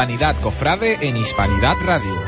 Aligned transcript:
Hispanidad 0.00 0.34
Cofrade 0.40 0.96
en 1.02 1.14
Hispanidad 1.14 1.76
Radio. 1.84 2.22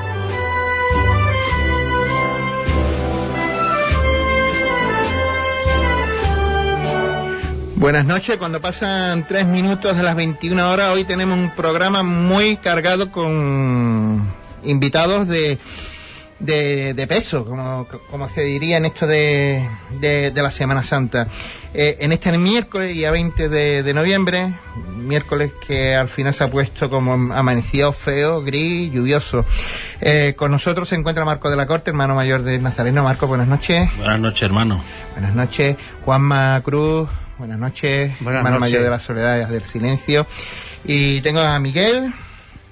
Buenas 7.76 8.04
noches, 8.04 8.36
cuando 8.36 8.60
pasan 8.60 9.26
tres 9.26 9.46
minutos 9.46 9.96
de 9.96 10.02
las 10.02 10.14
21 10.14 10.70
horas, 10.70 10.90
hoy 10.90 11.04
tenemos 11.04 11.38
un 11.38 11.48
programa 11.54 12.02
muy 12.02 12.58
cargado 12.58 13.10
con 13.10 14.22
invitados 14.64 15.26
de, 15.28 15.58
de, 16.38 17.06
peso, 17.08 17.46
como, 17.46 17.88
como 18.10 18.28
se 18.28 18.42
diría 18.42 18.76
en 18.76 18.84
esto 18.84 19.06
de, 19.06 19.66
de 19.98 20.42
la 20.42 20.50
Semana 20.50 20.84
Santa. 20.84 21.26
Eh, 21.74 21.96
en 22.00 22.12
este 22.12 22.36
miércoles, 22.36 22.92
día 22.92 23.10
20 23.10 23.48
de, 23.48 23.82
de 23.82 23.94
noviembre, 23.94 24.52
miércoles 24.94 25.52
que 25.66 25.94
al 25.94 26.08
final 26.08 26.34
se 26.34 26.44
ha 26.44 26.50
puesto 26.50 26.90
como 26.90 27.14
amanecido 27.32 27.92
feo, 27.94 28.42
gris, 28.42 28.92
lluvioso. 28.92 29.44
Eh, 30.00 30.34
con 30.36 30.50
nosotros 30.50 30.88
se 30.90 30.96
encuentra 30.96 31.24
Marco 31.24 31.48
de 31.48 31.56
la 31.56 31.66
Corte, 31.66 31.90
hermano 31.90 32.14
mayor 32.14 32.42
de 32.42 32.58
Nazareno. 32.58 33.02
Marco, 33.02 33.26
buenas 33.26 33.48
noches. 33.48 33.88
Buenas 33.96 34.20
noches, 34.20 34.42
hermano. 34.42 34.82
Buenas 35.12 35.34
noches. 35.34 35.76
Juanma 36.04 36.60
Cruz, 36.62 37.08
buenas 37.38 37.58
noches. 37.58 38.12
Buenas 38.20 38.40
hermano 38.40 38.58
noches. 38.58 38.70
mayor 38.72 38.82
de 38.84 38.90
la 38.90 38.98
Soledad 38.98 39.48
y 39.48 39.52
del 39.52 39.64
Silencio. 39.64 40.26
Y 40.84 41.20
tengo 41.22 41.40
a 41.40 41.58
Miguel 41.58 42.12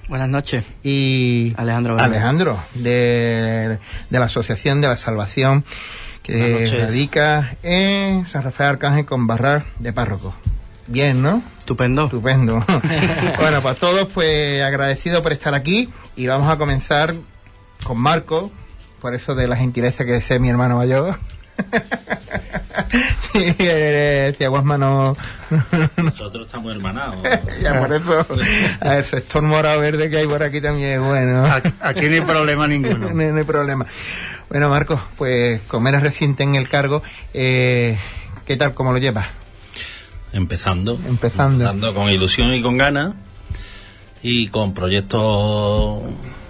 Buenas 0.09 0.29
noches. 0.29 0.63
y 0.83 1.53
Alejandro. 1.57 1.97
Alejandro, 1.97 2.59
de, 2.75 3.79
de 4.09 4.19
la 4.19 4.25
Asociación 4.25 4.81
de 4.81 4.89
la 4.89 4.97
Salvación, 4.97 5.63
que 6.23 6.69
radica 6.79 7.55
en 7.63 8.25
San 8.27 8.43
Rafael 8.43 8.71
Arcángel 8.71 9.05
con 9.05 9.27
Barrar 9.27 9.65
de 9.79 9.93
Párroco. 9.93 10.33
Bien, 10.87 11.21
¿no? 11.21 11.41
Estupendo. 11.59 12.05
Estupendo. 12.05 12.65
bueno, 13.39 13.61
pues 13.61 13.77
todos 13.77 14.07
pues 14.13 14.61
agradecidos 14.61 15.21
por 15.21 15.31
estar 15.31 15.53
aquí 15.53 15.89
y 16.15 16.27
vamos 16.27 16.51
a 16.51 16.57
comenzar 16.57 17.15
con 17.83 17.97
Marco, 17.97 18.51
por 18.99 19.13
eso 19.15 19.35
de 19.35 19.47
la 19.47 19.55
gentileza 19.55 20.05
que 20.05 20.11
desea 20.13 20.37
mi 20.39 20.49
hermano 20.49 20.77
mayor. 20.77 21.17
y 23.33 23.55
eh, 23.59 24.29
decía 24.31 24.49
Guasma 24.49 24.77
no, 24.77 25.15
Nosotros 25.97 26.45
estamos 26.47 26.73
hermanados. 26.73 27.23
ya 27.61 27.79
por 27.79 27.93
eso 27.93 28.25
a 28.79 28.97
el 28.97 29.03
sector 29.03 29.41
morado 29.43 29.79
verde 29.79 30.09
que 30.09 30.17
hay 30.17 30.27
por 30.27 30.41
aquí 30.41 30.59
también 30.61 30.93
es 30.93 30.99
bueno. 30.99 31.45
Aquí 31.45 31.71
aquí 31.81 32.07
no 32.07 32.13
hay 32.15 32.21
problema 32.21 32.67
ninguno. 32.67 33.13
no, 33.13 33.13
no 33.13 33.37
hay 33.37 33.43
problema. 33.43 33.85
Bueno, 34.51 34.67
Marcos, 34.67 34.99
pues 35.17 35.61
como 35.69 35.87
eres 35.87 36.03
reciente 36.03 36.43
en 36.43 36.55
el 36.55 36.67
cargo, 36.67 37.01
eh, 37.33 37.97
¿qué 38.45 38.57
tal, 38.57 38.73
cómo 38.73 38.91
lo 38.91 38.97
llevas? 38.97 39.27
Empezando. 40.33 40.99
Empezando. 41.07 41.93
con 41.93 42.09
ilusión 42.09 42.53
y 42.53 42.61
con 42.61 42.77
ganas. 42.77 43.13
Y 44.21 44.49
con 44.49 44.73
proyectos. 44.73 46.01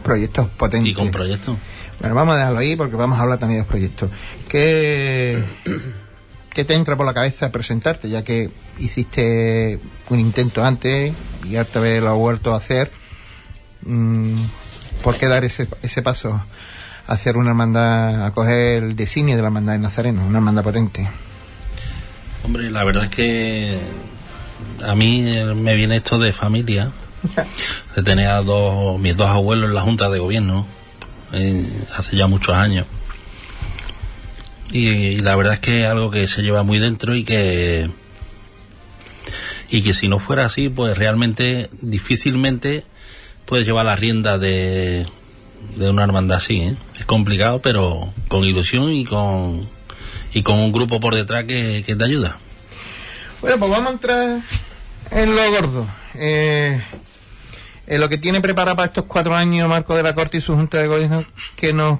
Proyectos 0.01 0.47
potentes. 0.49 0.89
Y 0.89 0.95
con 0.95 1.11
proyectos. 1.11 1.57
Bueno, 1.99 2.15
vamos 2.15 2.33
a 2.33 2.37
dejarlo 2.39 2.57
ahí 2.57 2.75
porque 2.75 2.95
vamos 2.95 3.19
a 3.19 3.21
hablar 3.21 3.37
también 3.37 3.59
de 3.59 3.65
los 3.65 3.69
proyectos. 3.69 4.09
¿Qué, 4.49 5.37
¿Qué 6.55 6.65
te 6.65 6.73
entra 6.73 6.97
por 6.97 7.05
la 7.05 7.13
cabeza 7.13 7.51
presentarte, 7.51 8.09
ya 8.09 8.23
que 8.23 8.49
hiciste 8.79 9.79
un 10.09 10.19
intento 10.19 10.65
antes 10.65 11.13
y 11.47 11.55
esta 11.55 11.79
vez 11.79 12.01
lo 12.01 12.09
has 12.09 12.17
vuelto 12.17 12.51
a 12.51 12.57
hacer? 12.57 12.91
Mm, 13.83 14.41
¿Por 15.03 15.17
qué 15.17 15.27
dar 15.27 15.45
ese, 15.45 15.67
ese 15.83 16.01
paso 16.01 16.41
hacer 17.11 17.37
una 17.37 17.49
hermandad, 17.49 18.25
a 18.25 18.31
coger 18.31 18.83
el 18.83 18.95
designio 18.95 19.35
de 19.35 19.41
la 19.41 19.47
hermandad 19.47 19.73
de 19.73 19.79
Nazareno, 19.79 20.25
una 20.25 20.37
hermandad 20.37 20.63
potente? 20.63 21.09
Hombre, 22.43 22.71
la 22.71 22.83
verdad 22.83 23.05
es 23.05 23.09
que. 23.09 23.79
A 24.85 24.95
mí 24.95 25.27
eh, 25.27 25.45
me 25.55 25.75
viene 25.75 25.97
esto 25.97 26.19
de 26.19 26.31
familia. 26.31 26.91
De 27.95 28.03
tener 28.03 28.27
a 28.29 28.41
dos, 28.41 28.99
mis 28.99 29.15
dos 29.15 29.29
abuelos 29.29 29.69
en 29.69 29.75
la 29.75 29.81
Junta 29.81 30.09
de 30.09 30.19
Gobierno. 30.19 30.65
eh, 31.33 31.65
hace 31.95 32.15
ya 32.15 32.27
muchos 32.27 32.55
años. 32.55 32.87
Y, 34.71 34.87
y 34.87 35.19
la 35.19 35.35
verdad 35.35 35.53
es 35.53 35.59
que 35.59 35.83
es 35.83 35.87
algo 35.87 36.09
que 36.09 36.27
se 36.27 36.41
lleva 36.41 36.63
muy 36.63 36.79
dentro 36.79 37.15
y 37.15 37.23
que 37.23 37.89
y 39.69 39.81
que 39.81 39.93
si 39.93 40.07
no 40.07 40.19
fuera 40.19 40.45
así 40.45 40.69
pues 40.69 40.97
realmente 40.97 41.69
difícilmente 41.81 42.83
puedes 43.45 43.65
llevar 43.65 43.85
la 43.85 43.95
rienda 43.95 44.37
de, 44.37 45.05
de 45.75 45.89
una 45.89 46.03
hermandad 46.03 46.37
así 46.37 46.61
¿eh? 46.61 46.75
es 46.99 47.05
complicado 47.05 47.59
pero 47.59 48.13
con 48.27 48.43
ilusión 48.43 48.91
y 48.91 49.05
con 49.05 49.61
y 50.33 50.43
con 50.43 50.57
un 50.59 50.71
grupo 50.71 50.99
por 50.99 51.15
detrás 51.15 51.45
que, 51.45 51.83
que 51.85 51.95
te 51.95 52.03
ayuda 52.03 52.37
Bueno, 53.41 53.57
pues 53.57 53.71
vamos 53.71 53.87
a 53.87 53.91
entrar 53.91 54.41
en 55.11 55.35
lo 55.35 55.51
gordo. 55.51 55.87
Eh, 56.15 56.81
en 57.87 58.01
lo 58.01 58.09
que 58.09 58.17
tiene 58.17 58.41
preparado 58.41 58.77
para 58.77 58.87
estos 58.87 59.05
cuatro 59.05 59.35
años 59.35 59.67
Marco 59.67 59.95
de 59.95 60.03
la 60.03 60.15
Corte 60.15 60.37
y 60.37 60.41
su 60.41 60.55
Junta 60.55 60.77
de 60.77 60.87
Gobierno, 60.87 61.25
¿qué 61.55 61.73
nos 61.73 61.99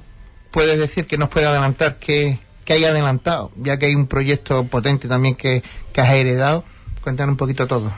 puedes 0.52 0.80
decir, 0.80 1.06
que 1.06 1.18
nos 1.18 1.30
puede 1.30 1.46
adelantar, 1.46 1.98
que, 1.98 2.40
que 2.64 2.74
hay 2.74 2.86
adelantado? 2.86 3.52
Ya 3.58 3.78
que 3.78 3.88
hay 3.88 3.96
un 3.96 4.08
proyecto 4.08 4.66
potente 4.66 5.08
también 5.08 5.36
que, 5.36 5.64
que 5.92 6.02
has 6.02 6.14
heredado. 6.14 6.64
Cuéntanos 7.02 7.34
un 7.34 7.38
poquito 7.38 7.68
todo. 7.68 7.92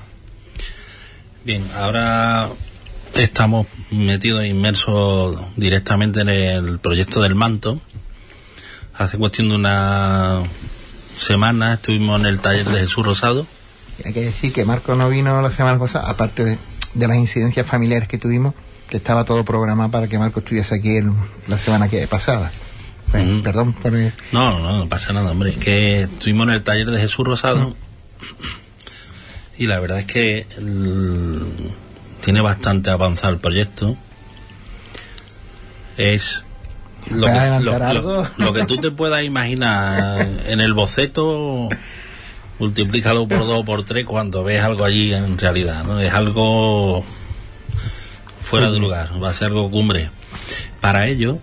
Bien, 1.44 1.64
ahora 1.76 2.50
estamos 3.16 3.68
metidos 3.92 4.46
inmersos 4.46 5.38
directamente 5.56 6.22
en 6.22 6.30
el 6.30 6.80
proyecto 6.80 7.22
del 7.22 7.36
manto. 7.36 7.80
Hace 8.98 9.18
cuestión 9.18 9.50
de 9.50 9.56
una 9.56 10.42
semana 11.18 11.74
estuvimos 11.76 12.20
en 12.20 12.26
el 12.28 12.40
taller 12.40 12.66
de 12.68 12.80
Jesús 12.82 13.06
Rosado. 13.06 13.46
Hay 14.06 14.14
que 14.14 14.22
decir 14.26 14.52
que 14.54 14.66
Marco 14.66 14.96
no 14.96 15.10
vino 15.10 15.42
la 15.42 15.52
semana 15.52 15.78
pasada, 15.80 16.10
aparte 16.10 16.44
de, 16.44 16.58
de 16.94 17.08
las 17.08 17.18
incidencias 17.18 17.66
familiares 17.66 18.08
que 18.08 18.18
tuvimos, 18.18 18.54
que 18.90 18.98
estaba 18.98 19.24
todo 19.24 19.44
programado 19.46 19.92
para 19.92 20.08
que 20.08 20.18
Marco 20.18 20.40
estuviese 20.40 20.76
aquí 20.76 20.98
el- 20.98 21.12
la 21.48 21.58
semana 21.58 21.88
que 21.90 22.06
pasada. 22.08 22.52
Pues. 23.12 23.26
Perdón 23.44 23.74
por 23.74 23.96
el- 23.96 24.12
No, 24.32 24.60
no, 24.60 24.78
no 24.80 24.90
pasa 24.90 25.14
nada, 25.14 25.32
hombre. 25.32 25.54
Que 25.56 26.04
estuvimos 26.04 26.48
en 26.48 26.54
el 26.56 26.64
taller 26.64 26.90
de 26.90 27.00
Jesús 27.00 27.26
Rosado 27.26 27.76
y 29.58 29.68
la 29.68 29.80
verdad 29.80 30.00
es 30.00 30.06
que 30.06 30.48
el- 30.58 31.44
tiene 32.24 32.42
bastante 32.42 32.90
avanzado 32.90 33.34
el 33.34 33.40
proyecto. 33.40 33.98
Es 35.98 36.46
lo 37.10 37.28
¿Puedes 37.28 37.58
que, 37.60 38.44
lo, 38.44 38.54
que 38.54 38.64
tú 38.64 38.78
te 38.78 38.92
puedas 38.92 39.24
imaginar 39.24 40.26
en 40.48 40.62
el 40.62 40.74
boceto, 40.74 41.70
multiplícalo 42.60 43.28
por 43.28 43.40
dos 43.40 43.60
o 43.60 43.66
por 43.66 43.84
tres 43.84 44.06
cuando 44.06 44.44
ves 44.44 44.64
algo 44.64 44.86
allí 44.86 45.14
en 45.14 45.38
realidad. 45.38 45.84
¿no? 45.84 46.00
Es 46.00 46.14
algo 46.14 47.04
fuera 48.42 48.72
de 48.72 48.80
lugar, 48.80 49.10
va 49.22 49.30
a 49.30 49.34
ser 49.34 49.48
algo 49.48 49.70
cumbre. 49.70 50.10
Para 50.80 51.08
ello, 51.08 51.40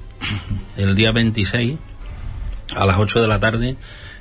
el 0.76 0.96
día 0.96 1.12
26, 1.12 1.76
a 2.74 2.86
las 2.86 2.98
8 2.98 3.20
de 3.20 3.28
la 3.28 3.38
tarde, 3.38 3.76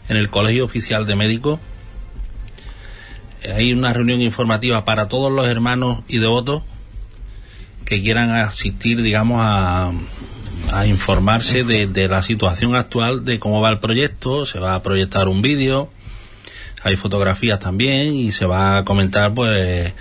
en 0.09 0.17
el 0.17 0.29
Colegio 0.29 0.65
Oficial 0.65 1.05
de 1.05 1.15
Médicos, 1.15 1.59
hay 3.43 3.73
una 3.73 3.93
reunión 3.93 4.21
informativa 4.21 4.83
para 4.85 5.07
todos 5.07 5.31
los 5.31 5.47
hermanos 5.47 6.01
y 6.07 6.17
devotos 6.19 6.63
que 7.85 8.01
quieran 8.01 8.29
asistir, 8.31 9.01
digamos, 9.01 9.39
a, 9.41 9.91
a 10.71 10.85
informarse 10.85 11.63
de, 11.63 11.87
de 11.87 12.07
la 12.07 12.21
situación 12.21 12.75
actual, 12.75 13.25
de 13.25 13.39
cómo 13.39 13.61
va 13.61 13.69
el 13.69 13.79
proyecto, 13.79 14.45
se 14.45 14.59
va 14.59 14.75
a 14.75 14.83
proyectar 14.83 15.27
un 15.27 15.41
vídeo, 15.41 15.89
hay 16.83 16.95
fotografías 16.97 17.59
también 17.59 18.13
y 18.13 18.31
se 18.31 18.45
va 18.45 18.77
a 18.79 18.85
comentar 18.85 19.33
pues 19.33 19.93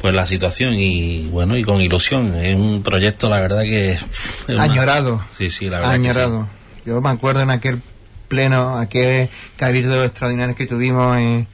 pues 0.00 0.12
la 0.14 0.26
situación 0.26 0.74
y 0.74 1.26
bueno 1.28 1.56
y 1.56 1.62
con 1.62 1.80
ilusión 1.80 2.34
es 2.34 2.56
un 2.58 2.82
proyecto 2.82 3.28
la 3.28 3.38
verdad 3.38 3.62
que 3.62 3.92
es 3.92 4.04
una- 4.48 4.64
Añorado. 4.64 5.22
sí 5.38 5.48
sí 5.48 5.68
la 5.70 5.78
verdad 5.78 5.92
que 5.92 5.98
sí. 6.00 6.04
añorado. 6.06 6.48
Yo 6.84 7.00
me 7.00 7.10
acuerdo 7.10 7.42
en 7.42 7.50
aquel 7.50 7.80
pleno, 8.26 8.78
aquel 8.78 9.28
cabildo 9.56 10.02
extraordinario 10.02 10.56
que 10.56 10.66
tuvimos 10.66 11.16
en- 11.18 11.46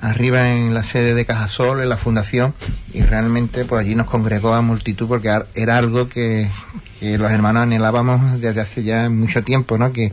arriba 0.00 0.50
en 0.50 0.74
la 0.74 0.82
sede 0.82 1.14
de 1.14 1.24
Cajasol, 1.24 1.82
en 1.82 1.88
la 1.88 1.96
fundación, 1.96 2.54
y 2.92 3.02
realmente 3.02 3.64
pues 3.64 3.80
allí 3.84 3.94
nos 3.94 4.06
congregó 4.06 4.54
a 4.54 4.62
multitud 4.62 5.08
porque 5.08 5.36
era 5.54 5.78
algo 5.78 6.08
que, 6.08 6.50
los 7.00 7.30
hermanos 7.30 7.62
anhelábamos 7.62 8.40
desde 8.40 8.60
hace 8.60 8.82
ya 8.82 9.08
mucho 9.08 9.42
tiempo, 9.44 9.78
¿no? 9.78 9.92
Que, 9.92 10.12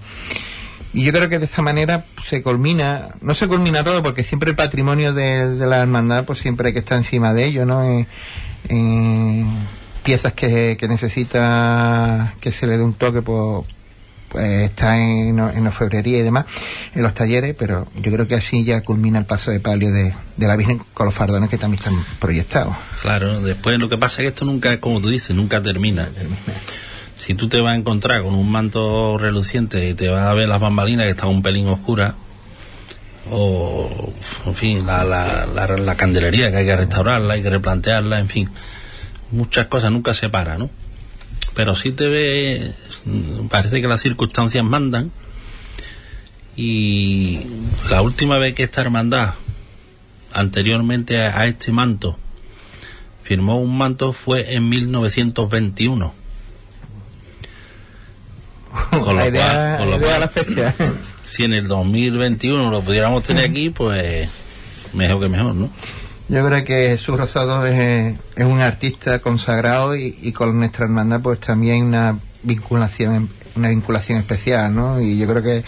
y 0.93 1.03
yo 1.03 1.11
creo 1.11 1.29
que 1.29 1.39
de 1.39 1.45
esta 1.45 1.61
manera 1.61 2.05
se 2.27 2.41
culmina, 2.41 3.09
no 3.21 3.35
se 3.35 3.47
culmina 3.47 3.83
todo 3.83 4.01
porque 4.01 4.23
siempre 4.23 4.49
el 4.51 4.55
patrimonio 4.55 5.13
de, 5.13 5.55
la 5.65 5.79
hermandad 5.81 6.25
pues 6.25 6.39
siempre 6.39 6.67
hay 6.67 6.73
que 6.73 6.79
estar 6.79 6.97
encima 6.97 7.33
de 7.33 7.45
ello, 7.45 7.65
¿no? 7.65 7.83
En- 7.83 8.07
en 8.67 9.47
piezas 10.03 10.33
que, 10.33 10.77
que 10.79 10.87
necesita 10.87 12.33
que 12.39 12.51
se 12.51 12.67
le 12.67 12.77
dé 12.77 12.83
un 12.83 12.93
toque 12.93 13.21
pues, 13.21 13.65
pues 14.35 14.69
está 14.69 14.97
en, 14.97 15.39
en 15.39 15.67
orfebrería 15.67 16.19
y 16.19 16.21
demás, 16.21 16.45
en 16.93 17.03
los 17.03 17.13
talleres, 17.13 17.55
pero 17.57 17.87
yo 17.95 18.11
creo 18.11 18.27
que 18.27 18.35
así 18.35 18.65
ya 18.65 18.81
culmina 18.81 19.17
el 19.17 19.25
paso 19.25 19.49
de 19.49 19.61
palio 19.61 19.93
de, 19.93 20.13
de 20.35 20.47
la 20.47 20.57
Virgen 20.57 20.81
con 20.93 21.05
los 21.05 21.15
fardones 21.15 21.49
que 21.49 21.57
también 21.57 21.81
están 21.81 21.95
proyectados. 22.19 22.75
Claro, 23.01 23.39
después 23.39 23.79
lo 23.79 23.87
que 23.87 23.97
pasa 23.97 24.21
es 24.21 24.25
que 24.25 24.27
esto 24.27 24.43
nunca, 24.43 24.77
como 24.81 24.99
tú 24.99 25.07
dices, 25.09 25.33
nunca 25.33 25.61
termina. 25.61 26.09
Si 27.17 27.33
tú 27.33 27.47
te 27.47 27.61
vas 27.61 27.73
a 27.73 27.77
encontrar 27.77 28.23
con 28.23 28.33
un 28.33 28.51
manto 28.51 29.17
reluciente 29.17 29.89
y 29.89 29.93
te 29.93 30.09
vas 30.09 30.23
a 30.23 30.33
ver 30.33 30.49
las 30.49 30.59
bambalinas 30.59 31.05
que 31.05 31.11
están 31.11 31.29
un 31.29 31.41
pelín 31.41 31.69
oscuras, 31.69 32.13
o, 33.31 34.11
en 34.45 34.53
fin, 34.55 34.85
la, 34.85 35.03
la, 35.05 35.45
la, 35.45 35.67
la 35.67 35.95
candelería 35.95 36.51
que 36.51 36.57
hay 36.57 36.65
que 36.65 36.75
restaurarla, 36.75 37.35
hay 37.35 37.41
que 37.41 37.49
replantearla, 37.49 38.19
en 38.19 38.27
fin. 38.27 38.49
muchas 39.31 39.67
cosas 39.67 39.91
nunca 39.91 40.13
se 40.13 40.29
para, 40.29 40.57
¿no? 40.57 40.69
Pero 41.55 41.75
sí 41.75 41.91
te 41.91 42.07
ve, 42.09 42.71
parece 43.49 43.81
que 43.81 43.87
las 43.87 44.01
circunstancias 44.01 44.63
mandan 44.63 45.11
y 46.57 47.39
la 47.89 48.01
última 48.01 48.37
vez 48.37 48.53
que 48.53 48.63
esta 48.63 48.81
hermandad, 48.81 49.33
anteriormente 50.33 51.21
a, 51.25 51.39
a 51.39 51.45
este 51.47 51.71
manto, 51.71 52.17
firmó 53.23 53.59
un 53.61 53.77
manto 53.77 54.11
fue 54.13 54.53
en 54.53 54.67
1921. 54.69 56.13
Con 59.01 59.15
lo 59.17 59.25
idea, 59.27 59.77
cual- 59.77 59.77
con 59.77 59.89
lo 59.91 59.99
cual- 60.05 60.19
la 60.19 60.27
fecha. 60.27 60.73
Si 61.25 61.43
en 61.43 61.53
el 61.53 61.67
2021 61.67 62.69
lo 62.69 62.81
pudiéramos 62.81 63.23
tener 63.23 63.49
aquí, 63.49 63.69
pues 63.69 64.29
mejor 64.93 65.21
que 65.21 65.29
mejor, 65.29 65.55
¿no? 65.55 65.69
Yo 66.27 66.45
creo 66.47 66.63
que 66.63 66.87
Jesús 66.89 67.17
Rosado 67.17 67.65
es, 67.65 68.15
es 68.35 68.45
un 68.45 68.59
artista 68.61 69.19
consagrado 69.19 69.95
y, 69.95 70.17
y 70.21 70.31
con 70.31 70.57
nuestra 70.57 70.85
hermandad 70.85 71.21
pues 71.21 71.39
también 71.39 71.85
una 71.85 72.17
vinculación 72.43 73.29
una 73.55 73.69
vinculación 73.69 74.19
especial, 74.19 74.73
¿no? 74.73 75.01
Y 75.01 75.17
yo 75.17 75.27
creo 75.27 75.41
que, 75.41 75.63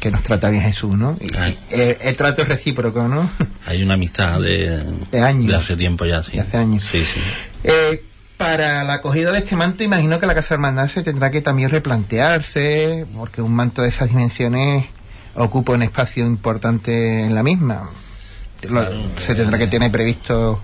que 0.00 0.10
nos 0.10 0.22
trata 0.22 0.50
bien 0.50 0.62
Jesús, 0.62 0.96
¿no? 0.96 1.16
Y, 1.20 1.28
el, 1.74 1.96
el 2.00 2.16
trato 2.16 2.42
es 2.42 2.48
recíproco, 2.48 3.06
¿no? 3.08 3.28
Hay 3.66 3.82
una 3.82 3.94
amistad 3.94 4.40
de, 4.40 4.82
De 5.10 5.20
años. 5.20 5.48
de 5.48 5.56
hace 5.56 5.76
tiempo 5.76 6.04
ya, 6.04 6.22
sí. 6.22 6.32
De 6.32 6.40
hace 6.40 6.56
años. 6.56 6.84
Sí, 6.84 7.04
sí. 7.04 7.20
Eh, 7.64 8.02
para 8.36 8.84
la 8.84 8.94
acogida 8.94 9.32
de 9.32 9.38
este 9.38 9.56
manto, 9.56 9.82
imagino 9.82 10.20
que 10.20 10.26
la 10.26 10.34
Casa 10.34 10.54
Hermandad 10.54 10.88
se 10.88 11.02
tendrá 11.02 11.30
que 11.30 11.40
también 11.40 11.70
replantearse, 11.70 13.06
porque 13.14 13.42
un 13.42 13.54
manto 13.54 13.82
de 13.82 13.88
esas 13.88 14.08
dimensiones 14.08 14.86
ocupa 15.34 15.72
un 15.72 15.82
espacio 15.82 16.26
importante 16.26 17.24
en 17.24 17.34
la 17.34 17.42
misma. 17.42 17.90
Lo- 18.62 18.68
Claro. 18.68 18.96
se 19.20 19.34
tendrá 19.34 19.58
que 19.58 19.66
tener 19.66 19.90
previsto, 19.90 20.60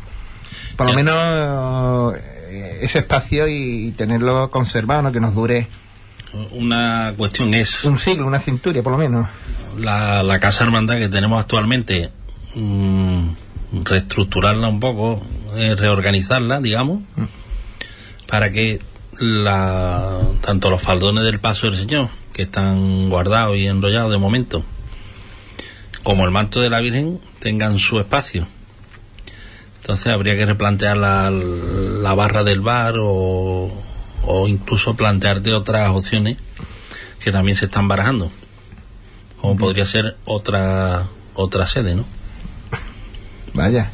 por 0.77 0.87
lo 0.89 0.93
menos, 0.95 2.15
eh, 2.17 2.79
ese 2.83 3.01
espacio 3.01 3.47
y 3.49 3.93
tenerlo 3.97 4.51
conservado, 4.51 5.03
¿no? 5.03 5.13
que 5.13 5.21
nos 5.21 5.35
dure 5.35 5.69
Una 6.53 7.13
cuestión 7.17 7.53
es 7.55 7.85
un 7.85 7.99
siglo, 7.99 8.27
una 8.27 8.39
cinturia, 8.41 8.83
por 8.83 8.93
lo 8.93 8.99
menos. 8.99 9.29
la, 9.79 10.23
la 10.23 10.39
casa 10.41 10.65
hermandad 10.65 10.97
que 10.97 11.09
tenemos 11.11 11.39
actualmente, 11.41 12.11
mm, 12.55 13.29
reestructurarla 13.85 14.69
un 14.69 14.81
poco, 14.81 15.23
eh, 15.57 15.75
reorganizarla, 15.77 16.61
digamos, 16.61 17.01
para 18.27 18.51
que 18.51 18.81
la, 19.19 20.19
tanto 20.41 20.71
los 20.71 20.81
faldones 20.81 21.25
del 21.25 21.39
paso 21.41 21.67
del 21.67 21.77
Señor, 21.77 22.09
que 22.33 22.43
están 22.43 23.11
guardados 23.11 23.57
y 23.59 23.67
enrollados 23.67 24.11
de 24.11 24.17
momento, 24.19 24.65
como 26.03 26.25
el 26.25 26.31
manto 26.31 26.61
de 26.61 26.71
la 26.71 26.81
Virgen 26.81 27.21
tengan 27.39 27.79
su 27.79 27.99
espacio. 27.99 28.47
Entonces 29.77 30.13
habría 30.13 30.37
que 30.37 30.47
replantear 30.47 30.97
la, 30.97 31.31
la 31.31 32.15
barra 32.15 32.45
del 32.45 32.61
bar 32.61 32.95
o, 32.99 33.73
o 34.25 34.49
incluso 34.49 34.95
plantearte 34.95 35.53
otras 35.53 35.91
opciones 35.91 36.39
que 37.19 37.33
también 37.33 37.57
se 37.57 37.65
están 37.65 37.89
barajando. 37.89 38.31
Como 39.41 39.57
podría 39.57 39.87
ser 39.87 40.17
otra 40.25 41.09
otra 41.35 41.67
sede, 41.67 41.95
¿no? 41.95 42.05
Vaya, 43.55 43.91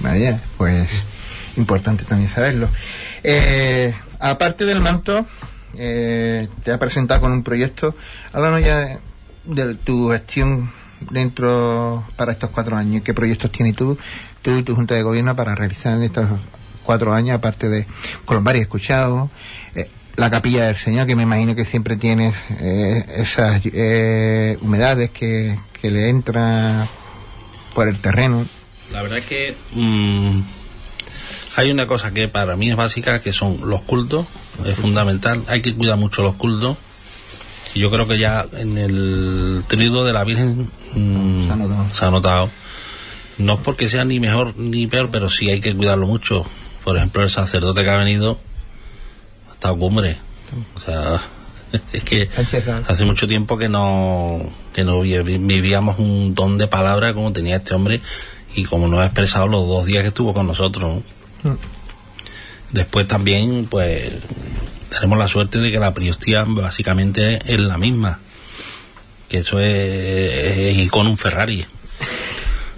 vaya, 0.00 0.40
pues 0.56 0.88
importante 1.56 2.04
también 2.04 2.30
saberlo. 2.30 2.68
Eh, 3.22 3.94
aparte 4.20 4.64
del 4.64 4.80
manto, 4.80 5.26
eh, 5.74 6.48
te 6.62 6.72
ha 6.72 6.78
presentado 6.78 7.20
con 7.22 7.32
un 7.32 7.42
proyecto. 7.42 7.94
Háblanos 8.32 8.60
ya 8.60 8.78
de, 8.78 8.98
de 9.44 9.74
tu 9.74 10.10
gestión 10.10 10.70
dentro 11.00 12.04
para 12.16 12.32
estos 12.32 12.50
cuatro 12.50 12.76
años. 12.76 13.02
¿Qué 13.04 13.14
proyectos 13.14 13.52
tienes 13.52 13.76
tú, 13.76 13.98
tú 14.42 14.56
y 14.56 14.62
tu 14.62 14.74
Junta 14.74 14.94
de 14.94 15.02
Gobierno 15.02 15.34
para 15.34 15.54
realizar 15.54 15.96
en 15.96 16.02
estos 16.02 16.26
cuatro 16.84 17.12
años, 17.12 17.36
aparte 17.36 17.68
de 17.68 17.86
Colombar 18.24 18.56
y 18.56 18.60
escuchado? 18.60 19.30
eh, 19.74 19.88
la 20.16 20.30
capilla 20.30 20.66
del 20.66 20.76
Señor, 20.76 21.06
que 21.06 21.14
me 21.14 21.24
imagino 21.24 21.54
que 21.54 21.64
siempre 21.64 21.96
tienes 21.96 22.34
eh, 22.58 23.04
esas 23.18 23.60
eh, 23.64 24.56
humedades 24.62 25.10
que, 25.10 25.58
que 25.80 25.90
le 25.90 26.08
entran 26.08 26.88
por 27.74 27.86
el 27.86 27.98
terreno. 27.98 28.46
La 28.92 29.02
verdad 29.02 29.18
es 29.18 29.26
que 29.26 29.54
mm, 29.72 30.40
hay 31.56 31.70
una 31.70 31.86
cosa 31.86 32.12
que 32.12 32.28
para 32.28 32.56
mí 32.56 32.70
es 32.70 32.76
básica, 32.76 33.20
que 33.20 33.32
son 33.32 33.68
los 33.68 33.82
cultos, 33.82 34.26
es 34.64 34.76
fundamental, 34.76 35.42
hay 35.48 35.60
que 35.60 35.74
cuidar 35.74 35.98
mucho 35.98 36.22
los 36.22 36.36
cultos. 36.36 36.78
Yo 37.78 37.90
creo 37.90 38.06
que 38.08 38.18
ya 38.18 38.46
en 38.56 38.78
el 38.78 39.64
tríodo 39.66 40.04
de 40.04 40.12
la 40.12 40.24
Virgen 40.24 40.68
mm, 40.94 41.46
Se 41.46 41.52
ha 41.52 41.56
notado. 41.56 41.86
se 41.92 42.04
ha 42.04 42.10
notado. 42.10 42.50
No 43.38 43.54
es 43.54 43.60
porque 43.62 43.88
sea 43.88 44.04
ni 44.04 44.18
mejor 44.20 44.56
ni 44.56 44.86
peor, 44.86 45.10
pero 45.10 45.28
sí 45.28 45.50
hay 45.50 45.60
que 45.60 45.74
cuidarlo 45.74 46.06
mucho. 46.06 46.44
Por 46.84 46.96
ejemplo, 46.96 47.22
el 47.22 47.30
sacerdote 47.30 47.82
que 47.84 47.90
ha 47.90 47.96
venido 47.96 48.38
ha 49.50 49.52
estado 49.52 49.76
cumbre. 49.76 50.16
O 50.76 50.80
sea, 50.80 51.20
es 51.92 52.02
que 52.04 52.28
hace 52.88 53.04
mucho 53.04 53.26
tiempo 53.28 53.58
que 53.58 53.68
no 53.68 54.40
que 54.72 54.84
no 54.84 55.00
vi- 55.00 55.18
vivíamos 55.38 55.98
un 55.98 56.34
don 56.34 56.56
de 56.58 56.66
palabra 56.68 57.12
como 57.14 57.32
tenía 57.32 57.56
este 57.56 57.74
hombre 57.74 58.00
y 58.54 58.64
como 58.64 58.88
nos 58.88 59.00
ha 59.00 59.06
expresado 59.06 59.48
los 59.48 59.66
dos 59.66 59.84
días 59.84 60.02
que 60.02 60.08
estuvo 60.08 60.32
con 60.32 60.46
nosotros. 60.46 61.02
¿no? 61.42 61.50
Mm. 61.50 61.56
Después 62.72 63.06
también, 63.06 63.66
pues, 63.70 64.12
tenemos 64.90 65.18
la 65.18 65.28
suerte 65.28 65.58
de 65.58 65.70
que 65.70 65.78
la 65.78 65.94
priostía 65.94 66.44
básicamente 66.46 67.38
es 67.46 67.60
la 67.60 67.78
misma. 67.78 68.18
Que 69.28 69.38
eso 69.38 69.58
es, 69.60 69.68
es 70.58 70.76
ir 70.78 70.90
con 70.90 71.06
un 71.06 71.16
Ferrari. 71.18 71.64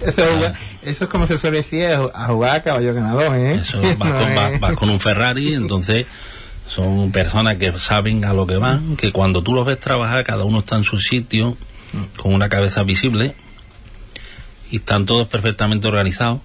Eso, 0.01 0.25
es 0.25 0.31
jugar- 0.31 0.57
eso 0.83 1.05
es 1.05 1.11
como 1.11 1.27
se 1.27 1.39
suele 1.39 1.59
decir, 1.59 1.87
a 2.15 2.27
jugar 2.27 2.57
a 2.57 2.63
caballo 2.63 2.95
ganador, 2.95 3.37
¿eh? 3.37 3.55
Eso 3.57 3.81
vas 3.99 4.13
con, 4.13 4.33
es- 4.33 4.61
vas 4.61 4.73
con 4.75 4.89
un 4.91 5.01
Ferrari, 5.01 5.55
entonces 5.55 6.07
son 6.69 7.11
personas 7.13 7.57
que 7.59 7.73
saben 7.79 8.25
a 8.25 8.33
lo 8.33 8.47
que 8.47 8.57
van, 8.57 8.97
que 8.97 9.11
cuando 9.13 9.43
tú 9.43 9.55
los 9.55 9.67
ves 9.67 9.81
trabajar, 9.81 10.25
cada 10.25 10.45
uno 10.45 10.61
está 10.61 10.77
en 10.77 10.85
su 10.85 10.99
sitio, 10.99 11.57
con 12.17 12.33
una 12.35 12.49
cabeza 12.49 12.83
visible, 12.83 13.35
y 14.71 14.77
están 14.77 15.07
todos 15.07 15.27
perfectamente 15.29 15.89
organizados. 15.89 16.41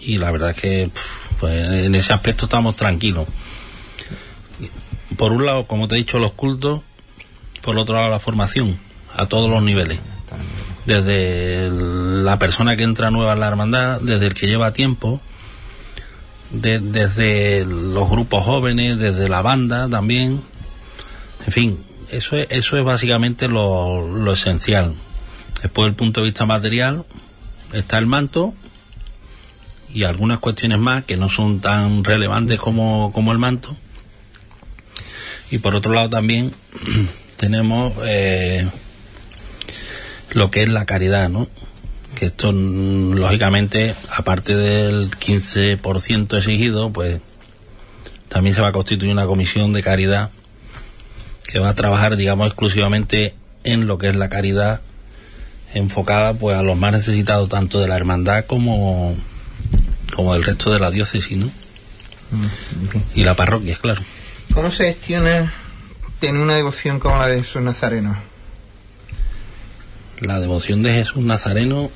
Y 0.00 0.16
la 0.18 0.30
verdad 0.30 0.50
es 0.50 0.56
que 0.60 0.90
pues, 1.40 1.68
en 1.68 1.94
ese 1.94 2.12
aspecto 2.12 2.46
estamos 2.46 2.76
tranquilos. 2.76 3.26
Por 5.18 5.32
un 5.32 5.44
lado, 5.44 5.66
como 5.66 5.86
te 5.88 5.96
he 5.96 5.98
dicho, 5.98 6.18
los 6.18 6.32
cultos, 6.32 6.80
por 7.62 7.76
otro 7.76 7.96
lado, 7.96 8.08
la 8.08 8.20
formación, 8.20 8.78
a 9.14 9.26
todos 9.26 9.50
los 9.50 9.62
niveles 9.62 9.98
desde 10.86 11.70
la 11.70 12.38
persona 12.38 12.74
que 12.74 12.82
entra 12.82 13.10
nueva 13.10 13.34
en 13.34 13.40
la 13.40 13.48
hermandad, 13.48 14.00
desde 14.00 14.26
el 14.26 14.32
que 14.32 14.46
lleva 14.46 14.72
tiempo, 14.72 15.20
de- 16.50 16.78
desde 16.78 17.66
los 17.66 18.08
grupos 18.08 18.42
jóvenes, 18.44 18.98
desde 18.98 19.28
la 19.28 19.42
banda 19.42 19.86
también. 19.90 20.40
En 21.46 21.52
fin, 21.52 21.78
eso 22.10 22.36
es, 22.38 22.46
eso 22.50 22.78
es 22.78 22.84
básicamente 22.84 23.48
lo, 23.48 24.32
esencial. 24.32 24.94
Después, 25.60 25.88
del 25.88 25.94
punto 25.94 26.20
de 26.22 26.26
vista 26.26 26.46
material, 26.46 27.04
está 27.74 27.98
el 27.98 28.06
manto 28.06 28.54
y 29.92 30.04
algunas 30.04 30.38
cuestiones 30.38 30.78
más 30.78 31.04
que 31.04 31.18
no 31.18 31.28
son 31.28 31.60
tan 31.60 32.02
relevantes 32.02 32.58
como 32.58 33.12
el 33.30 33.38
manto. 33.38 33.76
Y 35.50 35.58
por 35.58 35.74
otro 35.74 35.92
lado 35.92 36.10
también 36.10 36.52
tenemos 37.36 37.92
eh, 38.04 38.66
lo 40.30 40.50
que 40.50 40.62
es 40.62 40.68
la 40.68 40.84
caridad, 40.84 41.28
¿no? 41.28 41.48
Que 42.14 42.26
esto, 42.26 42.52
mm, 42.52 43.12
lógicamente, 43.12 43.94
aparte 44.16 44.56
del 44.56 45.10
15% 45.10 46.36
exigido, 46.36 46.92
pues 46.92 47.20
también 48.28 48.54
se 48.54 48.60
va 48.60 48.68
a 48.68 48.72
constituir 48.72 49.10
una 49.10 49.26
comisión 49.26 49.72
de 49.72 49.82
caridad 49.82 50.30
que 51.46 51.58
va 51.58 51.70
a 51.70 51.74
trabajar, 51.74 52.16
digamos, 52.16 52.48
exclusivamente 52.48 53.34
en 53.64 53.86
lo 53.86 53.98
que 53.98 54.08
es 54.08 54.16
la 54.16 54.28
caridad 54.28 54.80
enfocada 55.74 56.32
pues 56.34 56.56
a 56.56 56.62
los 56.62 56.76
más 56.78 56.92
necesitados 56.92 57.48
tanto 57.48 57.80
de 57.80 57.88
la 57.88 57.96
hermandad 57.96 58.46
como 58.46 59.14
como 60.14 60.32
del 60.32 60.44
resto 60.44 60.72
de 60.72 60.80
la 60.80 60.90
diócesis, 60.90 61.36
¿no? 61.36 61.46
Mm. 61.46 62.98
Y 63.14 63.24
la 63.24 63.34
parroquia, 63.34 63.76
claro. 63.76 64.02
¿Cómo 64.58 64.72
se 64.72 64.86
gestiona 64.86 65.52
tener 66.18 66.42
una 66.42 66.56
devoción 66.56 66.98
como 66.98 67.16
la 67.16 67.28
de 67.28 67.44
Jesús 67.44 67.62
Nazareno? 67.62 68.16
La 70.18 70.40
devoción 70.40 70.82
de 70.82 70.94
Jesús 70.94 71.22
Nazareno 71.22 71.92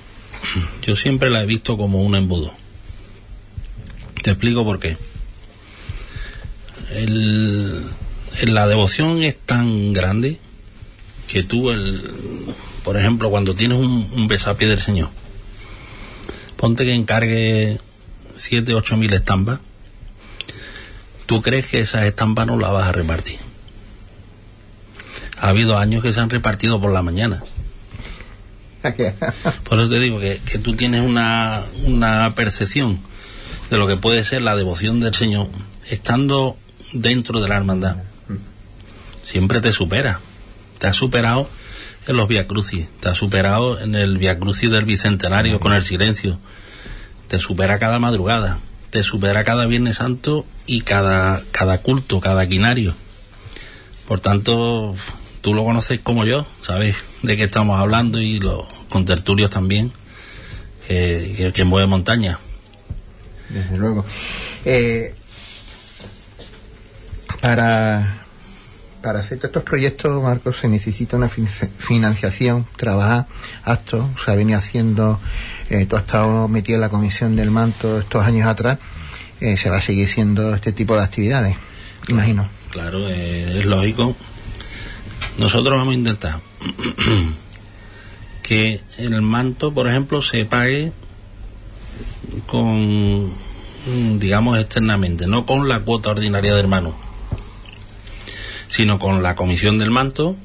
yo 0.80 0.94
siempre 0.94 1.28
la 1.28 1.42
he 1.42 1.46
visto 1.46 1.76
como 1.76 2.02
un 2.02 2.14
embudo. 2.14 2.54
Te 4.22 4.30
explico 4.30 4.62
por 4.62 4.78
qué. 4.78 4.96
La 8.44 8.68
devoción 8.68 9.24
es 9.24 9.36
tan 9.40 9.92
grande 9.92 10.38
que 11.26 11.42
tú, 11.42 11.68
por 12.84 12.96
ejemplo, 12.96 13.28
cuando 13.28 13.56
tienes 13.56 13.78
un, 13.78 14.08
un 14.14 14.28
besapié 14.28 14.68
del 14.68 14.80
Señor, 14.80 15.10
ponte 16.56 16.84
que 16.84 16.94
encargue 16.94 17.80
siete, 18.36 18.72
ocho 18.72 18.96
mil 18.96 19.12
estampas, 19.12 19.58
tú 21.32 21.40
crees 21.40 21.64
que 21.64 21.80
esas 21.80 22.04
estampas 22.04 22.46
no 22.46 22.58
las 22.58 22.72
vas 22.72 22.88
a 22.88 22.92
repartir. 22.92 23.38
Ha 25.40 25.48
habido 25.48 25.78
años 25.78 26.02
que 26.02 26.12
se 26.12 26.20
han 26.20 26.28
repartido 26.28 26.78
por 26.78 26.92
la 26.92 27.00
mañana. 27.00 27.42
Por 29.64 29.78
eso 29.78 29.88
te 29.88 29.98
digo 29.98 30.20
que, 30.20 30.42
que 30.44 30.58
tú 30.58 30.76
tienes 30.76 31.00
una, 31.00 31.62
una 31.86 32.34
percepción 32.34 32.98
de 33.70 33.78
lo 33.78 33.86
que 33.86 33.96
puede 33.96 34.24
ser 34.24 34.42
la 34.42 34.56
devoción 34.56 35.00
del 35.00 35.14
Señor, 35.14 35.48
estando 35.88 36.58
dentro 36.92 37.40
de 37.40 37.48
la 37.48 37.56
hermandad. 37.56 37.96
Siempre 39.24 39.62
te 39.62 39.72
supera. 39.72 40.20
Te 40.78 40.86
ha 40.86 40.92
superado 40.92 41.48
en 42.08 42.16
los 42.16 42.28
Via 42.28 42.46
Crucis, 42.46 42.88
te 43.00 43.08
ha 43.08 43.14
superado 43.14 43.80
en 43.80 43.94
el 43.94 44.18
Via 44.18 44.38
Crucis 44.38 44.68
del 44.68 44.84
Bicentenario 44.84 45.60
con 45.60 45.72
el 45.72 45.82
silencio, 45.82 46.38
te 47.28 47.38
supera 47.38 47.78
cada 47.78 47.98
madrugada, 47.98 48.58
te 48.92 49.02
supera 49.02 49.42
cada 49.42 49.64
Viernes 49.64 49.96
Santo 49.96 50.44
y 50.66 50.82
cada, 50.82 51.42
cada 51.50 51.78
culto, 51.78 52.20
cada 52.20 52.46
quinario. 52.46 52.94
Por 54.06 54.20
tanto, 54.20 54.94
tú 55.40 55.54
lo 55.54 55.64
conoces 55.64 55.98
como 56.00 56.26
yo, 56.26 56.46
sabes 56.60 57.02
de 57.22 57.38
qué 57.38 57.44
estamos 57.44 57.80
hablando 57.80 58.20
y 58.20 58.38
los 58.38 58.66
contertulios 58.90 59.48
también, 59.48 59.92
que, 60.86 61.52
que, 61.54 61.64
mueve 61.64 61.86
montaña. 61.86 62.38
Desde 63.48 63.78
luego. 63.78 64.04
Eh, 64.66 65.14
para, 67.40 68.26
para 69.00 69.20
hacer 69.20 69.40
estos 69.42 69.62
proyectos, 69.62 70.22
Marcos, 70.22 70.58
se 70.60 70.68
necesita 70.68 71.16
una 71.16 71.30
financiación, 71.30 72.66
trabajar, 72.76 73.26
actos, 73.64 74.04
se 74.22 74.30
ha 74.30 74.34
venido 74.34 74.58
haciendo, 74.58 75.18
eh, 75.72 75.86
tú 75.86 75.96
has 75.96 76.02
estado 76.02 76.48
metido 76.48 76.76
en 76.76 76.82
la 76.82 76.90
comisión 76.90 77.34
del 77.34 77.50
manto 77.50 77.98
estos 77.98 78.22
años 78.22 78.46
atrás, 78.46 78.78
eh, 79.40 79.56
se 79.56 79.70
va 79.70 79.78
a 79.78 79.80
seguir 79.80 80.06
siendo 80.06 80.54
este 80.54 80.70
tipo 80.70 80.94
de 80.94 81.02
actividades, 81.02 81.56
imagino. 82.08 82.46
Claro, 82.70 83.08
eh, 83.08 83.58
es 83.58 83.64
lógico. 83.64 84.14
Nosotros 85.38 85.78
vamos 85.78 85.92
a 85.92 85.96
intentar 85.96 86.40
que 88.42 88.82
el 88.98 89.22
manto, 89.22 89.72
por 89.72 89.88
ejemplo, 89.88 90.20
se 90.20 90.44
pague 90.44 90.92
con, 92.46 93.32
digamos, 94.18 94.58
externamente, 94.58 95.26
no 95.26 95.46
con 95.46 95.70
la 95.70 95.80
cuota 95.80 96.10
ordinaria 96.10 96.52
de 96.52 96.60
hermano, 96.60 96.94
sino 98.68 98.98
con 98.98 99.22
la 99.22 99.36
comisión 99.36 99.78
del 99.78 99.90
manto 99.90 100.36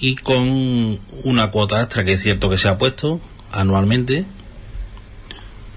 y 0.00 0.16
con 0.16 0.98
una 1.22 1.50
cuota 1.52 1.80
extra 1.80 2.04
que 2.04 2.14
es 2.14 2.22
cierto 2.22 2.50
que 2.50 2.58
se 2.58 2.66
ha 2.66 2.76
puesto 2.76 3.20
anualmente. 3.52 4.24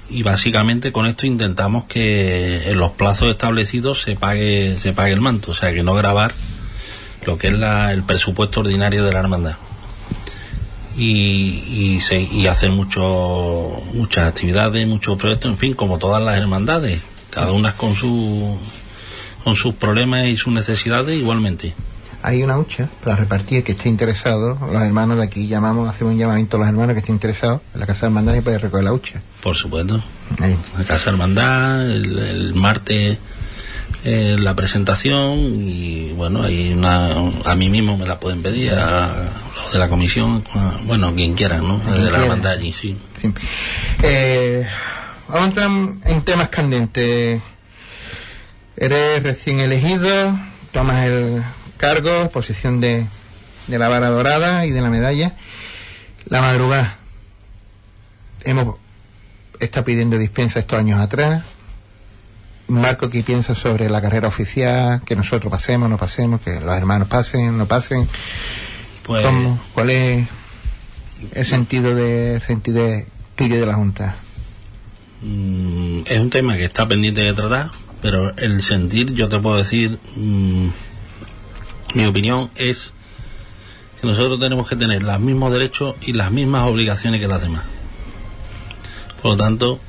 Y 0.09 0.23
básicamente 0.23 0.91
con 0.91 1.05
esto 1.05 1.27
intentamos 1.27 1.85
que 1.85 2.71
en 2.71 2.79
los 2.79 2.91
plazos 2.91 3.29
establecidos 3.29 4.01
se 4.01 4.15
pague 4.15 4.75
se 4.77 4.91
pague 4.91 5.13
el 5.13 5.21
manto, 5.21 5.51
o 5.51 5.53
sea 5.53 5.71
que 5.71 5.83
no 5.83 5.93
grabar 5.93 6.33
lo 7.25 7.37
que 7.37 7.47
es 7.47 7.53
la, 7.53 7.91
el 7.91 8.03
presupuesto 8.03 8.61
ordinario 8.61 9.03
de 9.05 9.13
la 9.13 9.19
hermandad. 9.19 9.55
Y, 10.97 11.63
y, 11.67 11.99
se, 12.01 12.21
y 12.21 12.47
hacer 12.47 12.71
mucho, 12.71 13.81
muchas 13.93 14.27
actividades, 14.27 14.85
muchos 14.87 15.17
proyectos, 15.17 15.51
en 15.51 15.57
fin, 15.57 15.73
como 15.73 15.97
todas 15.97 16.21
las 16.21 16.37
hermandades, 16.37 16.99
cada 17.29 17.51
una 17.51 17.71
con 17.73 17.95
su 17.95 18.57
con 19.43 19.55
sus 19.55 19.75
problemas 19.75 20.27
y 20.27 20.35
sus 20.35 20.51
necesidades 20.51 21.17
igualmente. 21.17 21.73
Hay 22.21 22.43
una 22.43 22.57
hucha 22.57 22.89
para 23.03 23.15
repartir 23.15 23.63
que 23.63 23.71
esté 23.71 23.87
interesado, 23.87 24.57
los 24.71 24.83
hermanos 24.83 25.17
de 25.17 25.23
aquí 25.23 25.47
llamamos, 25.47 25.89
hacemos 25.89 26.13
un 26.13 26.19
llamamiento 26.19 26.57
a 26.57 26.59
los 26.59 26.67
hermanos 26.67 26.93
que 26.93 26.99
estén 26.99 27.15
interesados 27.15 27.61
en 27.73 27.79
la 27.79 27.85
Casa 27.85 28.01
de 28.01 28.07
Hermandad 28.07 28.35
y 28.35 28.41
puede 28.41 28.57
recoger 28.57 28.83
la 28.83 28.93
hucha. 28.93 29.21
Por 29.41 29.55
supuesto. 29.55 30.01
Ahí. 30.39 30.57
La 30.77 30.83
Casa 30.83 31.05
de 31.05 31.11
Hermandad, 31.11 31.89
el, 31.89 32.19
el 32.19 32.55
martes 32.55 33.17
eh, 34.05 34.37
la 34.39 34.55
presentación 34.55 35.61
y 35.61 36.13
bueno, 36.13 36.43
hay 36.43 36.71
una, 36.71 37.09
a 37.43 37.55
mí 37.55 37.67
mismo 37.67 37.97
me 37.97 38.05
la 38.05 38.17
pueden 38.17 38.41
pedir, 38.41 38.71
a 38.73 39.09
los 39.55 39.73
de 39.73 39.79
la 39.79 39.89
comisión, 39.89 40.41
a, 40.53 40.77
bueno, 40.85 41.13
quien 41.13 41.33
quiera, 41.33 41.57
¿no? 41.57 41.79
Quien 41.79 42.05
de 42.05 42.11
la 42.11 42.19
hermandad 42.19 42.53
allí, 42.53 42.71
sí. 42.71 42.97
Sí. 43.21 43.33
Eh, 44.01 44.65
vamos 45.27 45.43
a 45.43 45.47
entrar 45.47 45.69
en 46.05 46.21
temas 46.21 46.47
candentes. 46.47 47.41
Eres 48.77 49.21
recién 49.21 49.59
elegido, 49.59 50.39
tomas 50.71 51.05
el 51.05 51.43
cargo, 51.79 52.29
posición 52.29 52.79
de, 52.81 53.05
de 53.67 53.79
la 53.79 53.89
vara 53.89 54.09
dorada 54.09 54.65
y 54.67 54.71
de 54.71 54.81
la 54.81 54.89
medalla. 54.89 55.33
La 56.25 56.41
madrugada. 56.41 56.95
Hemos 58.43 58.75
está 59.59 59.83
pidiendo 59.83 60.17
dispensa 60.17 60.59
estos 60.59 60.77
años 60.79 60.99
atrás. 60.99 61.43
Marco, 62.67 63.09
¿qué 63.09 63.23
piensa 63.23 63.55
sobre 63.55 63.89
la 63.89 63.99
carrera 64.01 64.27
oficial? 64.27 65.01
Que 65.03 65.15
nosotros 65.15 65.49
pasemos, 65.51 65.89
no 65.89 65.97
pasemos, 65.97 66.39
que 66.41 66.59
los 66.59 66.75
hermanos 66.77 67.07
pasen, 67.07 67.57
no 67.57 67.65
pasen. 67.65 68.07
Pues 69.03 69.25
¿Cómo? 69.25 69.59
¿Cuál 69.73 69.89
es 69.89 70.27
el 71.33 71.45
sentido 71.47 71.95
de 71.95 72.35
el 72.35 72.41
sentido 72.41 72.85
de- 72.85 73.07
tuyo 73.35 73.59
de 73.59 73.65
la 73.65 73.73
Junta? 73.73 74.15
mm, 75.21 76.01
es 76.05 76.19
un 76.19 76.29
tema 76.29 76.55
que 76.57 76.65
está 76.65 76.87
pendiente 76.87 77.21
de 77.21 77.33
tratar, 77.33 77.71
pero 78.01 78.33
el 78.37 78.61
sentir, 78.61 79.13
yo 79.13 79.27
te 79.27 79.39
puedo 79.39 79.57
decir, 79.57 79.97
mm, 80.15 80.67
mi 81.95 82.05
opinión 82.05 82.49
es 82.55 82.93
que 83.99 84.07
nosotros 84.07 84.39
tenemos 84.39 84.67
que 84.69 84.75
tener 84.75 85.03
los 85.03 85.19
mismos 85.19 85.51
derechos 85.51 85.95
y 86.01 86.13
las 86.13 86.31
mismas 86.31 86.67
obligaciones 86.67 87.19
que 87.19 87.27
las 87.27 87.41
demás. 87.41 87.63
Por 89.21 89.31
lo 89.31 89.37
tanto, 89.37 89.79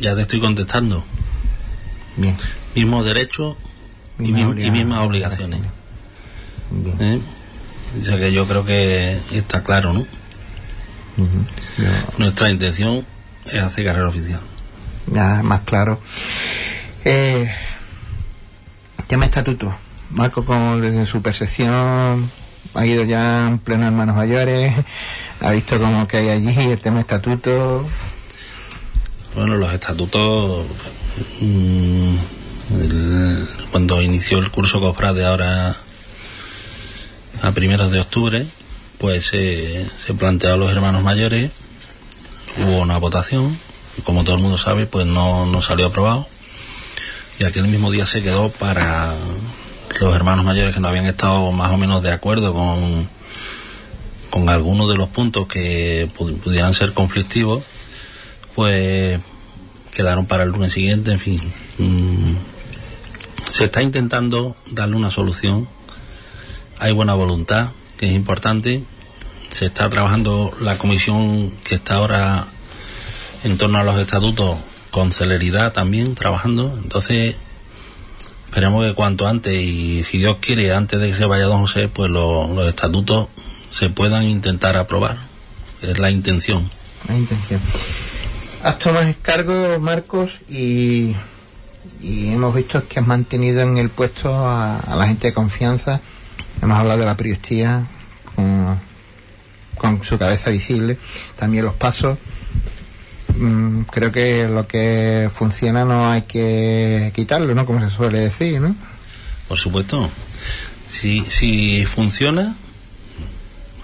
ya 0.00 0.14
te 0.14 0.22
estoy 0.22 0.40
contestando. 0.40 1.04
Bien. 2.16 2.36
Mismos 2.74 3.04
derechos 3.04 3.56
y, 4.18 4.24
Mismas 4.24 4.34
mi- 4.34 4.40
y 4.40 4.44
obligaciones. 4.46 4.72
mismas 4.72 5.00
obligaciones. 5.06 5.60
Bien. 6.70 6.96
¿eh? 7.00 7.20
O 8.00 8.04
sea 8.04 8.16
que 8.18 8.32
yo 8.32 8.46
creo 8.46 8.64
que 8.64 9.18
está 9.32 9.62
claro, 9.62 9.92
¿no? 9.92 10.06
Yo- 11.16 11.84
Nuestra 12.18 12.50
intención 12.50 13.06
es 13.46 13.54
hacer 13.62 13.84
carrera 13.86 14.08
oficial. 14.08 14.40
ya 15.06 15.42
más 15.42 15.62
claro. 15.62 16.00
Eh, 17.04 17.50
tema 19.08 19.24
estatuto. 19.26 19.74
Marco, 20.12 20.44
con, 20.44 20.80
desde 20.80 21.06
su 21.06 21.22
percepción, 21.22 22.30
ha 22.74 22.86
ido 22.86 23.04
ya 23.04 23.48
en 23.48 23.58
pleno 23.58 23.86
hermanos 23.86 24.14
mayores, 24.16 24.74
ha 25.40 25.50
visto 25.52 25.78
como 25.78 26.06
que 26.06 26.18
hay 26.18 26.28
allí 26.28 26.70
el 26.70 26.78
tema 26.78 27.00
estatuto. 27.00 27.86
Bueno, 29.34 29.56
los 29.56 29.72
estatutos, 29.72 30.66
mm, 31.40 32.14
cuando 33.70 34.02
inició 34.02 34.38
el 34.38 34.50
curso 34.50 34.80
Cofrade 34.80 35.24
ahora 35.24 35.74
a 37.42 37.52
primeros 37.52 37.90
de 37.90 38.00
octubre, 38.00 38.46
pues 38.98 39.26
se 39.26 40.14
planteó 40.18 40.52
a 40.52 40.56
los 40.56 40.70
hermanos 40.70 41.02
mayores, 41.02 41.50
hubo 42.58 42.80
una 42.80 42.98
votación, 42.98 43.58
y 43.96 44.02
como 44.02 44.24
todo 44.24 44.36
el 44.36 44.42
mundo 44.42 44.58
sabe, 44.58 44.84
pues 44.86 45.06
no, 45.06 45.46
no 45.46 45.62
salió 45.62 45.86
aprobado, 45.86 46.28
y 47.38 47.44
aquel 47.44 47.66
mismo 47.66 47.90
día 47.90 48.06
se 48.06 48.22
quedó 48.22 48.50
para 48.50 49.14
los 50.00 50.14
hermanos 50.14 50.44
mayores 50.44 50.74
que 50.74 50.80
no 50.80 50.88
habían 50.88 51.06
estado 51.06 51.50
más 51.52 51.70
o 51.70 51.76
menos 51.76 52.02
de 52.02 52.12
acuerdo 52.12 52.52
con, 52.52 53.08
con 54.30 54.48
algunos 54.48 54.88
de 54.90 54.96
los 54.96 55.08
puntos 55.08 55.46
que 55.46 56.08
pu- 56.16 56.36
pudieran 56.38 56.74
ser 56.74 56.92
conflictivos, 56.92 57.62
pues 58.54 59.20
quedaron 59.90 60.26
para 60.26 60.42
el 60.44 60.50
lunes 60.50 60.72
siguiente, 60.72 61.12
en 61.12 61.18
fin. 61.18 61.40
mm, 61.78 62.34
se 63.50 63.64
está 63.64 63.82
intentando 63.82 64.56
darle 64.70 64.96
una 64.96 65.10
solución. 65.10 65.68
Hay 66.78 66.92
buena 66.92 67.12
voluntad, 67.14 67.68
que 67.98 68.06
es 68.08 68.12
importante. 68.14 68.82
Se 69.50 69.66
está 69.66 69.90
trabajando 69.90 70.50
la 70.60 70.78
comisión 70.78 71.50
que 71.62 71.74
está 71.74 71.96
ahora 71.96 72.46
en 73.44 73.58
torno 73.58 73.78
a 73.78 73.84
los 73.84 73.98
estatutos 73.98 74.56
con 74.90 75.12
celeridad 75.12 75.72
también 75.74 76.14
trabajando. 76.14 76.78
Entonces, 76.82 77.36
esperemos 78.52 78.84
que 78.84 78.92
cuanto 78.92 79.26
antes 79.26 79.54
y 79.54 80.04
si 80.04 80.18
Dios 80.18 80.36
quiere, 80.38 80.74
antes 80.74 81.00
de 81.00 81.08
que 81.08 81.14
se 81.14 81.24
vaya 81.24 81.44
don 81.46 81.62
José, 81.62 81.88
pues 81.88 82.10
lo- 82.10 82.52
los 82.52 82.68
estatutos 82.68 83.28
se 83.70 83.88
puedan 83.88 84.24
intentar 84.24 84.76
aprobar. 84.76 85.16
Es 85.80 85.98
la 85.98 86.10
intención. 86.10 86.68
La 87.08 87.16
intención. 87.16 87.60
Has 88.62 88.78
tomado 88.78 89.06
el 89.08 89.18
cargo, 89.18 89.80
Marcos, 89.80 90.32
y, 90.50 91.14
y 92.02 92.28
hemos 92.28 92.54
visto 92.54 92.86
que 92.86 93.00
has 93.00 93.06
mantenido 93.06 93.62
en 93.62 93.78
el 93.78 93.88
puesto 93.88 94.28
a, 94.46 94.82
la 94.96 95.06
gente 95.06 95.28
de 95.28 95.32
confianza. 95.32 96.02
Hemos 96.60 96.76
hablado 96.78 97.00
de 97.00 97.06
la 97.06 97.16
priostía 97.16 97.86
con, 98.36 98.78
con 99.78 100.04
su 100.04 100.18
cabeza 100.18 100.50
visible, 100.50 100.98
también 101.38 101.64
los 101.64 101.74
pasos. 101.74 102.18
Mm, 103.36 103.82
creo 103.82 104.12
que 104.12 104.48
lo 104.48 104.66
que 104.66 105.30
funciona 105.32 105.84
no 105.84 106.10
hay 106.10 106.22
que 106.22 107.12
quitarlo, 107.14 107.54
¿no? 107.54 107.66
Como 107.66 107.80
se 107.80 107.94
suele 107.94 108.20
decir, 108.20 108.60
¿no? 108.60 108.74
Por 109.48 109.58
supuesto. 109.58 110.10
Si, 110.88 111.22
si 111.22 111.84
funciona, 111.86 112.56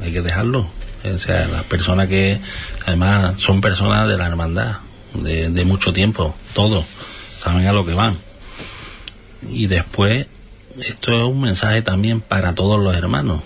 hay 0.00 0.12
que 0.12 0.22
dejarlo. 0.22 0.68
O 1.04 1.18
sea, 1.18 1.46
las 1.48 1.64
personas 1.64 2.08
que 2.08 2.40
además 2.86 3.34
son 3.40 3.60
personas 3.60 4.08
de 4.08 4.16
la 4.16 4.26
hermandad, 4.26 4.78
de, 5.14 5.48
de 5.48 5.64
mucho 5.64 5.92
tiempo, 5.92 6.34
todos, 6.54 6.84
saben 7.42 7.66
a 7.66 7.72
lo 7.72 7.86
que 7.86 7.94
van. 7.94 8.16
Y 9.48 9.66
después, 9.66 10.26
esto 10.80 11.16
es 11.16 11.22
un 11.22 11.40
mensaje 11.40 11.82
también 11.82 12.20
para 12.20 12.54
todos 12.54 12.82
los 12.82 12.96
hermanos. 12.96 13.40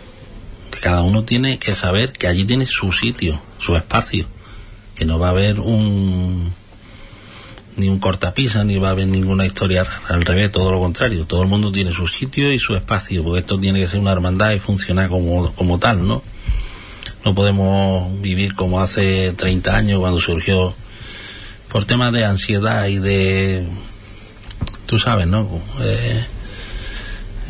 Cada 0.80 1.02
uno 1.02 1.22
tiene 1.22 1.58
que 1.58 1.74
saber 1.74 2.12
que 2.12 2.26
allí 2.26 2.44
tiene 2.44 2.66
su 2.66 2.90
sitio, 2.90 3.40
su 3.58 3.76
espacio. 3.76 4.26
No 5.04 5.18
va 5.18 5.28
a 5.28 5.30
haber 5.30 5.60
un, 5.60 6.52
ni 7.76 7.88
un 7.88 7.98
cortapisa, 7.98 8.64
ni 8.64 8.78
va 8.78 8.88
a 8.88 8.90
haber 8.92 9.06
ninguna 9.06 9.46
historia 9.46 9.84
rara. 9.84 10.02
Al 10.08 10.24
revés, 10.24 10.52
todo 10.52 10.72
lo 10.72 10.80
contrario. 10.80 11.26
Todo 11.26 11.42
el 11.42 11.48
mundo 11.48 11.72
tiene 11.72 11.92
su 11.92 12.06
sitio 12.06 12.52
y 12.52 12.58
su 12.58 12.74
espacio, 12.74 13.22
porque 13.24 13.40
esto 13.40 13.58
tiene 13.58 13.80
que 13.80 13.88
ser 13.88 14.00
una 14.00 14.12
hermandad 14.12 14.52
y 14.52 14.58
funcionar 14.58 15.08
como, 15.08 15.52
como 15.54 15.78
tal, 15.78 16.06
¿no? 16.06 16.22
No 17.24 17.34
podemos 17.34 18.20
vivir 18.20 18.54
como 18.54 18.80
hace 18.80 19.32
30 19.32 19.76
años 19.76 20.00
cuando 20.00 20.20
surgió 20.20 20.74
por 21.68 21.84
temas 21.84 22.12
de 22.12 22.24
ansiedad 22.24 22.86
y 22.88 22.98
de... 22.98 23.64
Tú 24.86 24.98
sabes, 24.98 25.26
¿no? 25.26 25.48
Eh, 25.80 26.24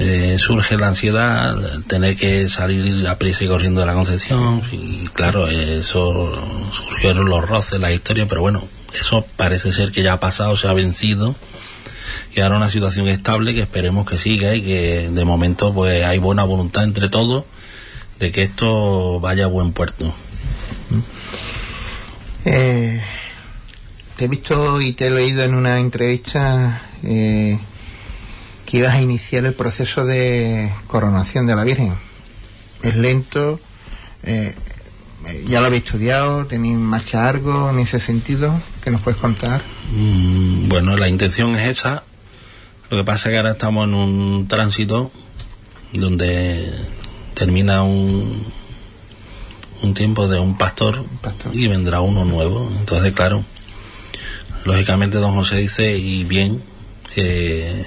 eh, 0.02 0.38
surge 0.38 0.76
la 0.76 0.88
ansiedad, 0.88 1.56
tener 1.87 2.16
que 2.16 2.49
salir 2.49 3.06
a 3.06 3.18
prisa 3.18 3.44
y 3.44 3.49
corriendo 3.49 3.80
de 3.80 3.87
la 3.87 3.94
Concepción 3.94 4.62
y 4.73 5.06
claro, 5.09 5.49
eso 5.49 6.32
surgieron 6.73 7.28
los 7.28 7.49
roces, 7.49 7.80
la 7.80 7.92
historia, 7.92 8.26
pero 8.26 8.40
bueno, 8.40 8.62
eso 8.94 9.25
parece 9.37 9.73
ser 9.73 9.92
que 9.92 10.02
ya 10.02 10.14
ha 10.14 10.21
pasado, 10.21 10.56
se 10.56 10.68
ha 10.68 10.73
vencido 10.73 11.35
y 12.35 12.40
ahora 12.40 12.56
una 12.56 12.71
situación 12.71 13.09
estable 13.09 13.54
que 13.54 13.61
esperemos 13.61 14.09
que 14.09 14.18
siga 14.18 14.54
y 14.54 14.62
que 14.62 15.11
de 15.11 15.25
momento 15.25 15.73
pues 15.73 16.04
hay 16.04 16.18
buena 16.18 16.44
voluntad 16.44 16.85
entre 16.85 17.09
todos 17.09 17.44
de 18.18 18.32
que 18.32 18.42
esto 18.42 19.21
vaya 19.21 19.44
a 19.44 19.49
buen 19.49 19.73
puerto. 19.73 20.12
Eh, 22.44 23.02
te 24.16 24.25
he 24.25 24.28
visto 24.28 24.80
y 24.80 24.92
te 24.92 25.06
he 25.06 25.11
leído 25.11 25.42
en 25.42 25.54
una 25.54 25.78
entrevista 25.78 26.82
eh, 27.02 27.59
que 28.73 28.79
ibas 28.79 28.95
a 28.95 29.02
iniciar 29.02 29.45
el 29.45 29.52
proceso 29.52 30.07
de 30.07 30.73
coronación 30.87 31.47
de 31.47 31.55
la 31.55 31.62
Virgen. 31.62 31.95
Es 32.83 32.97
lento, 32.97 33.61
eh, 34.23 34.55
ya 35.47 35.61
lo 35.61 35.67
habéis 35.67 35.85
estudiado, 35.85 36.47
tenéis 36.47 36.79
marcha 36.79 37.29
algo 37.29 37.69
en 37.69 37.81
ese 37.81 38.00
sentido 38.00 38.59
que 38.83 38.91
nos 38.91 39.02
puedes 39.02 39.21
contar. 39.21 39.61
Mm, 39.95 40.71
bueno, 40.71 40.97
la 40.97 41.07
intención 41.07 41.55
es 41.55 41.69
esa. 41.69 42.05
Lo 42.88 42.97
que 42.97 43.05
pasa 43.05 43.29
es 43.29 43.35
que 43.35 43.37
ahora 43.37 43.50
estamos 43.50 43.87
en 43.87 43.93
un 43.93 44.49
tránsito 44.49 45.12
donde 45.93 46.67
termina 47.35 47.83
un, 47.83 48.43
un 49.83 49.93
tiempo 49.93 50.29
de 50.29 50.41
un 50.41 50.57
pastor, 50.57 51.05
pastor, 51.21 51.55
y 51.55 51.69
vendrá 51.69 52.00
uno 52.00 52.25
nuevo. 52.25 52.73
Entonces, 52.81 53.12
claro, 53.12 53.45
lógicamente 54.64 55.19
don 55.19 55.35
José 55.35 55.57
dice, 55.57 55.99
y 55.99 56.25
bien, 56.25 56.62
que 57.14 57.85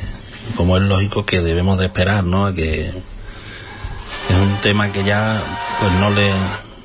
como 0.55 0.77
es 0.77 0.83
lógico 0.83 1.25
que 1.25 1.41
debemos 1.41 1.77
de 1.77 1.85
esperar, 1.85 2.23
¿no? 2.23 2.53
Que 2.53 2.87
es 2.87 4.35
un 4.35 4.57
tema 4.61 4.91
que 4.91 5.03
ya 5.03 5.41
pues 5.79 5.91
no 5.93 6.09
le 6.09 6.31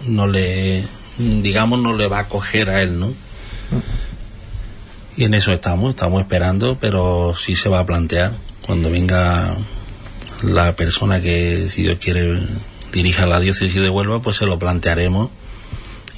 no 0.07 0.27
le 0.27 0.85
digamos 1.19 1.81
no 1.81 1.95
le 1.95 2.09
va 2.09 2.21
a 2.21 2.29
coger 2.29 2.71
a 2.71 2.83
él, 2.83 2.99
¿no? 2.99 3.13
Y 5.17 5.25
en 5.25 5.35
eso 5.35 5.53
estamos, 5.53 5.91
estamos 5.91 6.23
esperando, 6.23 6.79
pero 6.81 7.35
sí 7.39 7.55
se 7.55 7.69
va 7.69 7.81
a 7.81 7.87
plantear 7.87 8.33
cuando 8.65 8.91
venga 8.91 9.55
la 10.43 10.75
persona 10.77 11.21
que, 11.21 11.69
si 11.69 11.83
Dios 11.83 11.99
quiere, 12.01 12.39
dirija 12.93 13.27
la 13.27 13.41
diócesis 13.41 13.83
de 13.83 13.91
Huelva, 13.91 14.23
pues 14.23 14.37
se 14.39 14.47
lo 14.47 14.59
plantearemos 14.59 15.31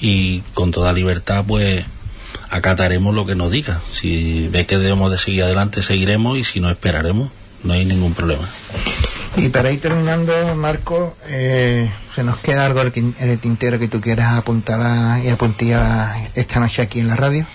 y 0.01 0.41
con 0.55 0.71
toda 0.71 0.93
libertad, 0.93 1.45
pues 1.47 1.85
acataremos 2.53 3.15
lo 3.15 3.25
que 3.25 3.35
nos 3.35 3.51
diga. 3.51 3.81
Si 3.91 4.47
ve 4.49 4.67
que 4.67 4.77
debemos 4.79 5.11
de 5.11 5.19
seguir 5.19 5.45
adelante, 5.45 5.83
seguiremos 5.83 6.37
y 6.39 6.45
si 6.45 6.61
no, 6.61 6.71
esperaremos. 6.71 7.31
No 7.65 7.73
hay 7.73 7.85
ningún 7.85 8.13
problema. 8.13 8.47
Y 9.37 9.49
para 9.49 9.71
ir 9.71 9.81
terminando, 9.81 10.33
Marco, 10.55 11.17
eh, 11.29 11.91
¿se 12.15 12.23
nos 12.23 12.41
queda 12.41 12.67
algo 12.67 12.83
en 12.83 13.15
el 13.19 13.39
tintero 13.39 13.79
que 13.79 13.89
tú 13.89 14.01
quieras 14.01 14.35
apuntar 14.35 14.81
a, 14.83 15.21
y 15.25 15.29
apuntar 15.29 16.29
esta 16.35 16.61
noche 16.61 16.83
aquí 16.83 17.01
en 17.01 17.09
la 17.09 17.17
radio? 17.17 17.47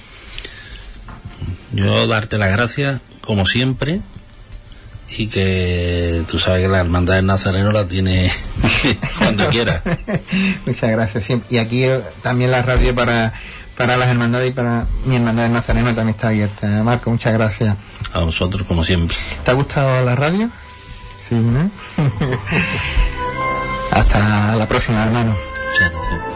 Yo 1.74 2.08
darte 2.08 2.40
las 2.40 2.50
gracias, 2.50 3.00
como 3.22 3.46
siempre, 3.46 4.02
y 5.16 5.28
que 5.28 6.24
tú 6.28 6.40
sabes 6.40 6.64
que 6.64 6.70
la 6.70 6.80
hermandad 6.80 7.16
del 7.16 7.28
Nazareno 7.28 7.72
la 7.72 7.88
tiene 7.88 8.32
cuando 9.20 9.48
quiera. 9.50 9.84
Muchas 10.66 10.90
gracias. 10.90 11.40
Y 11.52 11.58
aquí 11.60 11.84
también 12.24 12.50
la 12.50 12.64
radio 12.64 12.96
para, 12.96 13.34
para 13.78 13.96
las 13.96 14.10
hermandades 14.10 14.50
y 14.50 14.54
para 14.54 14.86
mi 15.06 15.16
hermandad 15.16 15.44
del 15.44 15.54
Nazareno 15.54 15.94
también 15.94 16.10
está 16.10 16.30
abierta. 16.30 16.68
Marco, 16.84 17.12
muchas 17.12 17.34
gracias. 17.34 17.78
A 18.14 18.20
vosotros, 18.20 18.68
como 18.68 18.84
siempre. 18.84 19.16
¿Te 19.46 19.52
ha 19.52 19.54
gustado 19.54 20.04
la 20.04 20.16
radio? 20.16 20.50
Sí, 21.28 21.36
¿no? 21.36 21.70
Hasta 23.92 24.56
la 24.56 24.66
próxima, 24.66 25.04
hermano. 25.04 25.36
Sí, 25.78 25.84
sí. 25.86 26.27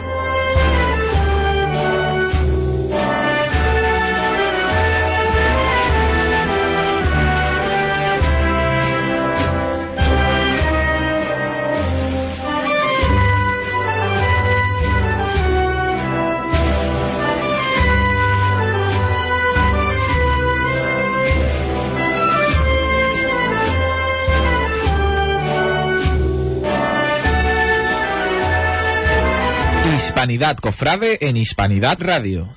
Hispanidad 30.03 30.57
Cofrade 30.57 31.19
en 31.21 31.37
Hispanidad 31.37 31.97
Radio. 32.01 32.49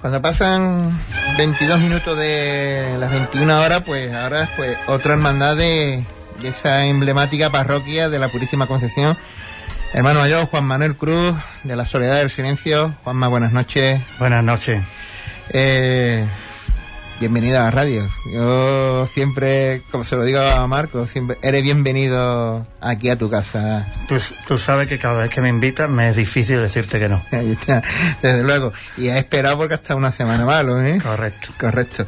Cuando 0.00 0.22
pasan 0.22 0.97
22 1.38 1.80
minutos 1.80 2.18
de 2.18 2.96
las 2.98 3.12
21 3.12 3.60
horas, 3.60 3.84
pues 3.86 4.12
ahora 4.12 4.50
pues 4.56 4.76
otra 4.88 5.12
hermandad 5.12 5.56
de, 5.56 6.02
de, 6.42 6.48
esa 6.48 6.86
emblemática 6.86 7.48
parroquia 7.50 8.08
de 8.08 8.18
la 8.18 8.28
Purísima 8.28 8.66
Concepción. 8.66 9.16
Hermano 9.92 10.18
mayor 10.18 10.46
Juan 10.46 10.64
Manuel 10.64 10.96
Cruz, 10.96 11.36
de 11.62 11.76
la 11.76 11.86
Soledad 11.86 12.16
del 12.16 12.30
Silencio. 12.30 12.96
Juanma, 13.04 13.28
buenas 13.28 13.52
noches. 13.52 14.02
Buenas 14.18 14.42
noches. 14.42 14.82
Eh, 15.50 16.26
bienvenido 17.20 17.58
a 17.60 17.64
la 17.64 17.70
radio. 17.70 18.08
Yo 18.32 19.06
siempre, 19.12 19.82
como 19.90 20.04
se 20.04 20.16
lo 20.16 20.24
digo 20.24 20.40
a 20.40 20.66
Marco, 20.66 21.06
siempre 21.06 21.38
eres 21.42 21.62
bienvenido 21.62 22.66
aquí 22.80 23.10
a 23.10 23.16
tu 23.16 23.28
casa. 23.30 23.86
Tú, 24.08 24.16
tú 24.46 24.58
sabes 24.58 24.88
que 24.88 24.98
cada 24.98 25.22
vez 25.22 25.30
que 25.30 25.40
me 25.40 25.48
invitas 25.48 25.88
me 25.90 26.08
es 26.08 26.16
difícil 26.16 26.60
decirte 26.60 26.98
que 26.98 27.08
no. 27.08 27.22
Ahí 27.32 27.52
está, 27.52 27.82
desde 28.22 28.42
luego. 28.42 28.72
Y 28.96 29.08
has 29.08 29.18
esperado 29.18 29.56
porque 29.58 29.74
hasta 29.74 29.94
una 29.94 30.10
semana 30.12 30.44
malo, 30.44 30.80
¿eh? 30.84 31.00
Correcto. 31.02 31.48
Correcto. 31.58 32.06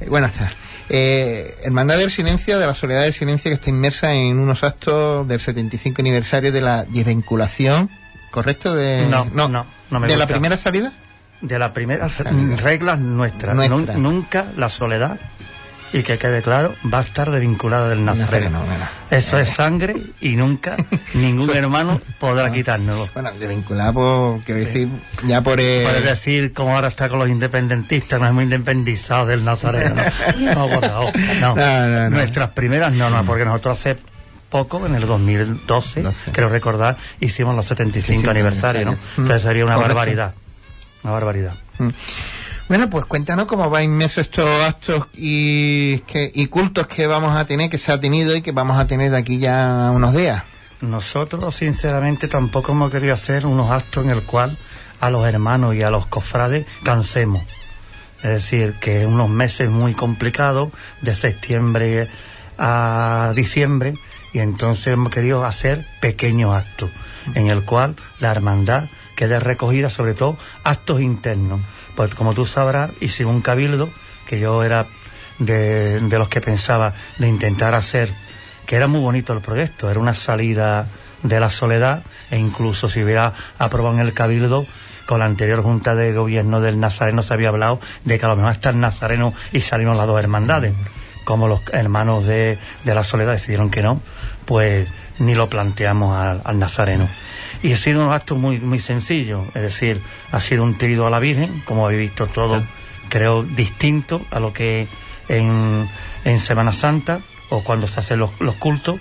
Eh, 0.00 0.06
bueno, 0.08 0.26
está. 0.26 0.50
Eh, 0.88 1.56
Hermandad 1.62 1.98
del 1.98 2.10
Silencio, 2.10 2.58
de 2.58 2.66
la 2.66 2.74
Soledad 2.74 3.02
del 3.02 3.12
Silencio, 3.12 3.50
que 3.50 3.56
está 3.56 3.70
inmersa 3.70 4.12
en 4.14 4.38
unos 4.38 4.64
actos 4.64 5.28
del 5.28 5.38
75 5.40 6.00
aniversario 6.02 6.50
de 6.50 6.62
la 6.62 6.84
desvinculación, 6.84 7.90
¿correcto? 8.30 8.74
De, 8.74 9.06
no, 9.06 9.26
no, 9.26 9.48
no, 9.48 9.66
no 9.90 10.00
me 10.00 10.06
¿De 10.06 10.14
gusta. 10.14 10.18
la 10.18 10.26
primera 10.26 10.56
salida? 10.56 10.92
De 11.40 11.58
la 11.58 11.72
primera 11.72 12.08
reglas 12.62 12.98
nuestras. 12.98 13.54
Nuestra. 13.54 13.76
Nun- 13.94 14.02
nunca 14.02 14.46
la 14.56 14.68
soledad, 14.68 15.18
y 15.92 16.02
que 16.02 16.18
quede 16.18 16.42
claro, 16.42 16.74
va 16.92 16.98
a 16.98 17.02
estar 17.02 17.30
desvinculada 17.30 17.88
del 17.88 18.04
Nazareno. 18.04 18.60
Eso 19.10 19.38
es 19.38 19.48
sangre 19.48 19.96
y 20.20 20.30
nunca 20.36 20.76
ningún 21.14 21.54
hermano 21.56 22.00
podrá 22.20 22.50
quitárnoslo. 22.52 23.08
Bueno, 23.14 23.30
desvinculada 23.38 23.92
por, 23.92 24.40
quiero 24.42 24.60
decir, 24.60 24.88
ya 25.26 25.40
por... 25.40 25.58
eh, 25.60 25.82
Puedes 25.84 26.04
decir, 26.04 26.52
como 26.52 26.74
ahora 26.74 26.88
está 26.88 27.08
con 27.08 27.20
los 27.20 27.28
independentistas, 27.28 28.20
nos 28.20 28.30
hemos 28.30 28.42
independizado 28.42 29.26
del 29.26 29.44
Nazareno. 29.44 30.02
No, 30.38 30.54
no, 30.54 30.68
por 30.68 30.88
favor, 30.88 31.12
no. 31.40 31.54
No. 31.54 32.10
Nuestras 32.10 32.50
primeras 32.50 32.92
no, 32.92 33.08
no, 33.10 33.24
porque 33.24 33.44
nosotros 33.46 33.78
hace 33.78 33.96
poco, 34.50 34.84
en 34.86 34.94
el 34.94 35.06
2012, 35.06 36.02
12. 36.02 36.32
creo 36.32 36.48
recordar, 36.48 36.96
hicimos 37.20 37.54
los 37.54 37.64
75 37.66 38.22
Sí, 38.22 38.28
aniversarios, 38.28 38.84
¿no? 38.86 38.98
Entonces 39.16 39.42
sería 39.42 39.64
una 39.64 39.74
Correcto. 39.74 39.94
barbaridad. 39.94 40.34
Una 41.02 41.12
barbaridad. 41.12 41.54
Mm. 41.78 41.88
Bueno, 42.68 42.90
pues 42.90 43.06
cuéntanos 43.06 43.46
cómo 43.46 43.70
va 43.70 43.82
inmerso 43.82 44.20
estos 44.20 44.46
actos 44.62 45.06
y, 45.14 46.00
que, 46.00 46.30
y 46.34 46.46
cultos 46.46 46.86
que 46.86 47.06
vamos 47.06 47.34
a 47.34 47.46
tener, 47.46 47.70
que 47.70 47.78
se 47.78 47.92
ha 47.92 47.98
tenido 47.98 48.36
y 48.36 48.42
que 48.42 48.52
vamos 48.52 48.78
a 48.78 48.86
tener 48.86 49.10
de 49.10 49.16
aquí 49.16 49.38
ya 49.38 49.90
unos 49.94 50.14
días. 50.14 50.42
Nosotros, 50.82 51.56
sinceramente, 51.56 52.28
tampoco 52.28 52.72
hemos 52.72 52.90
querido 52.90 53.14
hacer 53.14 53.46
unos 53.46 53.70
actos 53.70 54.04
en 54.04 54.10
el 54.10 54.22
cual 54.22 54.58
a 55.00 55.08
los 55.08 55.26
hermanos 55.26 55.74
y 55.74 55.82
a 55.82 55.90
los 55.90 56.06
cofrades 56.06 56.66
cansemos. 56.82 57.42
Es 58.18 58.30
decir, 58.30 58.74
que 58.80 59.06
unos 59.06 59.30
meses 59.30 59.70
muy 59.70 59.94
complicados, 59.94 60.70
de 61.00 61.14
septiembre 61.14 62.08
a 62.58 63.32
diciembre, 63.34 63.94
y 64.32 64.40
entonces 64.40 64.88
hemos 64.88 65.12
querido 65.12 65.44
hacer 65.44 65.86
pequeños 66.00 66.54
actos 66.54 66.90
en 67.34 67.46
el 67.48 67.64
cual 67.64 67.96
la 68.20 68.30
hermandad 68.30 68.84
quede 69.18 69.40
recogida, 69.40 69.90
sobre 69.90 70.14
todo 70.14 70.38
actos 70.62 71.00
internos. 71.00 71.60
Pues 71.96 72.14
como 72.14 72.34
tú 72.34 72.46
sabrás, 72.46 72.92
hice 73.00 73.24
un 73.24 73.40
cabildo, 73.42 73.88
que 74.28 74.38
yo 74.38 74.62
era 74.62 74.86
de, 75.40 75.98
de 75.98 76.18
los 76.20 76.28
que 76.28 76.40
pensaba 76.40 76.94
de 77.18 77.26
intentar 77.26 77.74
hacer, 77.74 78.10
que 78.64 78.76
era 78.76 78.86
muy 78.86 79.00
bonito 79.00 79.32
el 79.32 79.40
proyecto, 79.40 79.90
era 79.90 79.98
una 79.98 80.14
salida 80.14 80.86
de 81.24 81.40
la 81.40 81.50
soledad 81.50 82.04
e 82.30 82.38
incluso 82.38 82.88
si 82.88 83.02
hubiera 83.02 83.32
aprobado 83.58 83.96
en 83.96 84.02
el 84.02 84.14
cabildo 84.14 84.66
con 85.04 85.18
la 85.18 85.24
anterior 85.24 85.64
junta 85.64 85.96
de 85.96 86.12
gobierno 86.12 86.60
del 86.60 86.78
Nazareno 86.78 87.24
se 87.24 87.34
había 87.34 87.48
hablado 87.48 87.80
de 88.04 88.20
que 88.20 88.24
a 88.24 88.28
lo 88.28 88.36
mejor 88.36 88.52
está 88.52 88.70
el 88.70 88.78
Nazareno 88.78 89.34
y 89.50 89.62
salimos 89.62 89.96
las 89.96 90.06
dos 90.06 90.20
hermandades 90.20 90.74
como 91.24 91.48
los 91.48 91.60
hermanos 91.72 92.24
de, 92.26 92.56
de 92.84 92.94
la 92.94 93.02
soledad 93.02 93.32
decidieron 93.32 93.68
que 93.68 93.82
no 93.82 94.00
pues 94.44 94.86
ni 95.18 95.34
lo 95.34 95.48
planteamos 95.48 96.40
al 96.44 96.58
Nazareno 96.60 97.08
y 97.62 97.72
ha 97.72 97.76
sido 97.76 98.06
un 98.06 98.12
acto 98.12 98.36
muy 98.36 98.58
muy 98.58 98.78
sencillo 98.78 99.44
es 99.54 99.62
decir 99.62 100.00
ha 100.32 100.40
sido 100.40 100.64
un 100.64 100.78
trido 100.78 101.06
a 101.06 101.10
la 101.10 101.18
Virgen 101.18 101.62
como 101.64 101.86
habéis 101.86 102.10
visto 102.10 102.26
todo 102.26 102.62
creo 103.08 103.42
distinto 103.42 104.22
a 104.30 104.40
lo 104.40 104.52
que 104.52 104.86
en, 105.28 105.88
en 106.24 106.40
Semana 106.40 106.72
Santa 106.72 107.20
o 107.50 107.62
cuando 107.64 107.86
se 107.86 108.00
hacen 108.00 108.18
los, 108.18 108.38
los 108.40 108.54
cultos 108.56 109.00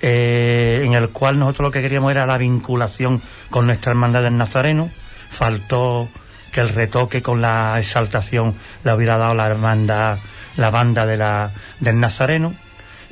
eh, 0.00 0.82
en 0.84 0.92
el 0.92 1.10
cual 1.10 1.38
nosotros 1.38 1.66
lo 1.66 1.70
que 1.72 1.82
queríamos 1.82 2.12
era 2.12 2.26
la 2.26 2.38
vinculación 2.38 3.20
con 3.50 3.66
nuestra 3.66 3.90
hermandad 3.90 4.22
del 4.22 4.36
Nazareno. 4.36 4.90
Faltó 5.30 6.08
que 6.52 6.60
el 6.60 6.68
retoque 6.68 7.20
con 7.20 7.40
la 7.40 7.76
exaltación 7.78 8.54
le 8.84 8.92
hubiera 8.94 9.18
dado 9.18 9.34
la 9.34 9.46
hermandad, 9.46 10.18
la 10.56 10.70
banda 10.70 11.04
de 11.04 11.16
la, 11.16 11.50
del 11.80 11.98
Nazareno. 11.98 12.54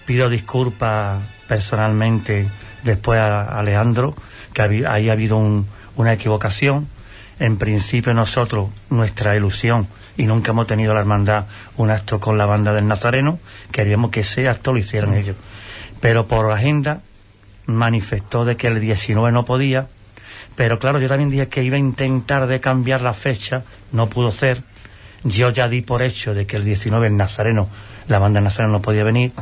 Pido 0.05 0.29
disculpas 0.29 1.21
personalmente 1.49 2.49
después 2.85 3.21
a, 3.21 3.42
a 3.42 3.62
Leandro, 3.62 4.14
que 4.64 4.87
ahí 4.87 5.09
ha 5.09 5.12
habido 5.12 5.37
un, 5.37 5.66
una 5.97 6.12
equivocación. 6.14 6.88
En 7.38 7.59
principio 7.59 8.14
nosotros, 8.14 8.71
nuestra 8.88 9.37
ilusión, 9.37 9.87
y 10.16 10.25
nunca 10.25 10.53
hemos 10.53 10.66
tenido 10.66 10.95
la 10.95 11.01
hermandad 11.01 11.45
un 11.77 11.90
acto 11.90 12.19
con 12.19 12.38
la 12.38 12.47
banda 12.47 12.73
del 12.73 12.88
Nazareno, 12.88 13.38
queríamos 13.71 14.11
que 14.11 14.21
ese 14.21 14.49
acto 14.49 14.73
lo 14.73 14.79
hicieran 14.79 15.12
ellos 15.14 15.37
pero 16.01 16.27
por 16.27 16.51
agenda 16.51 17.01
manifestó 17.66 18.45
de 18.45 18.57
que 18.57 18.69
el 18.69 18.81
19 18.81 19.33
no 19.33 19.45
podía, 19.45 19.88
pero 20.55 20.79
claro, 20.79 21.01
yo 21.01 21.09
también 21.09 21.31
dije 21.31 21.49
que 21.49 21.62
iba 21.62 21.77
a 21.77 21.81
intentar 21.81 22.47
de 22.47 22.61
cambiar 22.61 23.01
la 23.01 23.14
fecha, 23.14 23.64
no 23.92 24.09
pudo 24.09 24.31
ser, 24.31 24.62
yo 25.25 25.51
ya 25.51 25.69
di 25.69 25.83
por 25.83 26.03
hecho 26.03 26.35
de 26.35 26.47
que 26.47 26.57
el 26.57 26.64
19 26.64 27.09
el 27.09 27.16
Nazareno, 27.16 27.69
la 28.09 28.19
banda 28.19 28.40
Nazareno 28.40 28.75
no 28.75 28.83
podía 28.83 29.05
venir, 29.05 29.33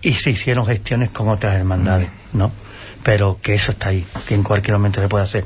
y 0.00 0.14
se 0.14 0.30
hicieron 0.30 0.66
gestiones 0.66 1.12
con 1.12 1.28
otras 1.28 1.54
hermandades, 1.54 2.08
¿no? 2.32 2.50
Pero 3.02 3.38
que 3.42 3.54
eso 3.54 3.72
está 3.72 3.88
ahí, 3.88 4.06
que 4.26 4.34
en 4.34 4.42
cualquier 4.42 4.76
momento 4.76 5.00
se 5.00 5.08
puede 5.08 5.24
hacer. 5.24 5.44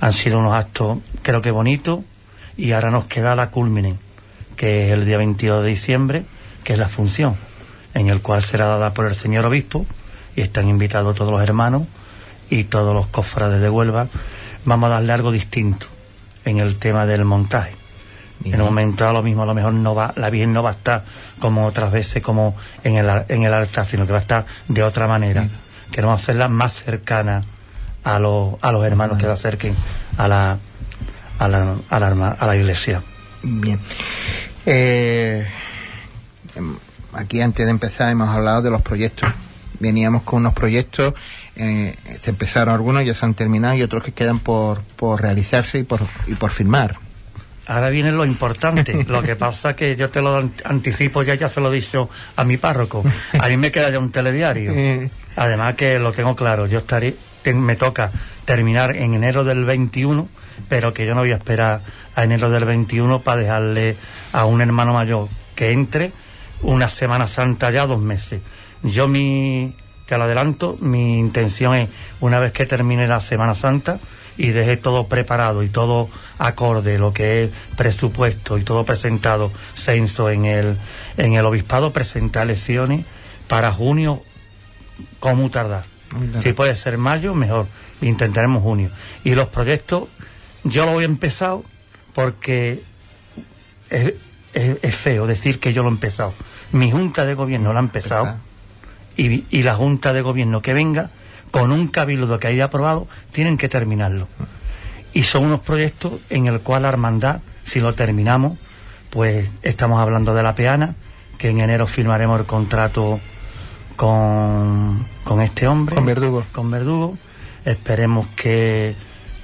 Han 0.00 0.12
sido 0.12 0.38
unos 0.38 0.54
actos, 0.54 0.98
creo 1.22 1.42
que 1.42 1.50
bonitos, 1.50 2.00
y 2.56 2.72
ahora 2.72 2.90
nos 2.90 3.06
queda 3.06 3.34
la 3.34 3.50
culmine, 3.50 3.96
que 4.56 4.86
es 4.86 4.92
el 4.92 5.04
día 5.04 5.16
22 5.16 5.62
de 5.62 5.68
diciembre, 5.68 6.24
que 6.64 6.74
es 6.74 6.78
la 6.78 6.88
función 6.88 7.36
en 7.94 8.08
el 8.08 8.20
cual 8.20 8.42
será 8.42 8.66
dada 8.66 8.94
por 8.94 9.06
el 9.06 9.14
señor 9.14 9.46
obispo 9.46 9.86
y 10.34 10.40
están 10.42 10.68
invitados 10.68 11.14
todos 11.14 11.32
los 11.32 11.42
hermanos 11.42 11.82
y 12.48 12.64
todos 12.64 12.94
los 12.94 13.06
cofrades 13.06 13.60
de 13.60 13.70
Huelva. 13.70 14.08
Vamos 14.64 14.88
a 14.88 14.94
darle 14.94 15.12
algo 15.12 15.32
distinto 15.32 15.86
en 16.44 16.58
el 16.58 16.76
tema 16.76 17.06
del 17.06 17.24
montaje. 17.24 17.74
En 18.44 18.60
un 18.60 18.66
momento 18.66 19.06
a 19.06 19.12
lo 19.12 19.22
mismo, 19.22 19.44
a 19.44 19.46
lo 19.46 19.54
mejor 19.54 19.72
no 19.72 19.94
va, 19.94 20.12
la 20.16 20.28
Virgen 20.28 20.52
no 20.52 20.64
va 20.64 20.70
a 20.70 20.72
estar 20.72 21.04
como 21.38 21.64
otras 21.64 21.92
veces, 21.92 22.22
como 22.22 22.56
en 22.82 22.96
el, 22.96 23.08
en 23.28 23.44
el 23.44 23.54
altar, 23.54 23.86
sino 23.86 24.04
que 24.04 24.12
va 24.12 24.18
a 24.18 24.22
estar 24.22 24.46
de 24.66 24.82
otra 24.82 25.06
manera. 25.06 25.48
Queremos 25.92 26.20
hacerla 26.20 26.48
más 26.48 26.72
cercana 26.72 27.42
a, 28.02 28.18
los 28.18 28.54
a 28.60 28.72
los 28.72 28.84
hermanos 28.84 29.18
que 29.18 29.26
se 29.26 29.30
acerquen 29.30 29.76
a 30.16 30.26
la, 30.26 30.58
a 31.38 31.48
la, 31.48 31.74
a 31.88 32.00
la, 32.00 32.28
a 32.28 32.46
la 32.46 32.56
iglesia. 32.56 33.02
Bien. 33.42 33.78
Eh, 34.66 35.46
aquí 37.12 37.40
antes 37.40 37.66
de 37.66 37.70
empezar 37.70 38.08
hemos 38.08 38.28
hablado 38.28 38.62
de 38.62 38.70
los 38.70 38.82
proyectos. 38.82 39.28
Veníamos 39.78 40.22
con 40.22 40.40
unos 40.40 40.54
proyectos, 40.54 41.14
eh, 41.56 41.96
se 42.20 42.30
empezaron 42.30 42.72
algunos, 42.74 43.04
ya 43.04 43.14
se 43.14 43.24
han 43.26 43.34
terminado 43.34 43.74
y 43.74 43.82
otros 43.82 44.04
que 44.04 44.12
quedan 44.12 44.38
por, 44.38 44.82
por 44.96 45.20
realizarse 45.20 45.78
y 45.78 45.82
por, 45.82 46.00
y 46.26 46.34
por 46.34 46.50
firmar. 46.50 47.01
Ahora 47.66 47.90
viene 47.90 48.10
lo 48.12 48.24
importante. 48.24 49.04
Lo 49.08 49.22
que 49.22 49.36
pasa 49.36 49.74
que 49.76 49.94
yo 49.96 50.10
te 50.10 50.20
lo 50.20 50.36
an- 50.36 50.52
anticipo 50.64 51.22
ya, 51.22 51.34
ya 51.34 51.48
se 51.48 51.60
lo 51.60 51.72
he 51.72 51.76
dicho 51.76 52.10
a 52.36 52.44
mi 52.44 52.56
párroco. 52.56 53.04
A 53.38 53.48
mí 53.48 53.56
me 53.56 53.70
queda 53.70 53.90
ya 53.90 53.98
un 53.98 54.10
telediario. 54.10 54.72
Además 55.36 55.74
que 55.76 55.98
lo 55.98 56.12
tengo 56.12 56.34
claro, 56.36 56.66
yo 56.66 56.78
estaré, 56.78 57.14
te- 57.42 57.54
me 57.54 57.76
toca 57.76 58.10
terminar 58.44 58.96
en 58.96 59.14
enero 59.14 59.44
del 59.44 59.64
21, 59.64 60.28
pero 60.68 60.92
que 60.92 61.06
yo 61.06 61.14
no 61.14 61.20
voy 61.20 61.32
a 61.32 61.36
esperar 61.36 61.80
a 62.16 62.24
enero 62.24 62.50
del 62.50 62.64
21 62.64 63.20
para 63.20 63.40
dejarle 63.40 63.96
a 64.32 64.44
un 64.44 64.60
hermano 64.60 64.92
mayor 64.92 65.28
que 65.54 65.70
entre 65.70 66.12
una 66.62 66.88
Semana 66.88 67.26
Santa 67.26 67.70
ya 67.70 67.86
dos 67.86 68.00
meses. 68.00 68.40
Yo 68.82 69.06
mi, 69.08 69.72
te 70.06 70.18
lo 70.18 70.24
adelanto, 70.24 70.76
mi 70.80 71.18
intención 71.18 71.74
es, 71.76 71.88
una 72.20 72.38
vez 72.40 72.52
que 72.52 72.66
termine 72.66 73.06
la 73.06 73.20
Semana 73.20 73.54
Santa 73.54 73.98
y 74.38 74.50
deje 74.50 74.76
todo 74.76 75.06
preparado 75.08 75.62
y 75.62 75.68
todo 75.68 76.08
acorde, 76.38 76.98
lo 76.98 77.12
que 77.12 77.44
es 77.44 77.50
presupuesto 77.76 78.58
y 78.58 78.62
todo 78.64 78.84
presentado, 78.84 79.52
censo 79.74 80.30
en 80.30 80.44
el, 80.46 80.76
en 81.16 81.34
el 81.34 81.44
obispado, 81.44 81.92
presentar 81.92 82.44
elecciones 82.44 83.04
para 83.48 83.72
junio 83.72 84.22
como 85.20 85.50
tardar. 85.50 85.84
Claro. 86.08 86.42
Si 86.42 86.52
puede 86.52 86.74
ser 86.76 86.98
mayo, 86.98 87.34
mejor. 87.34 87.66
Intentaremos 88.00 88.62
junio. 88.62 88.90
Y 89.24 89.34
los 89.34 89.48
proyectos, 89.48 90.04
yo 90.64 90.86
lo 90.86 90.92
voy 90.92 91.04
a 91.04 91.06
empezar 91.06 91.56
porque 92.14 92.82
es, 93.90 94.14
es- 94.54 94.76
es 94.82 94.94
feo 94.94 95.26
decir 95.26 95.58
que 95.60 95.72
yo 95.72 95.82
lo 95.82 95.88
he 95.88 95.92
empezado. 95.92 96.34
Mi 96.72 96.90
junta 96.90 97.24
de 97.24 97.34
gobierno 97.34 97.72
lo 97.72 97.78
ha 97.78 97.82
empezado 97.82 98.24
y, 99.16 99.44
y 99.50 99.62
la 99.62 99.74
junta 99.76 100.12
de 100.12 100.22
gobierno 100.22 100.60
que 100.60 100.72
venga, 100.74 101.10
con 101.52 101.70
un 101.70 101.86
cabildo 101.86 102.40
que 102.40 102.48
haya 102.48 102.64
aprobado, 102.64 103.06
tienen 103.30 103.56
que 103.58 103.68
terminarlo. 103.68 104.26
Y 105.12 105.22
son 105.22 105.44
unos 105.44 105.60
proyectos 105.60 106.14
en 106.30 106.46
el 106.46 106.60
cual 106.60 106.82
la 106.82 106.88
hermandad, 106.88 107.40
si 107.64 107.78
lo 107.78 107.94
terminamos, 107.94 108.58
pues 109.10 109.48
estamos 109.62 110.00
hablando 110.00 110.34
de 110.34 110.42
la 110.42 110.54
peana, 110.54 110.96
que 111.38 111.50
en 111.50 111.60
enero 111.60 111.86
firmaremos 111.86 112.40
el 112.40 112.46
contrato 112.46 113.20
con, 113.96 115.06
con 115.24 115.42
este 115.42 115.68
hombre. 115.68 115.94
Con 115.94 116.06
Verdugo. 116.06 116.44
Con 116.52 116.70
Verdugo. 116.70 117.18
Esperemos 117.66 118.26
que, 118.34 118.96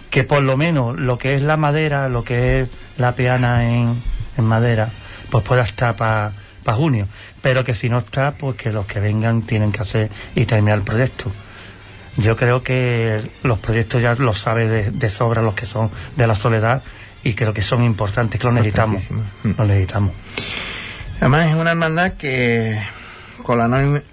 que 0.09 0.25
por 0.25 0.43
lo 0.43 0.57
menos 0.57 0.99
lo 0.99 1.19
que 1.19 1.35
es 1.35 1.43
la 1.43 1.59
madera, 1.59 2.09
lo 2.09 2.25
que 2.25 2.61
es 2.61 2.69
la 2.97 3.13
peana 3.13 3.69
en, 3.69 3.95
en 4.39 4.45
madera, 4.47 4.89
pues 5.31 5.45
pueda 5.45 5.63
estar 5.63 5.95
para 5.95 6.33
junio. 6.65 7.07
Pero 7.43 7.65
que 7.65 7.75
si 7.75 7.91
no 7.91 7.99
está, 7.99 8.33
pues 8.33 8.57
que 8.57 8.73
los 8.73 8.87
que 8.87 9.01
vengan 9.01 9.43
tienen 9.43 9.73
que 9.73 9.83
hacer 9.83 10.11
y 10.35 10.47
terminar 10.47 10.79
el 10.79 10.85
proyecto. 10.85 11.31
Yo 12.19 12.37
creo 12.37 12.63
que 12.63 13.23
los 13.43 13.59
proyectos 13.59 14.03
ya 14.03 14.15
los 14.15 14.39
sabe 14.39 14.69
de, 14.69 14.91
de 14.91 15.11
sobra 15.11 15.41
los 15.41 15.55
que 15.55 15.67
son 15.67 15.91
de 16.17 16.27
la 16.27 16.35
soledad 16.35 16.83
y 17.25 17.35
creo 17.35 17.53
que 17.55 17.63
son 17.63 17.83
importantes, 17.83 18.41
que 18.41 18.47
los 18.47 18.55
necesitamos. 18.55 19.03
Los 19.45 19.67
necesitamos. 19.67 20.13
Además 21.21 21.47
es 21.49 21.55
una 21.55 21.71
hermandad 21.71 22.13
que 22.13 22.81
con 23.43 23.59
la 23.59 23.69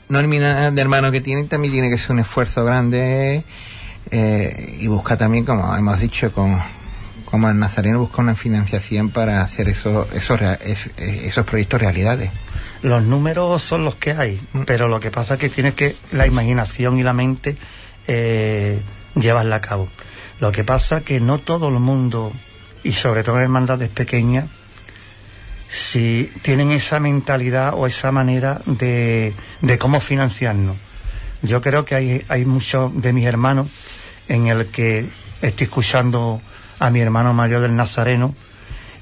nómina 0.10 0.72
de 0.72 0.82
hermanos 0.82 1.12
que 1.12 1.22
tiene 1.22 1.44
también 1.44 1.74
tiene 1.74 1.90
que 1.90 1.98
ser 1.98 2.12
un 2.12 2.20
esfuerzo 2.20 2.64
grande 2.64 3.44
eh, 4.12 4.78
y 4.80 4.88
busca 4.88 5.18
también, 5.18 5.44
como 5.46 5.76
hemos 5.76 6.00
dicho, 6.00 6.32
con, 6.32 6.60
como 7.26 7.50
el 7.50 7.60
Nazareno 7.60 8.00
busca 8.00 8.22
una 8.22 8.36
financiación 8.36 9.10
para 9.10 9.42
hacer 9.42 9.68
esos, 9.70 10.08
esos, 10.14 10.40
esos 10.98 11.46
proyectos 11.46 11.82
realidades. 11.82 12.32
Los 12.82 13.04
números 13.04 13.62
son 13.64 13.84
los 13.84 13.96
que 13.96 14.12
hay, 14.12 14.40
Mm. 14.54 14.62
pero 14.66 14.88
lo 14.88 15.00
que 15.00 15.10
pasa 15.12 15.34
es 15.36 15.40
que 15.40 15.50
tienes 15.50 15.74
que 15.74 15.96
la 16.12 16.28
imaginación 16.28 17.00
y 17.00 17.04
la 17.04 17.14
mente 17.14 17.58
eh, 18.08 18.80
llevarla 19.16 19.58
a 19.58 19.62
cabo. 19.62 19.88
Lo 20.40 20.52
que 20.52 20.64
pasa 20.64 21.02
que 21.02 21.20
no 21.20 21.40
todo 21.40 21.70
el 21.70 21.80
mundo, 21.80 22.32
y 22.84 22.94
sobre 22.94 23.24
todo 23.24 23.38
en 23.38 23.44
hermandades 23.44 23.90
pequeñas, 23.90 24.46
si 25.70 26.32
tienen 26.42 26.72
esa 26.72 27.00
mentalidad 27.00 27.74
o 27.74 27.88
esa 27.88 28.12
manera 28.12 28.62
de, 28.66 29.34
de 29.62 29.78
cómo 29.78 30.00
financiarnos. 30.00 30.78
Yo 31.42 31.62
creo 31.62 31.86
que 31.86 31.96
hay, 31.96 32.26
hay 32.30 32.46
muchos 32.46 33.02
de 33.02 33.14
mis 33.14 33.26
hermanos 33.26 33.68
en 34.28 34.48
el 34.48 34.68
que 34.68 35.06
estoy 35.42 35.66
escuchando 35.66 36.42
a 36.80 36.90
mi 36.90 37.02
hermano 37.02 37.34
mayor 37.34 37.62
del 37.62 37.76
Nazareno 37.76 38.34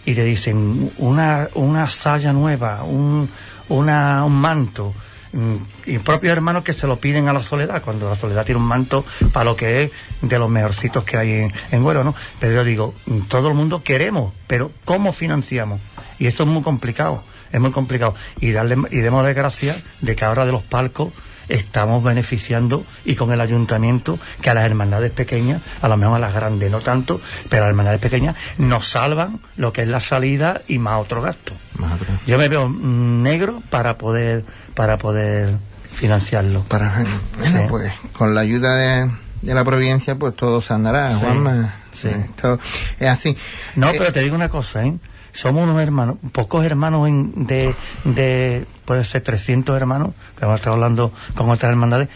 y 0.06 0.14
le 0.14 0.24
dicen 0.24 0.92
una, 0.98 1.48
una 1.56 1.88
saya 1.90 2.34
nueva, 2.34 2.84
un, 2.84 3.30
un 3.70 4.34
manto. 4.34 4.94
Mm, 5.34 5.56
Y 5.88 5.98
propios 5.98 6.32
hermanos 6.32 6.64
que 6.64 6.74
se 6.74 6.86
lo 6.88 6.98
piden 7.00 7.28
a 7.28 7.34
la 7.34 7.42
soledad, 7.42 7.82
cuando 7.82 8.08
la 8.08 8.16
soledad 8.16 8.46
tiene 8.46 8.62
un 8.62 8.68
manto 8.68 9.04
para 9.32 9.46
lo 9.46 9.56
que 9.56 9.84
es 9.84 9.92
de 10.22 10.40
los 10.40 10.50
mejorcitos 10.50 11.04
que 11.04 11.18
hay 11.18 11.32
en, 11.32 11.54
en 11.72 11.84
Huelva, 11.84 12.04
¿no? 12.04 12.16
Pero 12.40 12.54
yo 12.54 12.64
digo, 12.64 12.94
mm, 13.08 13.22
todo 13.22 13.48
el 13.50 13.56
mundo 13.56 13.84
queremos, 13.84 14.32
pero 14.48 14.72
¿cómo 14.86 15.12
financiamos? 15.12 15.82
Y 16.20 16.28
eso 16.28 16.44
es 16.44 16.50
muy 16.50 16.62
complicado, 16.62 17.24
es 17.52 17.60
muy 17.60 17.72
complicado. 17.72 18.16
Y 18.40 18.52
darle 18.52 18.78
y 18.92 18.98
demos 19.00 19.26
de 19.26 19.34
gracias 19.34 19.78
de 20.02 20.16
que 20.16 20.24
ahora 20.24 20.46
de 20.46 20.52
los 20.52 20.62
palcos 20.62 21.12
estamos 21.54 22.04
beneficiando 22.04 22.86
y 23.06 23.16
con 23.16 23.32
el 23.32 23.40
ayuntamiento 23.42 24.18
que 24.42 24.50
a 24.50 24.54
las 24.54 24.66
hermandades 24.66 25.12
pequeñas, 25.12 25.62
a 25.82 25.88
lo 25.88 25.98
mejor 25.98 26.16
a 26.18 26.20
las 26.20 26.34
grandes 26.34 26.72
no 26.72 26.80
tanto, 26.82 27.22
pero 27.50 27.64
a 27.64 27.66
las 27.68 27.72
hermandades 27.74 28.02
pequeñas 28.02 28.36
nos 28.58 28.88
salvan 28.88 29.40
lo 29.58 29.72
que 29.72 29.84
es 29.84 29.88
la 29.88 30.00
salida 30.00 30.62
y 30.68 30.80
más 30.80 30.98
otro 31.00 31.22
gasto. 31.22 31.54
Yo 32.28 32.38
me 32.38 32.48
veo 32.50 32.70
negro 32.70 33.62
para 33.70 33.98
poder 33.98 34.44
para 34.74 34.98
poder 34.98 35.56
financiarlo. 35.94 36.64
Para, 36.64 36.92
bueno, 37.38 37.60
Sí. 37.62 37.66
pues 37.70 37.94
con 38.14 38.34
la 38.34 38.42
ayuda 38.42 38.76
de, 38.76 39.12
de 39.42 39.54
la 39.54 39.64
providencia, 39.64 40.16
pues 40.16 40.36
todo 40.36 40.62
se 40.62 40.74
andará, 40.74 41.14
Sí, 41.14 41.20
Juanma. 41.22 41.76
sí. 41.94 42.08
Esto 42.10 42.60
es 43.00 43.08
así. 43.10 43.38
No, 43.76 43.90
Eh, 43.92 43.96
pero 43.98 44.12
te 44.12 44.22
digo 44.22 44.36
una 44.36 44.50
cosa, 44.50 44.84
¿eh? 44.86 44.96
Somos 45.34 45.64
unos 45.68 45.82
hermanos, 45.82 46.18
pocos 46.32 46.64
hermanos 46.64 47.08
en- 47.08 47.46
de, 47.48 47.74
de, 48.06 48.66
puede 48.86 49.04
ser 49.04 49.22
300 49.24 49.76
hermanos, 49.76 50.12
que 50.38 50.46
hemos 50.46 50.58
estado 50.58 50.76
hablando 50.76 51.12
con 51.36 51.50
otras 51.50 51.72
hermandades, 51.72 52.08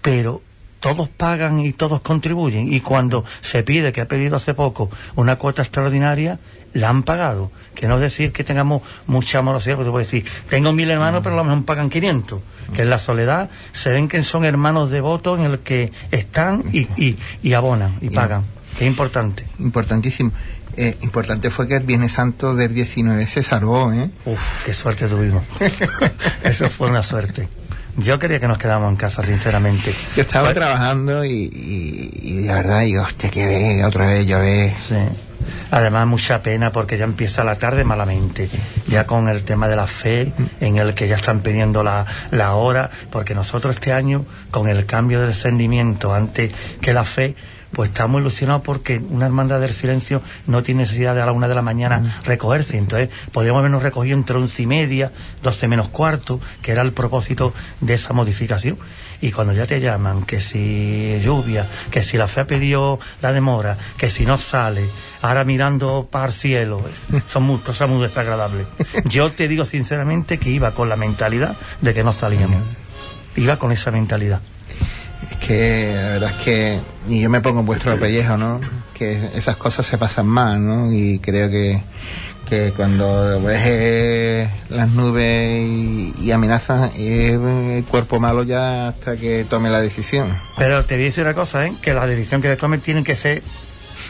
pero 0.00 0.40
todos 0.80 1.08
pagan 1.08 1.60
y 1.60 1.72
todos 1.72 2.00
contribuyen. 2.00 2.72
Y 2.72 2.80
cuando 2.80 3.24
se 3.40 3.62
pide, 3.62 3.92
que 3.92 4.00
ha 4.00 4.06
pedido 4.08 4.36
hace 4.36 4.54
poco, 4.54 4.90
una 5.16 5.36
cuota 5.36 5.62
extraordinaria, 5.62 6.38
la 6.72 6.88
han 6.88 7.02
pagado. 7.02 7.50
Que 7.74 7.86
no 7.86 7.96
es 7.96 8.00
decir 8.00 8.32
que 8.32 8.44
tengamos 8.44 8.82
mucha 9.06 9.38
amorosidad, 9.40 9.76
porque 9.76 9.88
te 9.88 9.92
puedo 9.92 10.04
decir, 10.04 10.24
tengo 10.48 10.72
mil 10.72 10.90
hermanos, 10.90 11.20
pero 11.22 11.34
a 11.34 11.38
lo 11.38 11.44
mejor 11.44 11.64
pagan 11.64 11.90
500. 11.90 12.40
Que 12.74 12.82
en 12.82 12.90
la 12.90 12.98
soledad 12.98 13.50
se 13.72 13.90
ven 13.92 14.08
que 14.08 14.22
son 14.22 14.44
hermanos 14.44 14.90
devotos 14.90 15.38
en 15.38 15.46
el 15.46 15.58
que 15.60 15.92
están 16.10 16.64
y, 16.72 16.80
y, 16.96 17.18
y 17.42 17.52
abonan 17.54 17.96
y 18.00 18.10
pagan. 18.10 18.44
Que 18.78 18.84
es 18.86 18.90
importante. 18.90 19.46
Importantísimo. 19.58 20.32
Eh, 20.76 20.96
importante 21.02 21.50
fue 21.50 21.68
que 21.68 21.76
el 21.76 21.82
Viernes 21.82 22.12
Santo 22.12 22.54
del 22.54 22.72
19 22.74 23.26
se 23.26 23.42
salvó, 23.42 23.92
¿eh? 23.92 24.10
Uf, 24.24 24.64
qué 24.64 24.72
suerte 24.72 25.06
tuvimos. 25.08 25.42
Eso 26.42 26.68
fue 26.68 26.88
una 26.88 27.02
suerte. 27.02 27.48
Yo 27.98 28.18
quería 28.18 28.40
que 28.40 28.48
nos 28.48 28.56
quedáramos 28.58 28.90
en 28.90 28.96
casa, 28.96 29.22
sinceramente. 29.22 29.92
Yo 30.16 30.22
estaba 30.22 30.46
Fue- 30.46 30.54
trabajando 30.54 31.24
y, 31.26 31.30
y, 31.32 32.10
y 32.22 32.36
de 32.38 32.54
verdad 32.54 32.80
digo, 32.80 33.02
hostia, 33.02 33.30
que 33.30 33.44
ve, 33.44 33.84
otra 33.84 34.06
vez 34.06 34.26
llover. 34.26 34.72
Sí. 34.80 34.94
Además, 35.70 36.06
mucha 36.06 36.40
pena 36.40 36.70
porque 36.70 36.96
ya 36.96 37.04
empieza 37.04 37.44
la 37.44 37.56
tarde 37.58 37.84
malamente, 37.84 38.48
ya 38.86 39.06
con 39.06 39.28
el 39.28 39.42
tema 39.44 39.68
de 39.68 39.76
la 39.76 39.86
fe, 39.86 40.32
en 40.60 40.76
el 40.78 40.94
que 40.94 41.08
ya 41.08 41.16
están 41.16 41.40
pidiendo 41.40 41.82
la, 41.82 42.06
la 42.30 42.54
hora, 42.54 42.90
porque 43.10 43.34
nosotros 43.34 43.74
este 43.74 43.92
año, 43.92 44.24
con 44.50 44.68
el 44.68 44.86
cambio 44.86 45.20
de 45.20 45.26
descendimiento 45.28 46.14
antes 46.14 46.52
que 46.80 46.92
la 46.92 47.04
fe, 47.04 47.34
pues 47.72 47.90
estamos 47.90 48.20
ilusionados 48.20 48.62
porque 48.62 48.98
una 48.98 49.26
hermandad 49.26 49.60
del 49.60 49.72
silencio 49.72 50.22
no 50.46 50.62
tiene 50.62 50.82
necesidad 50.82 51.14
de 51.14 51.22
a 51.22 51.26
la 51.26 51.32
una 51.32 51.48
de 51.48 51.54
la 51.54 51.62
mañana 51.62 52.20
recogerse. 52.24 52.78
Entonces, 52.78 53.08
podríamos 53.32 53.60
habernos 53.60 53.82
recogido 53.82 54.16
entre 54.16 54.36
once 54.36 54.62
y 54.62 54.66
media, 54.66 55.12
doce 55.42 55.68
menos 55.68 55.88
cuarto, 55.88 56.40
que 56.60 56.72
era 56.72 56.82
el 56.82 56.92
propósito 56.92 57.52
de 57.80 57.94
esa 57.94 58.12
modificación. 58.12 58.78
Y 59.20 59.30
cuando 59.30 59.52
ya 59.52 59.66
te 59.66 59.80
llaman, 59.80 60.24
que 60.24 60.40
si 60.40 61.16
lluvia, 61.22 61.66
que 61.90 62.02
si 62.02 62.18
la 62.18 62.26
fe 62.26 62.40
ha 62.40 62.44
pedido 62.44 62.98
la 63.22 63.32
demora, 63.32 63.78
que 63.96 64.10
si 64.10 64.26
no 64.26 64.36
sale, 64.36 64.88
ahora 65.22 65.44
mirando 65.44 66.08
para 66.10 66.26
el 66.26 66.32
cielo, 66.32 66.82
son 67.26 67.44
muy, 67.44 67.58
cosas 67.58 67.88
muy 67.88 68.02
desagradables. 68.02 68.66
Yo 69.04 69.30
te 69.30 69.46
digo 69.46 69.64
sinceramente 69.64 70.38
que 70.38 70.50
iba 70.50 70.72
con 70.72 70.88
la 70.88 70.96
mentalidad 70.96 71.56
de 71.80 71.94
que 71.94 72.02
no 72.02 72.12
salíamos. 72.12 72.62
Iba 73.36 73.58
con 73.58 73.70
esa 73.70 73.92
mentalidad. 73.92 74.40
Es 75.32 75.36
que 75.38 75.92
la 75.94 76.08
verdad 76.10 76.30
es 76.30 76.36
que, 76.44 76.78
y 77.08 77.20
yo 77.20 77.30
me 77.30 77.40
pongo 77.40 77.60
en 77.60 77.66
vuestro 77.66 77.98
pellejo, 77.98 78.36
¿no? 78.36 78.60
Que 78.92 79.30
esas 79.34 79.56
cosas 79.56 79.86
se 79.86 79.96
pasan 79.96 80.26
mal, 80.26 80.64
¿no? 80.64 80.92
Y 80.92 81.18
creo 81.20 81.48
que, 81.50 81.82
que 82.48 82.72
cuando 82.76 83.40
ves 83.40 83.62
eh, 83.64 84.50
las 84.68 84.90
nubes 84.90 85.62
y, 85.62 86.14
y 86.20 86.30
amenazas, 86.32 86.92
es 86.96 87.32
el 87.32 87.84
cuerpo 87.84 88.20
malo 88.20 88.42
ya 88.42 88.88
hasta 88.88 89.16
que 89.16 89.46
tome 89.48 89.70
la 89.70 89.80
decisión. 89.80 90.28
Pero 90.58 90.84
te 90.84 90.94
voy 90.96 91.04
a 91.04 91.06
decir 91.06 91.24
una 91.24 91.34
cosa, 91.34 91.66
¿eh? 91.66 91.72
que 91.80 91.94
la 91.94 92.06
decisión 92.06 92.42
que 92.42 92.48
se 92.48 92.56
tome 92.56 92.78
tiene 92.78 93.02
que 93.02 93.16
ser 93.16 93.42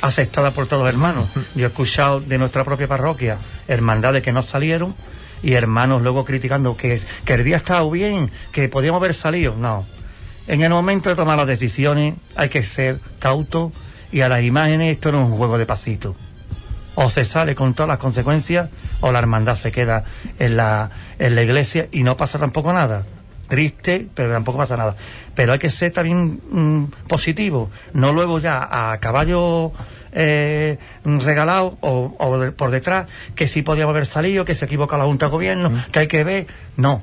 aceptada 0.03 0.51
por 0.51 0.67
todos 0.67 0.83
los 0.83 0.93
hermanos. 0.93 1.29
Yo 1.55 1.67
he 1.67 1.69
escuchado 1.69 2.21
de 2.21 2.37
nuestra 2.37 2.65
propia 2.65 2.89
parroquia 2.89 3.39
hermandades 3.69 4.23
que 4.23 4.33
no 4.33 4.43
salieron 4.43 4.95
y 5.43 5.53
hermanos 5.53 6.03
luego 6.03 6.25
criticando 6.25 6.77
que, 6.77 7.01
que 7.25 7.35
el 7.35 7.45
día 7.45 7.59
estaba 7.59 7.89
bien, 7.91 8.31
que 8.51 8.69
podíamos 8.69 9.01
haber 9.01 9.15
salido. 9.15 9.55
No. 9.57 9.87
En 10.47 10.63
el 10.63 10.71
momento 10.71 11.09
de 11.09 11.17
tomar 11.17 11.37
las 11.39 11.47
decisiones 11.47 12.15
hay 12.37 12.49
que 12.49 12.63
ser 12.63 12.99
cauto 13.19 13.73
y 14.11 14.21
a 14.23 14.29
las 14.29 14.43
imágenes 14.43 14.93
esto 14.95 15.13
no 15.13 15.23
es 15.25 15.31
un 15.31 15.37
juego 15.37 15.57
de 15.59 15.67
pasito. 15.67 16.15
O 16.95 17.09
se 17.09 17.25
sale 17.25 17.55
con 17.55 17.73
todas 17.75 17.89
las 17.89 17.99
consecuencias 17.99 18.69
o 19.01 19.13
la 19.13 19.19
hermandad 19.21 19.57
se 19.57 19.73
queda 19.73 20.05
en 20.39 20.57
la, 20.57 20.91
en 21.19 21.35
la 21.35 21.43
iglesia 21.43 21.89
y 21.93 22.03
no 22.03 22.17
pasa 22.17 22.39
tampoco 22.39 22.73
nada. 22.73 23.05
Triste, 23.49 24.07
pero 24.15 24.33
tampoco 24.33 24.59
pasa 24.59 24.77
nada. 24.77 24.97
Pero 25.35 25.53
hay 25.53 25.59
que 25.59 25.71
ser 25.71 25.93
también 25.93 26.41
mm, 26.51 26.85
positivo, 27.09 27.71
no 27.95 28.13
luego 28.13 28.39
ya 28.39 28.69
a 28.93 28.99
caballo 28.99 29.73
eh, 30.13 30.79
regalado 31.05 31.77
o, 31.81 32.15
o 32.19 32.39
de- 32.39 32.53
por 32.53 32.71
detrás, 32.71 33.09
que 33.35 33.47
si 33.47 33.63
podíamos 33.63 33.93
haber 33.93 34.07
salido, 34.07 34.45
que 34.45 34.55
se 34.55 34.65
equivoca 34.67 34.99
la 34.99 35.05
Junta 35.05 35.27
de 35.27 35.33
Gobierno, 35.33 35.83
que 35.93 35.99
hay 36.01 36.09
que 36.09 36.25
ver. 36.25 36.47
No. 36.77 37.01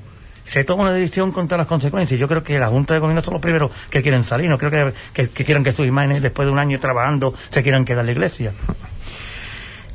Se 0.50 0.64
toma 0.64 0.86
una 0.86 0.94
decisión 0.94 1.32
con 1.32 1.48
todas 1.48 1.60
las 1.60 1.68
consecuencias. 1.68 2.20
Yo 2.20 2.28
creo 2.28 2.42
que 2.42 2.58
la 2.58 2.70
Junta 2.70 2.96
de 2.96 3.00
Gobierno 3.00 3.22
son 3.22 3.34
los 3.36 3.42
primeros 3.42 3.72
que 3.92 4.02
quieren 4.02 4.24
salir. 4.24 4.50
No 4.50 4.58
creo 4.58 4.72
que, 4.72 4.94
que, 5.14 5.30
que 5.30 5.46
quieran 5.46 5.64
que 5.64 5.72
sus 5.72 5.86
imágenes, 5.86 6.24
después 6.24 6.48
de 6.48 6.52
un 6.52 6.58
año 6.58 6.80
trabajando, 6.80 7.36
se 7.52 7.62
quieran 7.62 7.86
quedar 7.86 8.00
en 8.00 8.06
la 8.08 8.12
iglesia. 8.14 8.52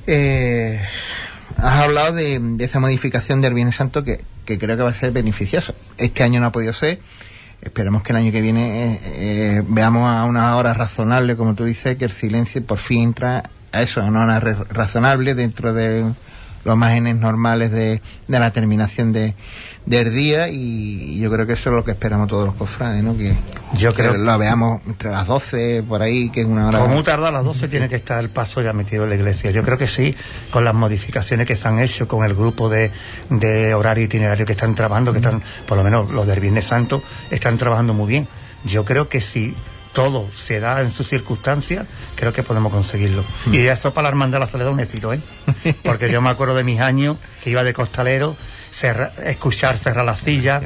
Eh, 0.06 0.80
has 1.56 1.80
hablado 1.80 2.12
de, 2.12 2.38
de 2.38 2.64
esa 2.64 2.78
modificación 2.78 3.40
del 3.40 3.52
Viernes 3.52 3.74
Santo 3.74 4.04
que, 4.04 4.24
que 4.44 4.56
creo 4.56 4.76
que 4.76 4.84
va 4.84 4.90
a 4.90 4.94
ser 4.94 5.10
beneficioso. 5.10 5.74
Este 5.98 6.22
año 6.22 6.38
no 6.38 6.46
ha 6.46 6.52
podido 6.52 6.72
ser. 6.72 7.00
Esperemos 7.60 8.04
que 8.04 8.12
el 8.12 8.18
año 8.18 8.30
que 8.30 8.40
viene 8.40 8.94
eh, 8.94 9.00
eh, 9.06 9.62
veamos 9.66 10.08
a 10.08 10.24
una 10.24 10.56
hora 10.56 10.72
razonable, 10.72 11.34
como 11.34 11.56
tú 11.56 11.64
dices, 11.64 11.96
que 11.96 12.04
el 12.04 12.12
silencio 12.12 12.64
por 12.64 12.78
fin 12.78 13.02
entra 13.02 13.50
a 13.72 13.82
eso, 13.82 14.00
a 14.00 14.04
una 14.04 14.22
hora 14.22 14.38
razonable 14.70 15.34
dentro 15.34 15.72
de 15.72 16.04
los 16.64 16.76
márgenes 16.76 17.16
normales 17.16 17.70
de, 17.70 18.00
de 18.28 18.38
la 18.38 18.50
terminación 18.52 19.12
de, 19.12 19.34
del 19.86 20.14
día 20.14 20.48
y 20.48 21.18
yo 21.18 21.30
creo 21.30 21.46
que 21.46 21.52
eso 21.52 21.68
es 21.70 21.76
lo 21.76 21.84
que 21.84 21.90
esperamos 21.90 22.28
todos 22.28 22.46
los 22.46 22.54
cofrades, 22.54 23.02
¿no? 23.04 23.16
Que, 23.16 23.34
Yo 23.76 23.92
que 23.92 24.02
creo- 24.02 24.14
lo 24.14 24.38
veamos 24.38 24.80
entre 24.86 25.10
las 25.10 25.26
12 25.26 25.82
por 25.86 26.00
ahí, 26.02 26.30
que 26.30 26.40
es 26.40 26.46
una 26.46 26.68
hora... 26.68 26.78
Como 26.78 27.02
tarda 27.04 27.28
a 27.28 27.32
las 27.32 27.44
12 27.44 27.68
tiene 27.68 27.88
que 27.88 27.96
estar 27.96 28.18
el 28.18 28.30
paso 28.30 28.62
ya 28.62 28.72
metido 28.72 29.04
en 29.04 29.10
la 29.10 29.16
iglesia. 29.16 29.50
Yo 29.50 29.62
creo 29.62 29.76
que 29.76 29.86
sí, 29.86 30.14
con 30.50 30.64
las 30.64 30.74
modificaciones 30.74 31.46
que 31.46 31.54
se 31.56 31.68
han 31.68 31.78
hecho, 31.80 32.08
con 32.08 32.24
el 32.24 32.34
grupo 32.34 32.68
de, 32.68 32.90
de 33.30 33.74
horario 33.74 34.04
itinerario 34.04 34.46
que 34.46 34.52
están 34.52 34.74
trabajando, 34.74 35.12
que 35.12 35.18
están, 35.18 35.42
por 35.68 35.76
lo 35.76 35.84
menos 35.84 36.10
los 36.12 36.26
del 36.26 36.40
Viernes 36.40 36.64
Santo, 36.66 37.02
están 37.30 37.58
trabajando 37.58 37.92
muy 37.94 38.08
bien. 38.08 38.26
Yo 38.64 38.84
creo 38.86 39.08
que 39.10 39.20
si 39.20 39.54
todo 39.94 40.28
se 40.34 40.60
da 40.60 40.82
en 40.82 40.90
sus 40.90 41.08
circunstancias, 41.08 41.86
creo 42.16 42.32
que 42.32 42.42
podemos 42.42 42.70
conseguirlo. 42.72 43.24
Y 43.50 43.58
eso 43.66 43.94
para 43.94 44.04
la 44.04 44.08
hermandad 44.10 44.40
de 44.40 44.44
la 44.44 44.50
soledad 44.50 44.72
un 44.72 44.80
éxito, 44.80 45.14
¿eh? 45.14 45.20
Porque 45.82 46.10
yo 46.10 46.20
me 46.20 46.28
acuerdo 46.28 46.54
de 46.54 46.64
mis 46.64 46.80
años 46.80 47.16
que 47.42 47.50
iba 47.50 47.64
de 47.64 47.72
costalero, 47.72 48.36
escuchar 49.24 49.78
cerrar 49.78 50.04
las 50.04 50.20
sillas, 50.20 50.64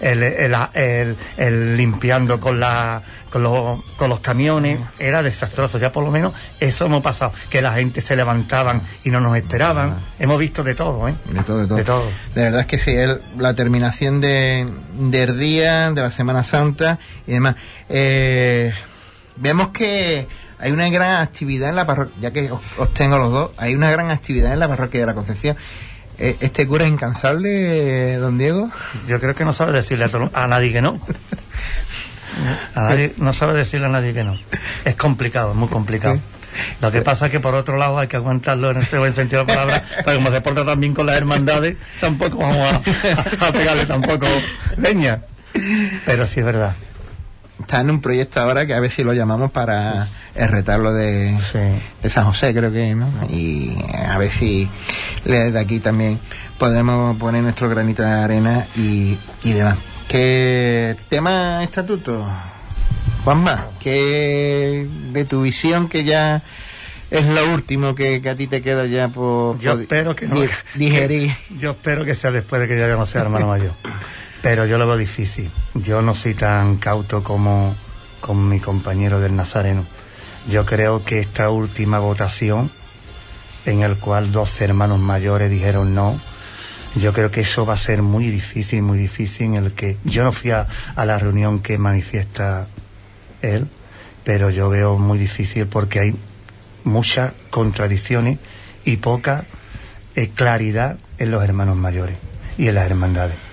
el, 0.00 0.22
el- 0.22 1.16
el 1.36 1.76
limpiando 1.76 2.38
con, 2.40 2.60
la, 2.60 3.02
con, 3.30 3.42
los, 3.42 3.82
con 3.96 4.08
los 4.10 4.20
camiones, 4.20 4.78
era 4.98 5.22
desastroso. 5.22 5.78
Ya 5.78 5.92
por 5.92 6.04
lo 6.04 6.10
menos 6.10 6.32
eso 6.60 6.86
hemos 6.86 7.02
pasado, 7.02 7.32
que 7.50 7.60
la 7.62 7.72
gente 7.74 8.00
se 8.00 8.16
levantaban 8.16 8.82
y 9.04 9.10
no 9.10 9.20
nos 9.20 9.36
esperaban. 9.36 9.94
Hemos 10.18 10.38
visto 10.38 10.62
de 10.62 10.74
todo, 10.74 11.08
¿eh? 11.08 11.14
De 11.32 11.42
todo, 11.42 11.58
de 11.58 11.66
todo. 11.66 11.76
De 11.78 11.84
todo. 11.84 12.04
De 12.34 12.42
verdad 12.44 12.60
es 12.62 12.66
que 12.66 12.78
sí, 12.78 12.92
el- 12.92 13.20
la 13.38 13.54
terminación 13.54 14.20
de, 14.20 14.66
del 14.94 15.38
día, 15.38 15.90
de 15.90 16.00
la 16.02 16.10
Semana 16.10 16.44
Santa 16.44 16.98
y 17.26 17.32
demás. 17.32 17.56
Eh, 17.88 18.72
vemos 19.36 19.68
que 19.68 20.26
hay 20.60 20.72
una 20.72 20.88
gran 20.90 21.20
actividad 21.20 21.68
en 21.70 21.76
la 21.76 21.86
parroquia, 21.86 22.14
ya 22.20 22.32
que 22.32 22.50
os, 22.50 22.60
os 22.78 22.92
tengo 22.94 23.16
los 23.18 23.30
dos, 23.30 23.50
hay 23.58 23.74
una 23.76 23.90
gran 23.90 24.10
actividad 24.10 24.52
en 24.52 24.58
la 24.58 24.66
parroquia 24.68 25.00
de 25.00 25.06
la 25.06 25.14
Concepción. 25.14 25.56
Eh, 26.18 26.36
¿Este 26.40 26.66
cura 26.66 26.84
es 26.84 26.90
incansable, 26.90 28.16
don 28.16 28.38
Diego? 28.38 28.70
Yo 29.06 29.20
creo 29.20 29.34
que 29.34 29.44
no 29.44 29.52
sabe 29.52 29.72
decirle 29.72 30.06
a, 30.06 30.08
todo- 30.08 30.30
a 30.34 30.46
nadie 30.48 30.72
que 30.72 30.80
no. 30.82 31.00
A 32.74 32.80
nadie, 32.82 33.14
no 33.18 33.32
sabe 33.32 33.54
decirle 33.54 33.86
a 33.86 33.90
nadie 33.90 34.12
que 34.12 34.24
no. 34.24 34.36
Es 34.84 34.96
complicado, 34.96 35.50
es 35.52 35.56
muy 35.56 35.68
complicado. 35.68 36.18
Lo 36.80 36.90
que 36.90 37.02
pasa 37.02 37.26
es 37.26 37.32
que 37.32 37.38
por 37.40 37.54
otro 37.54 37.76
lado 37.76 37.98
hay 37.98 38.08
que 38.08 38.16
aguantarlo 38.16 38.72
en 38.72 38.78
este 38.78 38.98
buen 38.98 39.14
sentido 39.14 39.44
de 39.44 39.52
la 39.52 39.54
palabra, 39.60 39.84
pero 40.04 40.16
como 40.18 40.32
se 40.32 40.40
porta 40.40 40.64
también 40.64 40.92
con 40.94 41.06
las 41.06 41.16
hermandades, 41.16 41.76
tampoco 42.00 42.38
vamos 42.38 42.68
a, 42.72 43.46
a 43.46 43.52
pegarle 43.52 43.86
tampoco 43.86 44.26
leña. 44.76 45.20
Pero 46.04 46.26
sí 46.26 46.40
es 46.40 46.46
verdad. 46.46 46.74
Está 47.60 47.80
en 47.80 47.90
un 47.90 48.00
proyecto 48.00 48.40
ahora 48.40 48.66
que 48.66 48.74
a 48.74 48.80
ver 48.80 48.90
si 48.90 49.02
lo 49.02 49.12
llamamos 49.12 49.50
para 49.50 50.08
el 50.34 50.48
retablo 50.48 50.92
de, 50.94 51.36
Sí. 51.52 51.58
de 52.02 52.08
San 52.08 52.24
José, 52.26 52.54
creo 52.54 52.72
que, 52.72 52.94
¿no? 52.94 53.08
Y 53.28 53.76
a 54.06 54.16
ver 54.18 54.30
si 54.30 54.70
desde 55.24 55.58
aquí 55.58 55.80
también 55.80 56.18
podemos 56.58 57.16
poner 57.18 57.42
nuestro 57.42 57.68
granito 57.68 58.02
de 58.02 58.10
arena 58.10 58.64
y, 58.76 59.18
y 59.42 59.52
demás. 59.52 59.76
¿Qué 60.08 60.96
tema 61.08 61.62
estatuto? 61.64 62.26
Juanma, 63.24 63.66
¿qué 63.80 64.86
de 65.12 65.24
tu 65.24 65.42
visión 65.42 65.88
que 65.88 66.04
ya 66.04 66.40
es 67.10 67.26
lo 67.26 67.52
último 67.52 67.94
que, 67.94 68.22
que 68.22 68.30
a 68.30 68.36
ti 68.36 68.46
te 68.46 68.62
queda 68.62 68.86
ya 68.86 69.08
por, 69.08 69.58
Yo 69.58 69.72
por 69.72 69.82
espero 69.82 70.14
que 70.16 70.26
no. 70.28 70.40
di- 70.40 70.48
digerir? 70.76 71.32
Yo 71.58 71.72
espero 71.72 72.04
que 72.04 72.14
sea 72.14 72.30
después 72.30 72.60
de 72.62 72.68
que 72.68 72.78
ya 72.78 72.86
no 72.88 73.04
sea 73.06 73.22
hermano 73.22 73.48
mayor. 73.48 73.72
Pero 74.42 74.66
yo 74.66 74.78
lo 74.78 74.86
veo 74.86 74.96
difícil. 74.96 75.50
Yo 75.74 76.02
no 76.02 76.14
soy 76.14 76.34
tan 76.34 76.76
cauto 76.76 77.22
como 77.22 77.74
con 78.20 78.48
mi 78.48 78.60
compañero 78.60 79.20
del 79.20 79.34
Nazareno. 79.36 79.84
Yo 80.48 80.64
creo 80.64 81.04
que 81.04 81.18
esta 81.18 81.50
última 81.50 81.98
votación, 81.98 82.70
en 83.66 83.82
el 83.82 83.96
cual 83.96 84.32
dos 84.32 84.60
hermanos 84.60 84.98
mayores 84.98 85.50
dijeron 85.50 85.94
no, 85.94 86.18
yo 86.96 87.12
creo 87.12 87.30
que 87.30 87.42
eso 87.42 87.66
va 87.66 87.74
a 87.74 87.78
ser 87.78 88.02
muy 88.02 88.28
difícil, 88.28 88.82
muy 88.82 88.98
difícil, 88.98 89.46
en 89.46 89.54
el 89.56 89.72
que 89.72 89.96
yo 90.04 90.24
no 90.24 90.32
fui 90.32 90.52
a, 90.52 90.66
la 90.96 91.18
reunión 91.18 91.60
que 91.60 91.76
manifiesta 91.78 92.66
él, 93.42 93.68
pero 94.24 94.50
yo 94.50 94.68
veo 94.68 94.96
muy 94.98 95.18
difícil 95.18 95.66
porque 95.66 96.00
hay 96.00 96.14
muchas 96.84 97.32
contradicciones 97.50 98.38
y 98.84 98.96
poca 98.96 99.44
eh, 100.16 100.30
claridad 100.34 100.98
en 101.18 101.30
los 101.30 101.42
hermanos 101.44 101.76
mayores 101.76 102.16
y 102.56 102.68
en 102.68 102.74
las 102.74 102.86
hermandades. 102.86 103.47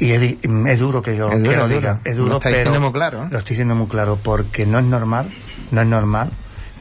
Y 0.00 0.10
es, 0.12 0.36
es 0.42 0.78
duro 0.80 1.02
que 1.02 1.16
yo 1.16 1.30
Es 1.30 1.38
duro, 1.38 1.50
que 1.50 1.56
lo 1.56 1.64
es 1.64 1.70
diga, 1.70 1.92
duro. 1.94 2.00
es 2.04 2.16
Lo 2.18 2.24
duro, 2.24 2.36
está 2.38 2.48
pero 2.50 2.58
diciendo 2.58 2.80
muy 2.80 2.92
claro, 2.92 3.24
¿eh? 3.24 3.28
lo 3.30 3.38
estoy 3.38 3.54
diciendo 3.54 3.74
muy 3.74 3.86
claro 3.86 4.18
porque 4.22 4.66
no 4.66 4.78
es 4.78 4.84
normal, 4.84 5.30
no 5.70 5.80
es 5.80 5.86
normal 5.86 6.30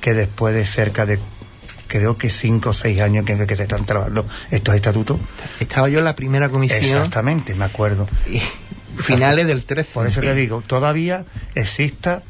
que 0.01 0.13
después 0.13 0.53
de 0.55 0.65
cerca 0.65 1.05
de 1.05 1.19
creo 1.87 2.17
que 2.17 2.29
cinco 2.31 2.69
o 2.71 2.73
seis 2.73 2.99
años 3.01 3.23
que, 3.25 3.45
que 3.45 3.55
se 3.55 3.63
están 3.63 3.85
trabajando 3.85 4.25
estos 4.49 4.73
estatutos, 4.75 5.19
Estaba 5.59 5.87
yo 5.89 5.99
en 5.99 6.05
la 6.05 6.15
primera 6.15 6.49
comisión, 6.49 6.81
exactamente, 6.83 7.53
me 7.53 7.65
acuerdo. 7.65 8.07
y 8.27 8.41
finales 9.01 9.45
del 9.47 9.63
13. 9.63 9.91
Por 9.93 10.07
eso 10.07 10.21
te 10.21 10.33
digo, 10.33 10.61
todavía 10.65 11.23
exista 11.55 12.23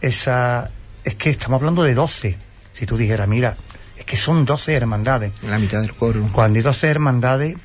esa... 0.00 0.70
Es 1.04 1.14
que 1.16 1.30
estamos 1.30 1.60
hablando 1.60 1.82
de 1.82 1.94
12. 1.94 2.36
Si 2.72 2.86
tú 2.86 2.96
dijeras, 2.96 3.28
mira, 3.28 3.56
es 3.98 4.04
que 4.06 4.16
son 4.16 4.44
12 4.46 4.72
hermandades. 4.74 5.32
La 5.42 5.58
mitad 5.58 5.80
del 5.82 5.92
coro. 5.94 6.22
Cuando 6.32 6.56
hay 6.58 6.62
12 6.62 6.88
hermandades, 6.88 7.56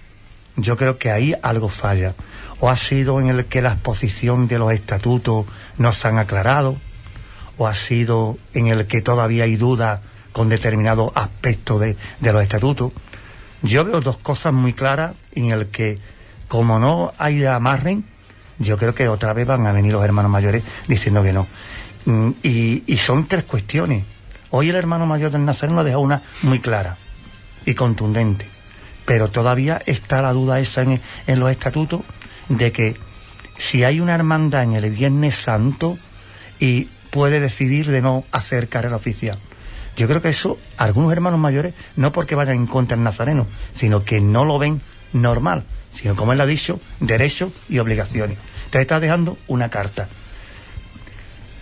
yo 0.56 0.78
creo 0.78 0.98
que 0.98 1.12
ahí 1.12 1.34
algo 1.42 1.70
falla. 1.70 2.14
O 2.60 2.70
ha 2.70 2.76
sido 2.76 3.20
en 3.20 3.28
el 3.28 3.46
que 3.46 3.62
la 3.62 3.74
exposición 3.74 4.48
de 4.48 4.60
los 4.60 4.72
estatutos 4.72 5.46
no 5.78 5.94
se 5.94 6.08
han 6.08 6.18
aclarado, 6.18 6.78
o 7.58 7.68
ha 7.68 7.74
sido 7.74 8.38
en 8.54 8.68
el 8.68 8.88
que 8.88 9.02
todavía 9.02 9.44
hay 9.44 9.56
dudas 9.56 10.02
con 10.32 10.50
determinados 10.50 11.12
aspectos 11.16 11.80
de, 11.82 11.98
de 12.20 12.34
los 12.34 12.44
estatutos. 12.44 12.92
Yo 13.62 13.86
veo 13.86 14.02
dos 14.02 14.18
cosas 14.18 14.54
muy 14.54 14.74
claras 14.74 15.16
en 15.34 15.52
el 15.52 15.68
que, 15.68 16.00
como 16.48 16.80
no 16.80 17.12
hay 17.18 17.46
amarren, 17.46 18.06
yo 18.60 18.78
creo 18.78 18.96
que 18.96 19.08
otra 19.08 19.34
vez 19.34 19.48
van 19.48 19.66
a 19.68 19.72
venir 19.72 19.94
los 19.94 20.04
hermanos 20.04 20.32
mayores 20.32 20.64
diciendo 20.88 21.24
que 21.24 21.34
no. 21.34 21.48
Mm, 22.06 22.32
Y, 22.44 22.98
son 22.98 23.28
tres 23.28 23.44
cuestiones. 23.44 24.04
Hoy 24.52 24.70
el 24.70 24.76
hermano 24.76 25.06
mayor 25.06 25.32
del 25.32 25.44
Nazareno 25.44 25.82
ha 25.82 25.84
dejado 25.84 26.02
una 26.02 26.22
muy 26.44 26.60
clara 26.60 26.98
y 27.66 27.74
contundente. 27.74 28.48
Pero 29.06 29.30
todavía 29.30 29.82
está 29.86 30.22
la 30.22 30.34
duda 30.34 30.60
esa 30.60 30.82
en, 30.82 31.40
los 31.40 31.52
estatutos 31.52 32.02
de 32.50 32.72
que 32.72 32.98
si 33.58 33.84
hay 33.84 34.00
una 34.00 34.16
hermandad 34.16 34.64
en 34.64 34.74
el 34.74 34.90
Viernes 34.90 35.36
Santo 35.36 35.98
y 36.60 36.90
puede 37.12 37.40
decidir 37.40 37.90
de 37.90 38.02
no 38.02 38.24
hacer 38.32 38.68
carrera 38.68 38.96
oficial. 38.96 39.38
Yo 39.96 40.08
creo 40.08 40.22
que 40.22 40.30
eso, 40.30 40.58
algunos 40.78 41.12
hermanos 41.12 41.40
mayores, 41.40 41.74
no 41.96 42.12
porque 42.12 42.36
vayan 42.36 42.58
en 42.58 42.68
contra 42.68 42.98
del 42.98 43.04
nazareno, 43.04 43.48
sino 43.76 44.04
que 44.04 44.20
no 44.20 44.44
lo 44.44 44.60
ven 44.60 44.82
normal, 45.14 45.64
sino 45.94 46.16
como 46.16 46.34
él 46.34 46.42
ha 46.42 46.46
dicho, 46.46 46.82
derechos 47.00 47.54
y 47.70 47.80
obligaciones. 47.80 48.38
Entonces 48.66 48.82
está 48.82 49.00
dejando 49.00 49.38
una 49.48 49.70
carta. 49.70 50.10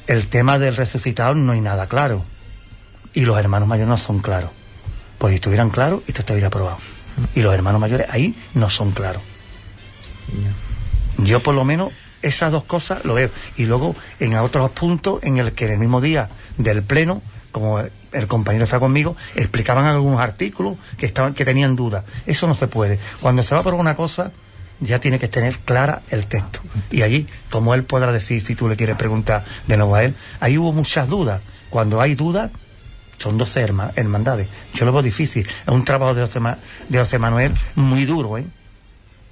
El 0.07 0.27
tema 0.27 0.57
del 0.57 0.75
resucitado 0.75 1.35
no 1.35 1.51
hay 1.51 1.61
nada 1.61 1.87
claro. 1.87 2.25
Y 3.13 3.21
los 3.21 3.37
hermanos 3.37 3.67
mayores 3.67 3.89
no 3.89 3.97
son 3.97 4.19
claros. 4.19 4.49
Pues 5.19 5.31
si 5.31 5.35
estuvieran 5.35 5.69
claros, 5.69 6.01
esto 6.07 6.21
estuviera 6.21 6.47
aprobado. 6.47 6.77
Y 7.35 7.41
los 7.41 7.53
hermanos 7.53 7.79
mayores 7.79 8.07
ahí 8.09 8.35
no 8.53 8.69
son 8.69 8.91
claros. 8.91 9.21
Yo 11.17 11.41
por 11.41 11.55
lo 11.55 11.63
menos 11.63 11.91
esas 12.21 12.51
dos 12.51 12.63
cosas 12.63 13.05
lo 13.05 13.13
veo. 13.13 13.29
Y 13.57 13.65
luego 13.65 13.95
en 14.19 14.35
otros 14.35 14.71
puntos 14.71 15.21
en 15.23 15.37
el 15.37 15.51
que 15.53 15.65
en 15.65 15.71
el 15.71 15.79
mismo 15.79 16.01
día 16.01 16.29
del 16.57 16.81
pleno, 16.83 17.21
como 17.51 17.79
el 17.79 18.27
compañero 18.27 18.65
está 18.65 18.79
conmigo, 18.79 19.15
explicaban 19.35 19.85
algunos 19.85 20.19
artículos 20.21 20.77
que 20.97 21.05
estaban 21.05 21.33
que 21.33 21.45
tenían 21.45 21.75
dudas. 21.75 22.03
Eso 22.25 22.47
no 22.47 22.55
se 22.55 22.67
puede. 22.67 22.99
Cuando 23.21 23.43
se 23.43 23.53
va 23.53 23.61
por 23.61 23.73
una 23.73 23.95
cosa, 23.95 24.31
ya 24.79 24.99
tiene 24.99 25.19
que 25.19 25.27
tener 25.27 25.59
clara 25.59 26.01
el 26.09 26.25
texto. 26.25 26.59
Y 26.91 27.03
allí, 27.03 27.27
como 27.49 27.73
él 27.73 27.83
podrá 27.83 28.11
decir, 28.11 28.41
si 28.41 28.55
tú 28.55 28.67
le 28.67 28.75
quieres 28.75 28.95
preguntar 28.95 29.45
de 29.67 29.77
nuevo 29.77 29.95
a 29.95 30.03
él, 30.03 30.15
ahí 30.39 30.57
hubo 30.57 30.73
muchas 30.73 31.07
dudas. 31.07 31.41
Cuando 31.69 32.01
hay 32.01 32.15
dudas, 32.15 32.51
son 33.23 33.37
12 33.37 33.61
herma- 33.63 33.91
hermandades. 33.95 34.47
Yo 34.73 34.85
lo 34.85 34.91
veo 34.91 35.01
difícil. 35.01 35.47
Es 35.47 35.67
un 35.73 35.85
trabajo 35.85 36.13
de 36.13 36.21
José, 36.21 36.39
Ma- 36.39 36.57
de 36.89 36.99
José 36.99 37.17
Manuel 37.17 37.53
muy 37.75 38.05
duro, 38.05 38.37
¿eh? 38.37 38.45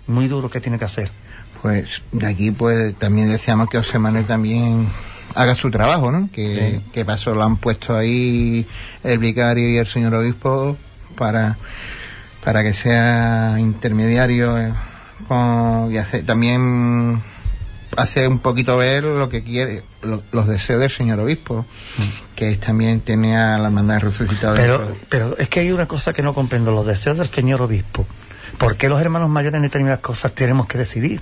Muy 0.07 0.27
duro 0.27 0.49
que 0.49 0.61
tiene 0.61 0.79
que 0.79 0.85
hacer. 0.85 1.11
Pues 1.61 2.01
de 2.11 2.25
aquí 2.25 2.51
pues 2.51 2.95
también 2.95 3.29
deseamos 3.29 3.69
que 3.69 3.77
José 3.77 3.99
Manuel 3.99 4.25
también 4.25 4.87
haga 5.35 5.53
su 5.55 5.69
trabajo, 5.69 6.11
¿no? 6.11 6.29
Que, 6.33 6.81
Sí. 6.83 6.89
que 6.93 7.05
paso 7.05 7.35
lo 7.35 7.43
han 7.43 7.57
puesto 7.57 7.95
ahí 7.95 8.65
el 9.03 9.19
vicario 9.19 9.69
y 9.69 9.77
el 9.77 9.87
señor 9.87 10.13
obispo 10.15 10.75
para, 11.15 11.57
para 12.43 12.63
que 12.63 12.73
sea 12.73 13.57
intermediario 13.59 14.57
eh, 14.57 14.73
con- 15.27 15.91
y 15.91 15.97
hace, 15.97 16.23
también 16.23 17.21
hace 17.97 18.27
un 18.27 18.39
poquito 18.39 18.77
ver 18.77 19.03
lo 19.03 19.29
que 19.29 19.43
quiere, 19.43 19.83
lo- 20.01 20.21
los 20.31 20.47
deseos 20.47 20.79
del 20.79 20.91
señor 20.91 21.19
obispo, 21.19 21.65
que 22.35 22.55
también 22.55 23.01
tiene 23.01 23.35
a 23.37 23.57
la 23.57 23.65
hermandad 23.67 23.99
resucitada. 24.01 24.55
Pero, 24.55 24.95
pero 25.09 25.37
es 25.37 25.49
que 25.49 25.59
hay 25.61 25.71
una 25.71 25.87
cosa 25.87 26.13
que 26.13 26.21
no 26.21 26.33
comprendo, 26.33 26.71
los 26.71 26.85
deseos 26.85 27.17
del 27.17 27.27
señor 27.29 27.61
obispo. 27.61 28.05
¿Por 28.57 28.75
qué 28.75 28.89
los 28.89 28.99
hermanos 29.01 29.29
mayores 29.29 29.57
en 29.57 29.63
determinadas 29.63 30.01
cosas 30.01 30.33
tenemos 30.33 30.67
que 30.67 30.77
decidir? 30.77 31.21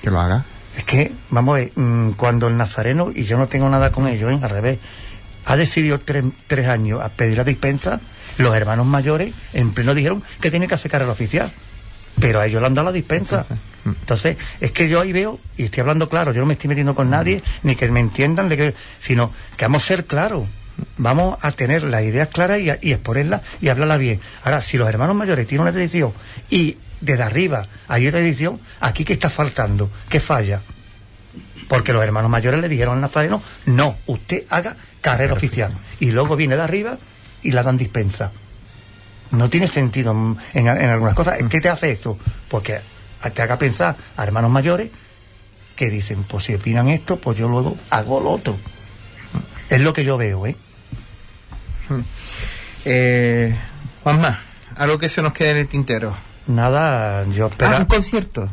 que 0.00 0.10
lo 0.10 0.18
haga. 0.20 0.44
Es 0.76 0.84
que, 0.84 1.12
vamos 1.30 1.54
a 1.54 1.58
ver, 1.58 1.72
mm, 1.76 2.12
cuando 2.12 2.48
el 2.48 2.56
nazareno, 2.56 3.12
y 3.14 3.22
yo 3.24 3.38
no 3.38 3.46
tengo 3.46 3.68
nada 3.68 3.92
con 3.92 4.08
ello, 4.08 4.30
¿eh? 4.30 4.38
al 4.42 4.50
revés, 4.50 4.78
ha 5.44 5.54
decidido 5.56 6.00
tres, 6.00 6.24
tres 6.48 6.66
años 6.66 7.00
a 7.02 7.08
pedir 7.08 7.36
la 7.36 7.44
dispensa, 7.44 8.00
los 8.38 8.54
hermanos 8.56 8.86
mayores 8.86 9.32
en 9.52 9.72
pleno 9.72 9.94
dijeron 9.94 10.22
que 10.40 10.50
tiene 10.50 10.66
que 10.66 10.74
hacer 10.74 10.90
carrera 10.90 11.12
oficial. 11.12 11.52
Pero 12.22 12.40
a 12.40 12.46
ellos 12.46 12.60
le 12.62 12.66
han 12.68 12.74
dado 12.74 12.86
la 12.86 12.92
dispensa. 12.92 13.44
Entonces, 13.84 14.36
es 14.60 14.70
que 14.72 14.88
yo 14.88 15.00
ahí 15.00 15.12
veo, 15.12 15.38
y 15.56 15.64
estoy 15.64 15.80
hablando 15.80 16.08
claro, 16.08 16.32
yo 16.32 16.40
no 16.40 16.46
me 16.46 16.54
estoy 16.54 16.68
metiendo 16.68 16.94
con 16.94 17.10
nadie, 17.10 17.42
ni 17.64 17.74
que 17.76 17.88
me 17.90 18.00
entiendan, 18.00 18.48
de 18.48 18.56
que, 18.56 18.74
sino 19.00 19.32
que 19.56 19.64
vamos 19.64 19.82
a 19.84 19.86
ser 19.86 20.06
claros. 20.06 20.48
Vamos 20.96 21.36
a 21.42 21.52
tener 21.52 21.82
las 21.84 22.02
ideas 22.02 22.28
claras 22.28 22.60
y, 22.60 22.70
a- 22.70 22.78
y 22.80 22.92
exponerlas 22.92 23.42
y 23.60 23.68
hablarlas 23.68 23.98
bien. 23.98 24.20
Ahora, 24.44 24.60
si 24.62 24.78
los 24.78 24.88
hermanos 24.88 25.14
mayores 25.16 25.46
tienen 25.46 25.62
una 25.62 25.72
decisión 25.72 26.12
y 26.48 26.76
desde 27.00 27.22
arriba 27.24 27.66
hay 27.88 28.06
otra 28.06 28.20
decisión, 28.20 28.58
aquí 28.80 29.04
qué 29.04 29.12
está 29.12 29.28
faltando, 29.28 29.90
qué 30.08 30.20
falla. 30.20 30.60
Porque 31.68 31.92
los 31.92 32.02
hermanos 32.02 32.30
mayores 32.30 32.60
le 32.60 32.68
dijeron 32.68 32.94
al 32.96 33.00
nazareno, 33.00 33.42
no, 33.66 33.96
usted 34.06 34.44
haga 34.48 34.76
carrera 35.00 35.32
oficial. 35.34 35.72
Y 36.00 36.10
luego 36.12 36.36
viene 36.36 36.56
de 36.56 36.62
arriba 36.62 36.98
y 37.42 37.50
la 37.50 37.62
dan 37.62 37.76
dispensa. 37.76 38.30
No 39.32 39.50
tiene 39.50 39.66
sentido 39.68 40.14
mm, 40.14 40.36
en, 40.54 40.68
en 40.68 40.88
algunas 40.90 41.14
cosas. 41.14 41.38
¿Qué 41.50 41.60
te 41.60 41.68
hace 41.68 41.90
eso? 41.90 42.18
Porque 42.48 42.80
te 43.34 43.42
haga 43.42 43.56
pensar 43.58 43.96
a 44.16 44.22
hermanos 44.24 44.50
mayores 44.50 44.90
que 45.76 45.90
dicen, 45.90 46.22
pues 46.24 46.44
si 46.44 46.54
opinan 46.54 46.88
esto, 46.88 47.16
pues 47.16 47.36
yo 47.38 47.48
luego 47.48 47.76
hago 47.90 48.20
lo 48.20 48.30
otro. 48.30 48.56
Es 49.70 49.80
lo 49.80 49.92
que 49.92 50.04
yo 50.04 50.16
veo, 50.18 50.46
¿eh? 50.46 50.54
Eh, 52.84 53.54
Juanma, 54.02 54.40
algo 54.76 54.98
que 54.98 55.08
se 55.08 55.22
nos 55.22 55.32
quede 55.32 55.50
en 55.52 55.56
el 55.58 55.68
tintero. 55.68 56.14
Nada, 56.46 57.24
yo 57.30 57.46
Ah, 57.46 57.48
espero... 57.50 57.76
un 57.78 57.84
concierto. 57.86 58.48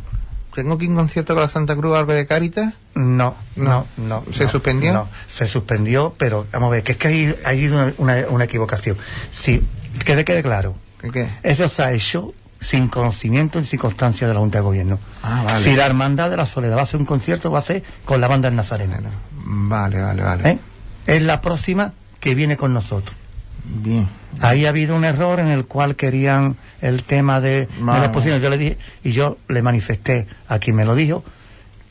Tengo 0.53 0.74
aquí 0.76 0.88
un 0.88 0.95
concierto 0.95 1.34
con 1.34 1.43
la 1.43 1.49
Santa 1.49 1.76
Cruz, 1.76 1.95
algo 1.97 2.14
de 2.14 2.26
Cáritas. 2.26 2.74
No, 2.95 3.36
no, 3.56 3.86
No. 3.97 4.24
no. 4.24 4.34
¿Se 4.34 4.43
no, 4.45 4.49
suspendió? 4.49 4.93
No, 4.93 5.08
se 5.32 5.47
suspendió, 5.47 6.14
pero 6.18 6.47
vamos 6.51 6.68
a 6.68 6.72
ver, 6.72 6.84
que 6.84 6.93
es 6.93 6.97
que 6.97 7.08
hay, 7.08 7.36
hay 7.45 7.68
una, 7.68 7.93
una, 7.97 8.16
una 8.30 8.43
equivocación. 8.45 8.97
Sí, 9.32 9.62
que 10.06 10.16
le 10.16 10.26
quede 10.26 10.44
claro. 10.44 10.76
¿Qué 11.02 11.10
qué? 11.12 11.30
Eso 11.44 11.68
se 11.70 11.82
ha 11.84 11.92
hecho 11.94 12.34
sin 12.62 12.88
conocimiento 12.90 13.60
y 13.60 13.66
sin 13.66 13.80
constancia 13.80 14.28
de 14.28 14.34
la 14.34 14.40
Junta 14.40 14.58
de 14.58 14.64
Gobierno. 14.64 15.00
Ah, 15.24 15.44
vale. 15.46 15.64
Si 15.64 15.76
la 15.76 15.86
Hermandad 15.86 16.30
de 16.30 16.38
la 16.38 16.46
Soledad 16.46 16.76
va 16.76 16.82
a 16.82 16.84
hacer 16.84 17.00
un 17.00 17.06
concierto, 17.06 17.50
va 17.52 17.60
a 17.60 17.64
ser 17.64 17.84
con 18.06 18.20
la 18.20 18.28
banda 18.28 18.50
del 18.50 18.58
Nazareno. 18.58 18.98
Vale, 19.32 20.02
vale, 20.02 20.24
vale. 20.24 20.50
¿eh? 20.50 20.60
Es 21.08 21.22
la 21.22 21.42
próxima 21.42 21.94
que 22.20 22.36
viene 22.36 22.58
con 22.58 22.74
nosotros. 22.74 23.16
Bien. 23.64 24.08
Ahí 24.42 24.66
ha 24.66 24.70
habido 24.70 24.96
un 24.96 25.06
error 25.06 25.40
en 25.40 25.48
el 25.48 25.66
cual 25.66 25.96
querían 25.96 26.58
el 26.82 27.04
tema 27.04 27.40
de, 27.40 27.66
de 27.66 27.68
Vale. 27.80 28.00
la 28.00 28.06
exposición. 28.06 28.42
Yo 28.42 28.50
le 28.50 28.58
dije, 28.58 28.78
y 29.04 29.12
yo 29.12 29.38
le 29.48 29.62
manifesté 29.62 30.28
a 30.48 30.60
quien 30.60 30.76
me 30.76 30.86
lo 30.86 30.96
dijo, 30.96 31.24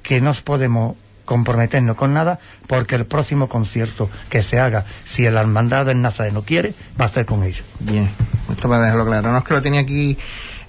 que 0.02 0.20
no 0.20 0.32
podemos 0.44 0.96
comprometernos 1.28 1.94
con 1.94 2.14
nada 2.14 2.38
porque 2.66 2.94
el 2.94 3.04
próximo 3.04 3.48
concierto 3.50 4.08
que 4.30 4.42
se 4.42 4.58
haga, 4.58 4.86
si 5.04 5.28
la 5.28 5.40
hermandad 5.40 5.84
del 5.84 6.00
Nazareno 6.00 6.42
quiere, 6.42 6.72
va 6.98 7.04
a 7.04 7.08
ser 7.08 7.26
con 7.26 7.44
ellos. 7.44 7.64
Bien. 7.80 8.10
Esto 8.50 8.66
para 8.68 8.84
dejarlo 8.84 9.04
claro. 9.04 9.30
No 9.30 9.36
es 9.38 9.44
que 9.44 9.52
lo 9.54 9.60
tenía 9.62 9.80
aquí 9.82 10.16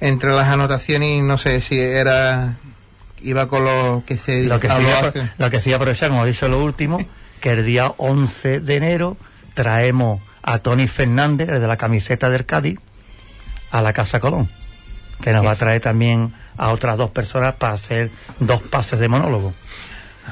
entre 0.02 0.32
las 0.32 0.50
anotaciones 0.50 1.10
y 1.18 1.22
no 1.22 1.38
sé 1.38 1.62
si 1.62 1.80
era. 1.80 2.58
iba 3.22 3.48
con 3.48 3.64
lo 3.64 4.04
que 4.06 4.18
se 4.18 4.44
Lo 4.44 4.60
que, 4.60 4.68
sí, 4.68 4.74
hace- 5.02 5.30
lo 5.38 5.50
que 5.50 5.62
sí 5.62 5.72
aprovechamos, 5.74 6.28
hizo 6.28 6.50
lo 6.50 6.62
último, 6.62 7.00
que 7.42 7.52
el 7.54 7.66
día 7.66 7.94
11 7.98 8.60
de 8.60 8.76
enero 8.76 9.18
traemos 9.54 10.22
a 10.44 10.60
Tony 10.60 10.88
Fernández, 10.88 11.48
el 11.50 11.62
de 11.62 11.68
la 11.68 11.78
camiseta 11.78 12.30
del 12.30 12.46
Cádiz, 12.46 12.80
a 13.72 13.82
la 13.82 13.94
Casa 13.94 14.20
Colón, 14.20 14.50
que 15.22 15.32
nos 15.32 15.46
va 15.46 15.52
a 15.52 15.56
traer 15.56 15.82
también 15.82 16.34
a 16.58 16.70
otras 16.72 16.98
dos 16.98 17.12
personas 17.12 17.56
para 17.56 17.74
hacer 17.74 18.10
dos 18.40 18.62
pases 18.64 19.00
de 19.00 19.08
monólogo. 19.08 19.54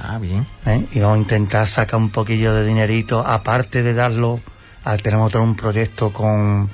Ah, 0.04 0.20
bien. 0.20 0.46
¿eh? 0.66 0.86
Y 0.92 1.00
vamos 1.00 1.18
a 1.18 1.22
intentar 1.22 1.68
sacar 1.68 2.00
un 2.00 2.10
poquillo 2.10 2.54
de 2.54 2.66
dinerito, 2.66 3.26
aparte 3.26 3.84
de 3.84 3.94
darlo, 3.94 4.40
a, 4.84 4.98
tenemos 4.98 5.28
otro 5.28 5.44
un 5.44 5.56
proyecto 5.56 6.12
con, 6.12 6.70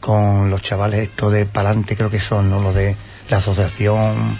con 0.00 0.50
los 0.50 0.62
chavales 0.62 1.08
estos 1.08 1.32
de 1.32 1.46
Palante, 1.46 1.96
creo 1.96 2.10
que 2.10 2.18
son, 2.18 2.50
¿no? 2.50 2.62
Los 2.62 2.74
de 2.74 2.96
la 3.28 3.38
asociación, 3.38 4.38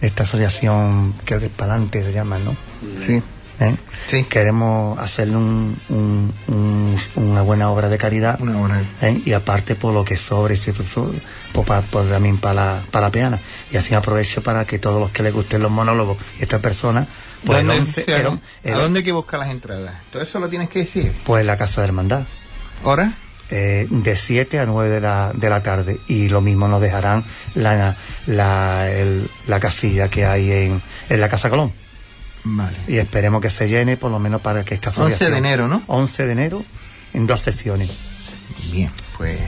esta 0.00 0.22
asociación, 0.24 1.14
creo 1.24 1.40
que 1.40 1.46
es 1.46 1.52
Palante 1.52 2.02
se 2.02 2.12
llama, 2.12 2.38
¿no? 2.38 2.56
Sí. 3.06 3.22
¿Eh? 3.60 3.76
Sí. 4.08 4.24
Queremos 4.24 4.98
hacerle 4.98 5.36
un, 5.36 5.76
un- 5.90 6.32
un- 6.48 6.96
una 7.16 7.42
buena 7.42 7.70
obra 7.70 7.88
de 7.90 7.98
caridad. 7.98 8.38
¿eh? 9.02 9.20
y 9.24 9.32
aparte 9.34 9.74
por 9.74 9.92
lo 9.92 10.02
que 10.04 10.16
sobre 10.16 10.54
ese 10.54 10.72
pues, 10.72 10.88
para, 11.66 11.82
pues, 11.82 12.08
también 12.08 12.38
para 12.38 12.54
la, 12.54 12.80
para 12.90 13.06
la 13.08 13.12
peana 13.12 13.38
y 13.70 13.76
así 13.76 13.94
aprovecho 13.94 14.42
para 14.42 14.64
que 14.64 14.78
todos 14.78 14.98
los 15.00 15.10
que 15.10 15.22
les 15.22 15.34
gusten 15.34 15.60
los 15.62 15.70
monólogos 15.70 16.16
y 16.38 16.42
estas 16.42 16.60
personas 16.60 17.06
pues 17.44 17.60
el 17.60 17.66
¿Dónde, 17.66 17.80
11 17.82 18.04
el 18.06 18.26
on- 18.26 18.40
el 18.64 18.72
¿A 18.72 18.76
on- 18.76 18.82
dónde 18.84 18.98
hay 19.00 19.04
que 19.04 19.12
buscar 19.12 19.40
las 19.40 19.50
entradas? 19.50 19.94
Todo 20.10 20.22
eso 20.22 20.38
lo 20.40 20.48
tienes 20.48 20.68
que 20.70 20.80
decir. 20.80 21.12
pues 21.24 21.44
la 21.44 21.56
casa 21.58 21.82
de 21.82 21.86
hermandad 21.88 22.22
¿Hora? 22.82 23.12
eh, 23.50 23.86
de 23.90 24.16
7 24.16 24.58
a 24.58 24.64
9 24.66 24.88
de 24.90 25.00
la, 25.00 25.32
de 25.34 25.50
la 25.50 25.62
tarde 25.62 25.98
y 26.08 26.28
lo 26.28 26.40
mismo 26.40 26.66
nos 26.68 26.80
dejarán 26.80 27.24
la, 27.54 27.94
la, 28.26 28.90
el- 28.90 29.28
la 29.48 29.60
casilla 29.60 30.08
que 30.08 30.24
hay 30.24 30.50
en, 30.50 30.82
en 31.10 31.20
la 31.20 31.28
Casa 31.28 31.50
Colón 31.50 31.72
Vale. 32.44 32.76
y 32.88 32.96
esperemos 32.98 33.42
que 33.42 33.50
se 33.50 33.68
llene 33.68 33.96
por 33.96 34.10
lo 34.10 34.18
menos 34.18 34.40
para 34.40 34.64
que 34.64 34.74
esta 34.74 34.88
11 34.88 35.00
asociación 35.00 35.32
de 35.32 35.38
enero, 35.38 35.68
¿no? 35.68 35.82
11 35.86 36.26
de 36.26 36.32
enero 36.32 36.64
en 37.12 37.26
dos 37.26 37.40
sesiones 37.42 37.90
Bien, 38.72 38.90
pues 39.16 39.38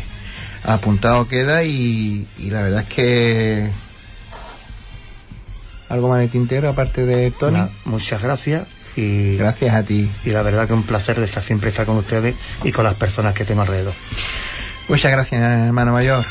apuntado 0.65 1.27
queda 1.29 1.65
y, 1.65 2.27
y 2.39 2.51
la 2.51 2.63
verdad 2.63 2.83
es 2.83 2.89
que 2.89 3.71
algo 5.89 6.09
más 6.09 6.21
de 6.21 6.29
tintero 6.29 6.71
aparte 6.71 7.05
de 7.05 7.31
Tony. 7.33 7.61
Muchas 7.85 8.23
gracias 8.23 8.67
y, 8.97 9.37
Gracias 9.37 9.75
a 9.75 9.83
ti. 9.83 10.09
y 10.25 10.31
la 10.31 10.43
verdad 10.43 10.67
que 10.67 10.73
un 10.73 10.83
placer 10.85 11.19
de 11.19 11.25
estar 11.27 11.43
siempre 11.43 11.71
estar 11.71 11.85
con 11.87 11.97
ustedes 11.99 12.35
y 12.65 12.73
con 12.73 12.85
las 12.85 12.95
personas 12.95 13.35
que 13.35 13.45
tengo 13.45 13.61
alrededor. 13.63 13.93
Muchas 14.89 15.13
gracias, 15.13 15.41
hermano 15.43 15.93
mayor. 15.93 16.25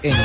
En 0.00 0.21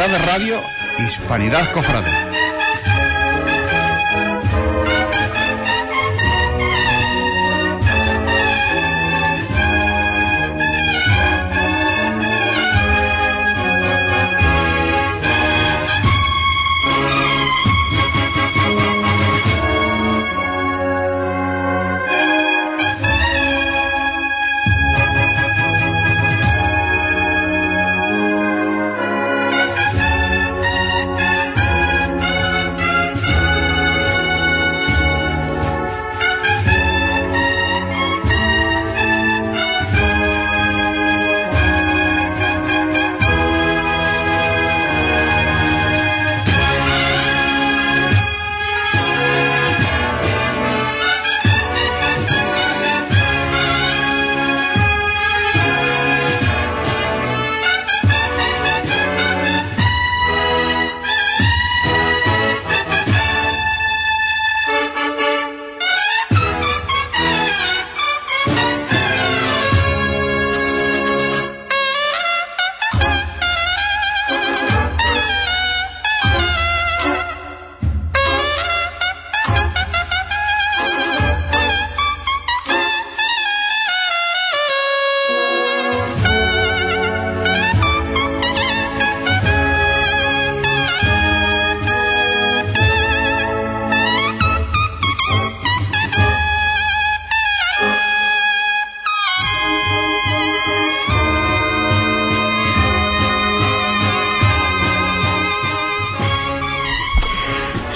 Hispanidad 0.00 0.18
Radio, 0.26 0.62
Hispanidad 0.98 1.70
Cofrade. 1.72 2.31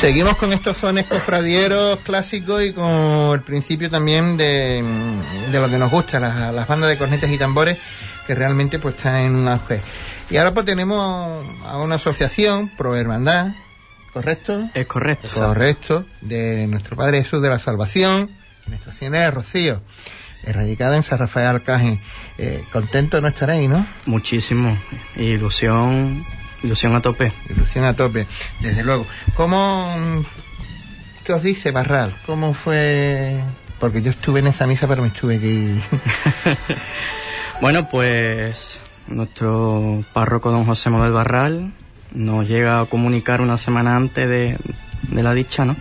Seguimos 0.07 0.37
con 0.37 0.53
estos 0.53 0.77
sones 0.77 1.07
cofradieros 1.07 1.99
clásicos 2.05 2.63
y 2.63 2.73
con 2.73 3.33
el 3.35 3.41
principio 3.41 3.91
también 3.91 4.37
de, 4.37 4.81
de 5.51 5.59
lo 5.61 5.69
que 5.69 5.79
nos 5.79 5.91
gusta, 5.91 6.21
las, 6.21 6.55
las 6.55 6.69
bandas 6.69 6.91
de 6.91 6.97
cornetas 6.97 7.29
y 7.29 7.37
tambores, 7.37 7.77
que 8.25 8.37
realmente 8.37 8.79
pues 8.79 8.95
están 8.95 9.17
en 9.17 9.35
un 9.35 9.49
auge. 9.49 9.81
Y 10.31 10.37
ahora 10.37 10.55
pues 10.55 10.65
tenemos 10.65 11.45
a 11.65 11.79
una 11.79 11.97
asociación, 11.97 12.69
Pro 12.77 12.95
Hermandad, 12.95 13.49
¿correcto? 14.13 14.71
Es 14.75 14.87
correcto. 14.87 15.29
Correcto, 15.35 16.07
de 16.21 16.69
nuestro 16.69 16.95
Padre 16.95 17.25
Jesús 17.25 17.43
de 17.43 17.49
la 17.49 17.59
Salvación, 17.59 18.31
Nuestra 18.69 18.93
Señora 18.93 19.23
de 19.23 19.31
Rocío, 19.33 19.83
erradicada 20.45 20.97
en 20.97 21.03
San 21.03 21.19
Rafael 21.19 21.49
Alcaje. 21.49 22.01
Eh, 22.39 22.63
contento 22.73 23.21
no 23.21 23.27
estaréis, 23.27 23.69
¿no? 23.69 23.85
Muchísimo. 24.07 24.79
Ilusión, 25.17 26.25
ilusión 26.67 26.95
a 26.95 27.01
tope. 27.01 27.33
Ilusión 27.49 27.85
a 27.85 27.95
tope, 27.95 28.27
desde 28.61 28.85
luego. 28.85 29.07
¿Cómo, 29.35 30.25
qué 31.25 31.33
os 31.33 31.43
dice 31.43 31.71
Barral? 31.71 32.15
¿Cómo 32.27 32.55
fue? 32.55 33.41
Porque 33.79 34.03
yo 34.03 34.11
estuve 34.11 34.41
en 34.41 34.49
esa 34.49 34.67
misa, 34.67 34.87
pero 34.87 35.03
me 35.03 35.09
estuve 35.09 35.37
ir. 35.37 35.81
Bueno, 37.61 37.89
pues 37.89 38.81
nuestro 39.09 40.05
párroco 40.13 40.51
don 40.51 40.67
José 40.67 40.91
Manuel 40.91 41.13
Barral 41.13 41.73
nos 42.13 42.47
llega 42.47 42.81
a 42.81 42.85
comunicar 42.85 43.41
una 43.41 43.57
semana 43.57 43.97
antes 43.97 44.29
de, 44.29 44.59
de 45.09 45.23
la 45.23 45.33
dicha, 45.33 45.65
¿no? 45.65 45.75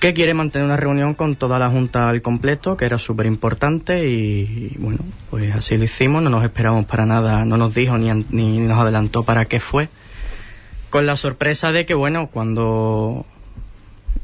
Que 0.00 0.14
quiere 0.14 0.34
mantener 0.34 0.64
una 0.66 0.76
reunión 0.76 1.14
con 1.14 1.36
toda 1.36 1.58
la 1.58 1.68
Junta 1.68 2.08
al 2.08 2.22
completo, 2.22 2.76
que 2.76 2.86
era 2.86 2.98
súper 2.98 3.26
importante 3.26 4.08
y, 4.08 4.72
y, 4.74 4.76
bueno, 4.78 5.00
pues 5.28 5.54
así 5.54 5.76
lo 5.76 5.84
hicimos, 5.84 6.22
no 6.22 6.30
nos 6.30 6.42
esperamos 6.42 6.86
para 6.86 7.04
nada, 7.04 7.44
no 7.44 7.58
nos 7.58 7.74
dijo 7.74 7.98
ni, 7.98 8.10
ni 8.30 8.58
nos 8.60 8.78
adelantó 8.78 9.22
para 9.22 9.44
qué 9.44 9.60
fue. 9.60 9.88
Con 10.88 11.06
la 11.06 11.16
sorpresa 11.16 11.70
de 11.70 11.86
que, 11.86 11.94
bueno, 11.94 12.28
cuando 12.28 13.26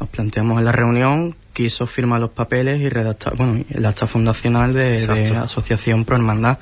nos 0.00 0.08
planteamos 0.08 0.58
en 0.58 0.64
la 0.64 0.72
reunión, 0.72 1.36
quiso 1.52 1.86
firmar 1.86 2.20
los 2.20 2.30
papeles 2.30 2.80
y 2.80 2.88
redactar, 2.88 3.34
bueno, 3.36 3.64
el 3.70 3.86
acta 3.86 4.06
fundacional 4.06 4.74
de, 4.74 5.06
de. 5.06 5.36
Asociación 5.36 6.04
Pro 6.04 6.16
Hermandad. 6.16 6.58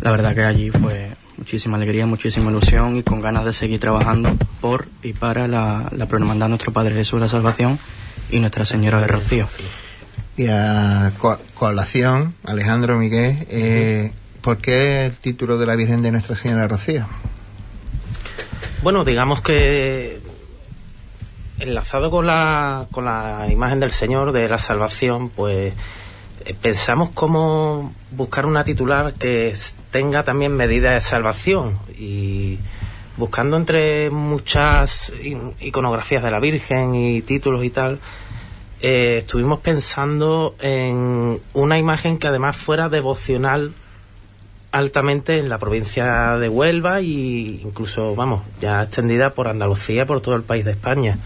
La 0.00 0.10
verdad 0.10 0.34
que 0.34 0.44
allí 0.44 0.70
fue 0.70 1.10
muchísima 1.36 1.76
alegría, 1.76 2.06
muchísima 2.06 2.50
ilusión 2.50 2.96
y 2.96 3.02
con 3.02 3.20
ganas 3.20 3.44
de 3.44 3.52
seguir 3.52 3.80
trabajando 3.80 4.30
por 4.60 4.86
y 5.02 5.12
para 5.14 5.48
la, 5.48 5.88
la 5.96 6.06
Pro 6.06 6.18
Hermandad 6.18 6.48
Nuestro 6.48 6.72
Padre 6.72 6.94
Jesús 6.94 7.20
la 7.20 7.28
Salvación 7.28 7.78
y 8.30 8.38
Nuestra 8.40 8.64
Señora 8.64 9.00
de 9.00 9.06
Rocío. 9.06 9.46
y 10.36 10.48
a 10.48 11.12
co- 11.18 11.38
colación, 11.54 12.34
Alejandro 12.44 12.98
Miguel, 12.98 13.46
eh, 13.50 14.12
¿por 14.40 14.58
qué 14.58 15.06
el 15.06 15.12
título 15.16 15.58
de 15.58 15.66
la 15.66 15.76
Virgen 15.76 16.02
de 16.02 16.10
Nuestra 16.10 16.34
Señora 16.36 16.62
de 16.62 16.68
Rocío? 16.68 17.06
Bueno, 18.82 19.04
digamos 19.04 19.40
que 19.40 20.20
enlazado 21.58 22.10
con 22.10 22.26
la, 22.26 22.86
con 22.90 23.04
la 23.04 23.46
imagen 23.50 23.80
del 23.80 23.92
Señor 23.92 24.32
de 24.32 24.48
la 24.48 24.58
salvación, 24.58 25.30
pues 25.30 25.72
eh, 26.44 26.54
pensamos 26.60 27.10
cómo 27.14 27.94
buscar 28.10 28.44
una 28.44 28.64
titular 28.64 29.14
que 29.14 29.54
tenga 29.90 30.24
también 30.24 30.56
medida 30.56 30.90
de 30.92 31.00
salvación 31.00 31.78
y 31.96 32.58
buscando 33.16 33.56
entre 33.56 34.10
muchas 34.10 35.12
iconografías 35.60 36.22
de 36.22 36.30
la 36.30 36.40
Virgen 36.40 36.94
y 36.94 37.22
títulos 37.22 37.64
y 37.64 37.70
tal, 37.70 38.00
eh, 38.80 39.18
estuvimos 39.20 39.60
pensando 39.60 40.56
en 40.60 41.40
una 41.54 41.78
imagen 41.78 42.18
que 42.18 42.26
además 42.26 42.56
fuera 42.56 42.88
devocional 42.88 43.72
altamente 44.72 45.38
en 45.38 45.48
la 45.48 45.58
provincia 45.58 46.36
de 46.36 46.48
Huelva 46.48 47.00
y 47.00 47.60
incluso, 47.64 48.14
vamos, 48.16 48.42
ya 48.60 48.82
extendida 48.82 49.30
por 49.30 49.46
Andalucía, 49.46 50.04
por 50.04 50.20
todo 50.20 50.34
el 50.34 50.42
país 50.42 50.64
de 50.64 50.72
España. 50.72 51.18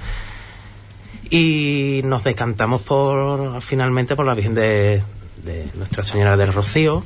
Y 1.31 2.03
nos 2.05 2.25
decantamos 2.25 2.83
por 2.83 3.61
finalmente 3.63 4.17
por 4.17 4.27
la 4.27 4.35
Virgen 4.35 4.55
de 4.55 5.03
Nuestra 5.75 6.05
Señora 6.05 6.37
del 6.37 6.53
Rocío, 6.53 7.05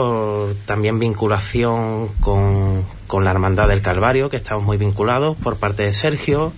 por 0.00 0.54
también 0.64 0.98
vinculación 0.98 2.08
con, 2.20 2.84
con 3.06 3.22
la 3.22 3.32
Hermandad 3.32 3.68
del 3.68 3.82
Calvario, 3.82 4.30
que 4.30 4.38
estamos 4.38 4.64
muy 4.64 4.78
vinculados 4.78 5.36
por 5.36 5.56
parte 5.56 5.82
de 5.82 5.92
Sergio, 5.92 6.54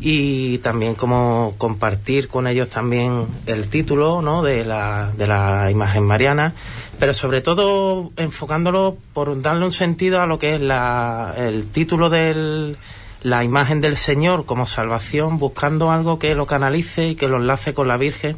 y 0.00 0.58
también 0.58 0.96
como 0.96 1.54
compartir 1.56 2.26
con 2.26 2.48
ellos 2.48 2.68
también 2.68 3.28
el 3.46 3.68
título 3.68 4.22
¿no? 4.22 4.42
de, 4.42 4.64
la, 4.64 5.12
de 5.16 5.28
la 5.28 5.70
imagen 5.70 6.04
mariana, 6.04 6.54
pero 6.98 7.14
sobre 7.14 7.42
todo 7.42 8.10
enfocándolo 8.16 8.96
por 9.14 9.40
darle 9.40 9.64
un 9.64 9.72
sentido 9.72 10.20
a 10.20 10.26
lo 10.26 10.40
que 10.40 10.56
es 10.56 10.60
la, 10.60 11.34
el 11.36 11.64
título 11.70 12.10
de 12.10 12.74
la 13.22 13.44
imagen 13.44 13.80
del 13.80 13.96
Señor 13.96 14.46
como 14.46 14.66
salvación, 14.66 15.38
buscando 15.38 15.92
algo 15.92 16.18
que 16.18 16.34
lo 16.34 16.46
canalice 16.46 17.10
y 17.10 17.14
que 17.14 17.28
lo 17.28 17.36
enlace 17.36 17.72
con 17.72 17.86
la 17.86 17.96
Virgen. 17.96 18.36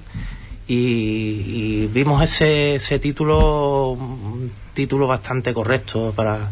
Y, 0.71 1.83
y 1.83 1.87
vimos 1.89 2.23
ese, 2.23 2.77
ese 2.77 3.01
título, 3.01 3.91
un 3.91 4.53
título 4.73 5.09
bastante 5.09 5.53
correcto 5.53 6.12
para, 6.14 6.49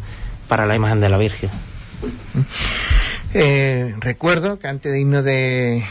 para 0.49 0.67
la 0.67 0.75
imagen 0.75 1.01
de 1.01 1.09
la 1.09 1.19
Virgen. 1.19 1.51
Eh, 3.33 3.95
recuerdo 4.01 4.59
que 4.59 4.67
antes 4.67 4.91
de 4.91 5.01
irnos 5.01 5.23
de, 5.23 5.85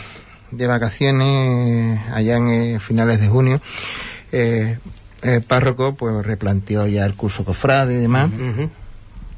de 0.51 0.67
vacaciones 0.67 2.01
allá 2.11 2.36
en 2.36 2.49
eh, 2.49 2.80
finales 2.82 3.21
de 3.21 3.30
junio, 3.30 3.61
eh, 4.34 4.78
el 5.21 5.41
párroco 5.43 5.95
pues 5.95 6.25
replanteó 6.25 6.86
ya 6.86 7.05
el 7.05 7.13
curso 7.13 7.45
cofrade 7.45 7.93
y 7.93 7.97
demás 7.97 8.30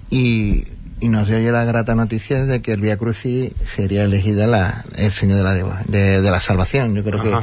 y, 0.10 0.66
y 1.02 1.10
nos 1.10 1.28
dio 1.28 1.40
ya 1.40 1.52
la 1.52 1.64
grata 1.64 1.96
noticia 1.96 2.44
de 2.46 2.62
que 2.62 2.74
el 2.74 2.82
Via 2.82 2.98
Crucis 2.98 3.52
sería 3.76 4.04
elegida 4.04 4.48
la, 4.48 4.84
el 4.96 5.12
Señor 5.12 5.38
de 5.38 5.44
la, 5.44 5.54
de, 5.86 6.22
de 6.22 6.32
la 6.32 6.40
Salvación. 6.40 6.96
Yo 6.96 7.04
creo 7.04 7.20
Ajá. 7.22 7.42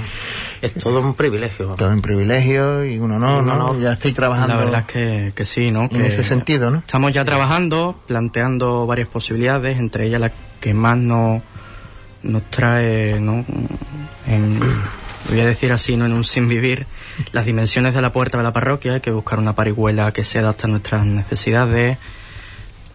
que 0.60 0.66
Es 0.66 0.74
todo 0.74 1.00
un 1.00 1.14
privilegio. 1.14 1.68
todo 1.78 1.88
un 1.90 2.02
privilegio 2.02 2.84
y 2.84 2.98
un 2.98 3.12
honor, 3.12 3.40
Un 3.42 3.46
¿no? 3.48 3.54
honor. 3.54 3.80
Ya 3.80 3.92
estoy 3.94 4.12
trabajando 4.12 4.54
La 4.54 4.60
verdad 4.60 4.80
es 4.80 4.86
que, 4.92 5.32
que 5.34 5.46
sí, 5.46 5.70
¿no? 5.70 5.84
en 5.84 5.88
Que 5.88 6.06
ese 6.08 6.22
sentido, 6.24 6.70
¿no? 6.70 6.78
Estamos 6.78 7.12
ya 7.14 7.24
trabajando, 7.24 7.98
planteando 8.06 8.86
varias 8.86 9.08
posibilidades, 9.08 9.78
entre 9.78 10.06
ellas 10.06 10.20
la 10.20 10.32
que 10.60 10.74
más 10.74 10.96
nos, 10.98 11.42
nos 12.22 12.42
trae, 12.50 13.20
¿no? 13.20 13.44
En, 14.26 14.58
voy 15.28 15.40
a 15.40 15.46
decir 15.46 15.72
así, 15.72 15.96
¿no? 15.96 16.06
En 16.06 16.12
un 16.12 16.24
sin 16.24 16.48
vivir, 16.48 16.86
las 17.32 17.46
dimensiones 17.46 17.94
de 17.94 18.02
la 18.02 18.12
puerta 18.12 18.36
de 18.38 18.44
la 18.44 18.52
parroquia, 18.52 18.94
hay 18.94 19.00
que 19.00 19.10
buscar 19.10 19.38
una 19.38 19.54
parihuela 19.54 20.12
que 20.12 20.24
se 20.24 20.38
adapte 20.40 20.66
a 20.66 20.68
nuestras 20.68 21.06
necesidades. 21.06 21.98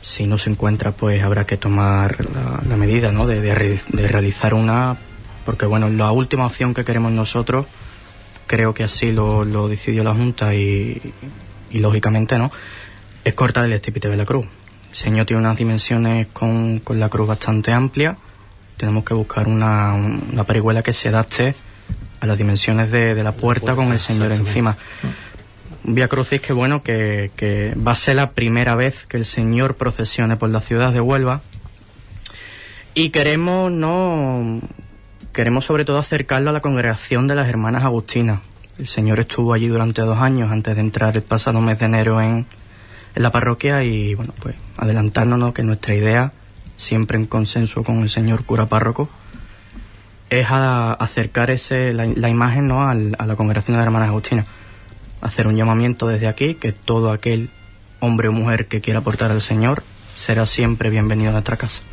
Si 0.01 0.25
no 0.25 0.37
se 0.37 0.49
encuentra, 0.49 0.91
pues 0.91 1.21
habrá 1.23 1.45
que 1.45 1.57
tomar 1.57 2.17
la, 2.33 2.61
la 2.67 2.75
medida, 2.77 3.11
¿no? 3.11 3.27
De, 3.27 3.39
de 3.41 3.53
re- 3.55 3.81
de 3.89 4.07
realizar 4.07 4.53
una, 4.53 4.97
porque 5.45 5.65
bueno, 5.65 5.89
la 5.89 6.11
última 6.11 6.45
opción 6.47 6.73
que 6.73 6.83
queremos 6.83 7.11
nosotros, 7.11 7.65
creo 8.47 8.73
que 8.73 8.83
así 8.83 9.11
lo, 9.11 9.45
lo 9.45 9.67
decidió 9.67 10.03
la 10.03 10.13
Junta 10.13 10.55
y, 10.55 10.99
y 11.71 11.79
lógicamente, 11.79 12.37
¿no? 12.37 12.51
es 13.23 13.35
cortar 13.35 13.65
el 13.65 13.73
estípite 13.73 14.09
de 14.09 14.17
la 14.17 14.25
cruz. 14.25 14.47
El 14.89 14.97
Señor 14.97 15.27
tiene 15.27 15.41
unas 15.41 15.55
dimensiones 15.55 16.27
con, 16.33 16.79
con 16.79 16.99
la 16.99 17.07
cruz 17.07 17.27
bastante 17.27 17.71
amplias. 17.71 18.17
Tenemos 18.77 19.03
que 19.03 19.13
buscar 19.13 19.47
una, 19.47 19.93
un- 19.93 20.29
una 20.33 20.43
parihuela 20.43 20.81
que 20.81 20.91
se 20.93 21.09
adapte 21.09 21.53
a 22.19 22.25
las 22.25 22.37
dimensiones 22.37 22.91
de, 22.91 23.13
de 23.13 23.23
la 23.23 23.31
puerta 23.33 23.75
con 23.75 23.91
el 23.91 23.99
Señor 23.99 24.31
encima. 24.31 24.75
Un 25.83 25.95
Vía 25.95 26.07
Crucis 26.07 26.41
que 26.41 26.53
bueno, 26.53 26.83
que, 26.83 27.31
que 27.35 27.73
va 27.75 27.93
a 27.93 27.95
ser 27.95 28.15
la 28.17 28.31
primera 28.31 28.75
vez 28.75 29.05
que 29.07 29.17
el 29.17 29.25
Señor 29.25 29.75
procesione 29.75 30.35
por 30.37 30.49
la 30.49 30.61
ciudad 30.61 30.93
de 30.93 31.01
Huelva. 31.01 31.41
Y 32.93 33.09
queremos, 33.09 33.71
no, 33.71 34.59
queremos 35.33 35.65
sobre 35.65 35.85
todo 35.85 35.97
acercarlo 35.97 36.49
a 36.49 36.53
la 36.53 36.59
congregación 36.61 37.27
de 37.27 37.35
las 37.35 37.47
hermanas 37.49 37.83
agustinas. 37.83 38.41
El 38.77 38.87
Señor 38.87 39.19
estuvo 39.19 39.53
allí 39.53 39.67
durante 39.67 40.01
dos 40.01 40.19
años 40.19 40.51
antes 40.51 40.75
de 40.75 40.81
entrar 40.81 41.15
el 41.15 41.23
pasado 41.23 41.61
mes 41.61 41.79
de 41.79 41.85
enero 41.85 42.21
en, 42.21 42.45
en 43.15 43.23
la 43.23 43.31
parroquia 43.31 43.83
y 43.83 44.13
bueno, 44.15 44.33
pues 44.39 44.55
adelantarnos 44.77 45.39
¿no? 45.39 45.53
que 45.53 45.63
nuestra 45.63 45.95
idea, 45.95 46.31
siempre 46.77 47.17
en 47.17 47.25
consenso 47.25 47.83
con 47.83 48.01
el 48.01 48.09
señor 48.09 48.43
cura 48.43 48.65
párroco, 48.67 49.09
es 50.29 50.47
a- 50.49 50.93
acercar 50.93 51.49
ese, 51.49 51.93
la, 51.93 52.05
la 52.05 52.29
imagen 52.29 52.67
¿no? 52.67 52.87
a 52.87 52.93
la 52.93 53.35
congregación 53.35 53.73
de 53.75 53.77
las 53.79 53.85
hermanas 53.87 54.09
agustinas. 54.09 54.45
Hacer 55.21 55.47
un 55.47 55.55
llamamiento 55.55 56.07
desde 56.07 56.27
aquí 56.27 56.55
que 56.55 56.71
todo 56.71 57.11
aquel 57.11 57.49
hombre 57.99 58.27
o 58.27 58.31
mujer 58.31 58.67
que 58.67 58.81
quiera 58.81 58.99
aportar 58.99 59.31
al 59.31 59.41
Señor 59.41 59.83
será 60.15 60.45
siempre 60.45 60.89
bienvenido 60.89 61.29
a 61.29 61.33
nuestra 61.33 61.57
casa. 61.57 61.83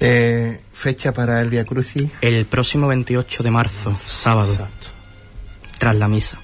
Eh, 0.00 0.60
fecha 0.72 1.12
para 1.12 1.40
el 1.40 1.50
Via 1.50 1.64
Crucis. 1.64 2.08
El 2.20 2.46
próximo 2.46 2.88
28 2.88 3.42
de 3.44 3.50
marzo, 3.50 3.96
sábado, 4.06 4.52
Exacto. 4.52 4.88
tras 5.78 5.94
la 5.96 6.08
misa. 6.08 6.38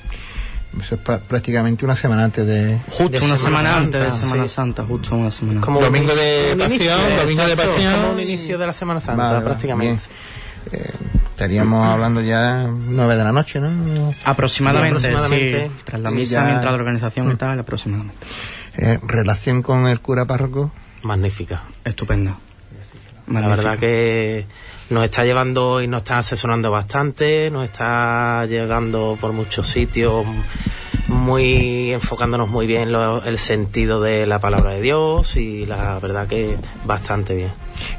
Eso 0.80 0.94
es 0.94 1.00
pa- 1.00 1.18
prácticamente 1.18 1.84
una 1.84 1.96
semana 1.96 2.22
antes 2.24 2.46
de... 2.46 2.78
Justo 2.86 3.08
De 3.08 3.18
una 3.18 3.36
Semana 3.36 3.38
semana 3.38 3.76
antes 3.76 4.00
de 4.00 4.06
Santa, 4.12 4.22
Semana 4.22 4.42
sí. 4.44 4.48
Santa, 4.54 4.84
justo 4.84 5.16
una 5.16 5.30
semana 5.32 5.56
antes. 5.58 5.66
Como 5.66 5.80
Domingo 5.80 6.14
de 6.14 6.54
Pasión, 6.56 6.70
inicio, 6.70 6.96
domingo 7.20 7.46
de 7.48 7.56
Pasión. 7.56 7.92
Como 8.00 8.12
un 8.12 8.20
inicio 8.20 8.56
de 8.58 8.66
la 8.68 8.72
Semana 8.72 9.00
Santa, 9.00 9.32
Vale, 9.32 9.44
prácticamente. 9.44 10.04
Eh, 10.70 10.90
estaríamos 11.40 11.86
hablando 11.92 12.20
ya 12.20 12.66
nueve 12.68 13.16
de 13.16 13.24
la 13.24 13.32
noche, 13.32 13.60
¿no? 13.60 14.14
Aproximadamente, 14.24 15.00
Sí. 15.00 15.70
Tras 15.84 16.00
la 16.00 16.10
misa, 16.10 16.40
ya- 16.40 16.44
mientras 16.44 16.72
la 16.72 16.78
organización 16.78 17.32
y 17.32 17.36
tal, 17.36 17.58
aproximadamente. 17.58 18.14
Eh, 18.76 18.98
relación 19.02 19.62
con 19.62 19.86
el 19.88 20.00
cura 20.00 20.24
párroco. 20.26 20.70
Magnífica. 21.02 21.62
Estupenda. 21.84 22.32
La 23.26 23.32
Magnífica. 23.32 23.56
verdad 23.56 23.78
que 23.78 24.46
nos 24.90 25.04
está 25.04 25.24
llevando 25.24 25.80
y 25.80 25.86
nos 25.88 25.98
está 26.02 26.18
asesorando 26.18 26.70
bastante, 26.70 27.50
nos 27.50 27.64
está 27.64 28.44
llegando 28.46 29.16
por 29.20 29.32
muchos 29.32 29.66
sitios, 29.68 30.24
muy 31.20 31.92
enfocándonos 31.92 32.48
muy 32.48 32.66
bien 32.66 32.90
lo- 32.92 33.22
el 33.24 33.38
sentido 33.38 34.00
de 34.00 34.26
la 34.26 34.38
palabra 34.40 34.72
de 34.72 34.80
Dios 34.80 35.36
y 35.36 35.66
la 35.66 35.98
verdad 36.00 36.26
que 36.26 36.56
bastante 36.84 37.34
bien. 37.34 37.50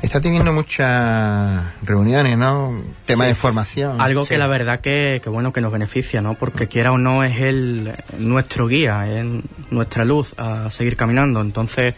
Está 0.01 0.21
teniendo 0.21 0.53
muchas 0.53 1.63
reuniones, 1.83 2.37
¿no? 2.37 2.81
Tema 3.05 3.23
Sí. 3.25 3.29
de 3.29 3.35
formación. 3.35 3.99
Algo 4.01 4.23
Sí. 4.23 4.29
que 4.29 4.37
la 4.37 4.47
verdad 4.47 4.79
que, 4.81 5.21
que 5.23 5.29
bueno 5.29 5.51
que 5.53 5.61
nos 5.61 5.71
beneficia, 5.71 6.21
¿no? 6.21 6.35
Porque 6.35 6.67
quiera 6.67 6.91
o 6.91 6.97
no 6.97 7.23
es 7.23 7.39
el 7.39 7.91
nuestro 8.19 8.67
guía, 8.67 9.07
es 9.07 9.25
nuestra 9.71 10.03
luz 10.05 10.33
a 10.37 10.69
seguir 10.69 10.95
caminando. 10.97 11.41
Entonces, 11.41 11.95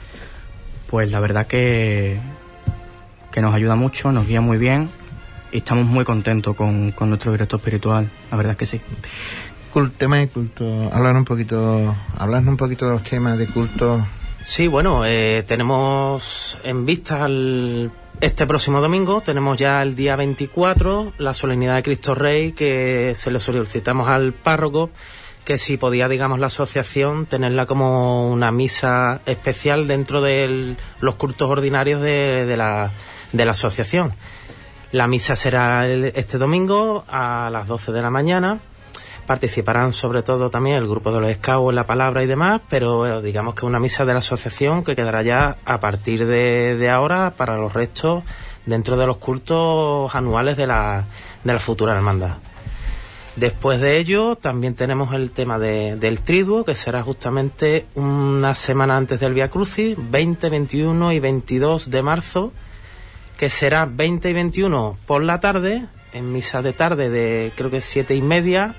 pues 0.89 1.11
la 1.11 1.19
verdad 1.19 1.47
que 1.47 2.17
que 3.31 3.41
nos 3.41 3.55
ayuda 3.55 3.75
mucho, 3.75 4.11
nos 4.11 4.27
guía 4.27 4.41
muy 4.41 4.57
bien 4.59 4.89
y 5.51 5.57
estamos 5.57 5.87
muy 5.87 6.05
contentos 6.05 6.55
con, 6.55 6.91
con 6.91 7.09
nuestro 7.09 7.31
director 7.31 7.59
espiritual. 7.59 8.07
La 8.29 8.37
verdad 8.37 8.55
que 8.55 8.67
sí. 8.67 8.79
Cul- 9.73 9.91
tema 9.97 10.17
de 10.17 10.27
culto. 10.27 10.65
Hablar 10.93 11.15
un 11.15 11.25
poquito, 11.25 11.95
hablarnos 12.17 12.51
un 12.51 12.57
poquito 12.57 12.85
de 12.85 12.91
los 12.93 13.03
temas 13.03 13.37
de 13.37 13.47
culto. 13.47 14.05
Sí, 14.45 14.67
bueno, 14.67 15.03
eh, 15.05 15.43
tenemos 15.47 16.57
en 16.63 16.85
vista 16.85 17.27
este 18.21 18.45
próximo 18.45 18.81
domingo, 18.81 19.21
tenemos 19.21 19.57
ya 19.57 19.81
el 19.81 19.95
día 19.95 20.15
24, 20.15 21.13
la 21.17 21.33
solemnidad 21.33 21.75
de 21.75 21.83
Cristo 21.83 22.13
Rey, 22.13 22.51
que 22.51 23.13
se 23.15 23.31
le 23.31 23.39
solicitamos 23.39 24.09
al 24.09 24.33
párroco 24.33 24.89
que 25.45 25.57
si 25.57 25.75
podía, 25.77 26.07
digamos, 26.07 26.39
la 26.39 26.47
asociación 26.47 27.25
tenerla 27.25 27.65
como 27.65 28.29
una 28.31 28.51
misa 28.51 29.19
especial 29.25 29.87
dentro 29.87 30.21
de 30.21 30.75
los 31.01 31.15
cultos 31.15 31.49
ordinarios 31.49 31.99
de, 32.01 32.45
de 32.45 32.55
la, 32.57 32.91
de 33.33 33.43
la 33.45 33.51
asociación. 33.51 34.13
La 34.93 35.07
misa 35.07 35.35
será 35.35 35.85
el- 35.87 36.05
este 36.15 36.37
domingo 36.37 37.03
a 37.09 37.49
las 37.51 37.67
12 37.67 37.91
de 37.91 38.01
la 38.01 38.09
mañana. 38.09 38.59
Participarán 39.25 39.93
sobre 39.93 40.21
todo 40.21 40.49
también 40.49 40.75
el 40.75 40.87
grupo 40.87 41.11
de 41.11 41.21
los 41.21 41.29
en 41.69 41.75
la 41.75 41.85
palabra 41.85 42.23
y 42.23 42.27
demás, 42.27 42.61
pero 42.69 43.07
eh, 43.07 43.21
digamos 43.21 43.55
que 43.55 43.65
una 43.65 43.79
misa 43.79 44.03
de 44.05 44.13
la 44.13 44.19
asociación 44.19 44.83
que 44.83 44.95
quedará 44.95 45.21
ya 45.21 45.57
a 45.65 45.79
partir 45.79 46.25
de, 46.25 46.75
ahora 46.89 47.33
para 47.37 47.55
los 47.57 47.73
restos 47.73 48.23
dentro 48.65 48.97
de 48.97 49.05
los 49.07 49.17
cultos 49.17 50.13
anuales 50.13 50.57
de 50.57 50.67
la, 50.67 51.05
de 51.43 51.53
la 51.53 51.59
futura 51.59 51.95
hermandad. 51.95 52.37
Después 53.35 53.81
de 53.81 53.97
ello, 53.97 54.35
también 54.35 54.75
tenemos 54.75 55.13
el 55.13 55.31
tema 55.31 55.57
de- 55.57 55.95
del 55.95 56.19
triduo, 56.19 56.63
que 56.63 56.75
será 56.75 57.01
justamente 57.01 57.87
una 57.95 58.53
semana 58.53 58.95
antes 58.95 59.19
del 59.19 59.33
Via 59.33 59.49
Crucis, 59.49 59.95
20, 59.97 60.49
21 60.49 61.11
y 61.13 61.19
22 61.19 61.89
de 61.89 62.01
marzo, 62.03 62.51
que 63.37 63.49
será 63.49 63.85
20 63.85 64.29
y 64.29 64.33
21 64.33 64.97
por 65.07 65.23
la 65.23 65.39
tarde, 65.39 65.85
en 66.13 66.31
misa 66.31 66.61
de 66.61 66.73
tarde 66.73 67.09
de 67.09 67.51
creo 67.55 67.71
que 67.71 67.81
siete 67.81 68.13
y 68.15 68.21
media, 68.21 68.75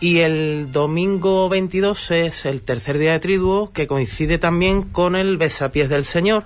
y 0.00 0.18
el 0.20 0.70
domingo 0.70 1.48
22 1.48 2.10
es 2.12 2.44
el 2.46 2.62
tercer 2.62 2.98
día 2.98 3.12
de 3.12 3.20
triduo, 3.20 3.72
que 3.72 3.86
coincide 3.86 4.38
también 4.38 4.82
con 4.82 5.16
el 5.16 5.36
besapiés 5.36 5.88
del 5.88 6.04
Señor, 6.04 6.44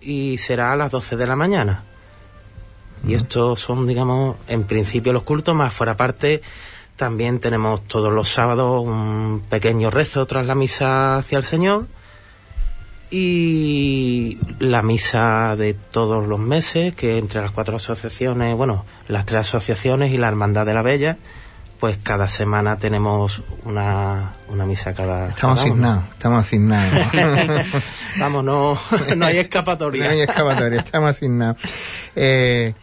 y 0.00 0.38
será 0.38 0.72
a 0.72 0.76
las 0.76 0.90
12 0.90 1.16
de 1.16 1.26
la 1.26 1.36
mañana. 1.36 1.84
Y 3.06 3.14
estos 3.14 3.60
son, 3.60 3.86
digamos, 3.86 4.36
en 4.48 4.64
principio 4.64 5.12
los 5.12 5.22
cultos, 5.22 5.54
más 5.54 5.72
fuera 5.72 5.96
parte, 5.96 6.42
también 6.96 7.40
tenemos 7.40 7.82
todos 7.86 8.12
los 8.12 8.28
sábados 8.28 8.84
un 8.84 9.42
pequeño 9.48 9.90
rezo 9.90 10.26
tras 10.26 10.44
la 10.44 10.54
misa 10.54 11.16
hacia 11.16 11.38
el 11.38 11.44
Señor 11.44 11.86
y 13.10 14.36
la 14.58 14.82
misa 14.82 15.56
de 15.56 15.72
todos 15.72 16.28
los 16.28 16.38
meses, 16.38 16.94
que 16.94 17.16
entre 17.16 17.40
las 17.40 17.52
cuatro 17.52 17.76
asociaciones, 17.76 18.54
bueno, 18.54 18.84
las 19.08 19.24
tres 19.24 19.40
asociaciones 19.40 20.12
y 20.12 20.18
la 20.18 20.28
Hermandad 20.28 20.66
de 20.66 20.74
la 20.74 20.82
Bella, 20.82 21.16
pues 21.80 21.98
cada 22.02 22.28
semana 22.28 22.76
tenemos 22.76 23.42
una, 23.64 24.34
una 24.48 24.66
misa 24.66 24.92
cada 24.92 25.30
Estamos 25.30 25.60
asignados, 25.60 26.04
estamos 26.12 26.40
asignados. 26.40 27.06
Vamos, 28.18 28.44
no, 28.44 28.78
no 29.16 29.26
hay 29.26 29.38
escapatoria. 29.38 30.04
No 30.04 30.10
hay 30.10 30.20
escapatoria, 30.20 30.80
estamos 30.80 31.10
asignados. 31.10 31.56
Eh, 32.14 32.74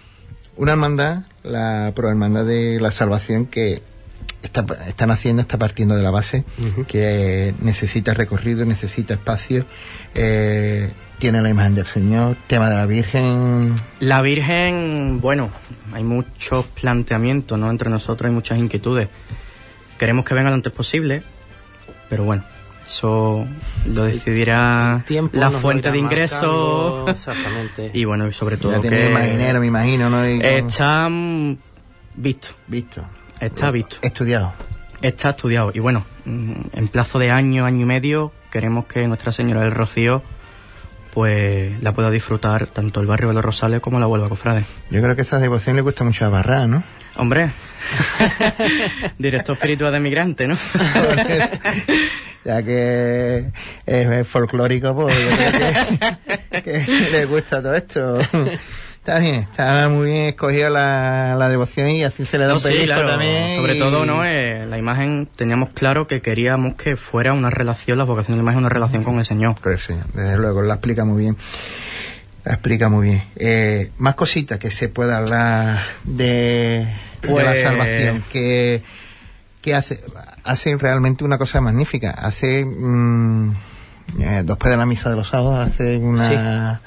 una 0.58 0.72
hermandad, 0.72 1.20
la 1.44 1.92
Prohermandad 1.96 2.44
de 2.44 2.80
la 2.80 2.90
Salvación, 2.90 3.46
que 3.46 3.84
está, 4.42 4.66
están 4.88 5.12
haciendo, 5.12 5.44
está 5.44 5.60
partiendo 5.60 5.96
de 5.96 6.02
la 6.02 6.10
base, 6.10 6.44
que 6.88 7.54
necesita 7.62 8.16
recorrido, 8.16 8.66
necesita 8.66 9.14
espacio, 9.14 9.66
eh, 10.16 10.90
tiene 11.20 11.42
la 11.42 11.50
imagen 11.50 11.76
del 11.76 11.86
Señor, 11.86 12.36
tema 12.48 12.70
de 12.70 12.76
la 12.76 12.86
Virgen. 12.86 13.76
La 14.00 14.22
Virgen, 14.22 15.20
bueno, 15.20 15.50
hay 15.94 16.04
muchos 16.04 16.66
planteamientos, 16.66 17.58
¿no? 17.58 17.70
Entre 17.70 17.90
nosotros 17.90 18.30
hay 18.30 18.34
muchas 18.34 18.60
inquietudes. 18.60 19.10
Queremos 19.98 20.26
que 20.26 20.36
venga 20.36 20.50
lo 20.50 20.56
antes 20.56 20.72
posible, 20.72 21.24
pero 22.10 22.24
bueno, 22.24 22.44
eso 22.88 23.48
lo 23.88 24.04
decidirá 24.04 25.04
Tiempo 25.08 25.38
la 25.38 25.50
fuente 25.50 25.92
de 25.92 25.98
ingresos. 25.98 27.10
Exactamente. 27.10 27.92
Y 27.98 28.06
bueno, 28.06 28.28
y 28.28 28.34
sobre 28.34 28.58
todo 28.58 28.74
Ya 28.74 28.82
tiene 28.82 29.04
que 29.04 29.10
más 29.10 29.30
dinero, 29.30 29.60
me 29.60 29.68
imagino, 29.68 30.10
¿no? 30.10 30.28
Y 30.28 30.40
está 30.40 31.10
visto, 32.16 32.50
visto, 32.68 33.04
está 33.40 33.72
visto, 33.72 33.98
estudiado. 34.02 34.54
está 35.02 35.32
estudiado. 35.32 35.72
Y 35.74 35.80
bueno, 35.80 36.06
mm, 36.26 36.54
en 36.74 36.88
plazo 36.90 37.18
de 37.18 37.32
año, 37.32 37.66
año 37.66 37.82
y 37.82 37.86
medio, 37.86 38.32
queremos 38.52 38.86
que 38.86 39.08
Nuestra 39.08 39.32
Señora 39.32 39.62
del 39.62 39.72
Rocío 39.72 40.22
pues 41.18 41.82
la 41.82 41.94
pueda 41.94 42.12
disfrutar 42.12 42.68
tanto 42.68 43.02
el 43.02 43.08
barrio 43.08 43.30
de 43.30 43.34
los 43.34 43.44
Rosales 43.44 43.80
como 43.80 44.00
la 44.00 44.06
Huelva 44.06 44.30
Cofrade. 44.30 44.66
Yo 44.92 45.02
creo 45.02 45.16
que 45.16 45.24
esa 45.24 45.40
devoción 45.40 45.76
le 45.76 45.82
cuesta 45.82 46.04
mucho 46.04 46.26
a 46.26 46.30
Barra, 46.30 46.68
¿no? 46.68 46.84
Hombre, 47.16 47.50
director 49.18 49.56
espiritual 49.56 49.94
de 49.94 50.00
migrante, 50.00 50.48
¿no? 50.48 50.56
ya 52.46 52.62
que 52.62 53.50
es, 53.88 54.06
es 54.08 54.28
folclórico, 54.28 54.94
pues 54.94 55.18
yo 55.18 55.38
creo 56.52 56.64
que, 56.64 56.86
que 56.86 57.10
le 57.12 57.26
gusta 57.26 57.64
todo 57.64 57.74
esto. 57.74 58.20
Está 59.08 59.20
bien, 59.20 59.36
está 59.36 59.88
muy 59.88 60.08
bien 60.12 60.26
escogida 60.26 60.70
la, 60.70 61.36
la 61.40 61.48
devoción 61.48 61.88
y 61.92 62.04
así 62.04 62.26
se 62.26 62.38
le 62.38 62.44
da 62.44 62.50
No, 62.50 62.56
un 62.56 62.60
sí, 62.60 62.84
claro, 62.84 63.08
también. 63.08 63.56
Sobre 63.56 63.76
y- 63.76 63.80
todo, 63.80 64.06
¿no? 64.06 64.26
Eh, 64.26 64.66
la 64.66 64.78
imagen, 64.78 65.30
teníamos 65.34 65.70
claro 65.70 66.08
que 66.08 66.22
queríamos 66.22 66.74
que 66.76 66.98
fuera 66.98 67.32
una 67.32 67.50
relación, 67.50 67.98
la 67.98 68.04
vocación 68.04 68.34
de 68.36 68.40
la 68.40 68.44
imagen, 68.44 68.60
una 68.60 68.68
relación 68.70 69.06
con 69.06 69.18
el 69.20 69.24
Señor. 69.26 69.56
Con 69.62 69.72
el 69.72 69.80
Señor, 69.80 70.08
desde 70.14 70.36
luego, 70.38 70.62
la 70.62 70.74
explica 70.74 71.06
muy 71.06 71.22
bien. 71.22 71.38
La 72.44 72.56
explica 72.56 72.90
muy 72.90 73.08
bien. 73.08 73.24
Eh, 73.38 73.92
más 73.98 74.16
cositas 74.16 74.60
que 74.60 74.72
se 74.72 74.90
pueda 74.90 75.20
hablar 75.20 75.80
de, 76.04 76.26
de 77.22 77.30
la 77.30 77.32
Pues- 77.32 77.64
salvación, 77.64 78.24
que, 78.30 78.84
que 79.62 79.74
hace, 79.74 80.02
hace 80.44 80.76
realmente 80.76 81.24
una 81.24 81.38
cosa 81.38 81.62
magnífica. 81.62 82.12
Hace, 82.12 82.66
mm, 82.66 83.52
eh, 84.20 84.42
después 84.44 84.70
de 84.70 84.76
la 84.76 84.86
misa 84.86 85.10
de 85.10 85.16
los 85.16 85.30
sábados, 85.30 85.66
hace 85.66 85.96
una 85.98 86.82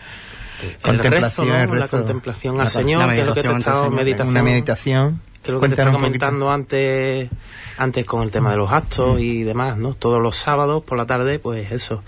el 0.66 0.98
rezo, 0.98 1.42
contemplación, 1.42 1.68
¿no? 1.68 1.74
la 1.74 1.88
contemplación 1.88 2.56
La- 2.56 2.62
al 2.64 2.70
Señor, 2.70 3.06
la 3.06 3.14
que 3.14 3.20
es 3.20 3.26
lo 3.26 3.34
que 3.34 3.42
te 3.42 3.48
he 3.48 3.90
meditación 3.90 4.28
una 4.28 4.42
meditación. 4.42 5.20
que 5.42 5.50
es 5.50 5.54
lo 5.54 5.61
que 5.61 5.68
te 5.68 5.74
estaba 5.74 5.92
comentando 5.92 6.50
antes, 6.50 7.30
antes 7.78 8.04
con 8.04 8.22
el 8.22 8.30
tema 8.30 8.50
de 8.50 8.56
los 8.58 8.70
actos 8.70 9.16
Mm. 9.16 9.20
y 9.20 9.42
demás, 9.42 9.76
¿no? 9.78 9.94
Todos 9.94 10.20
los 10.20 10.36
sábados 10.36 10.82
por 10.82 10.98
la 10.98 11.06
tarde, 11.06 11.38
pues 11.38 11.72
eso. 11.72 12.02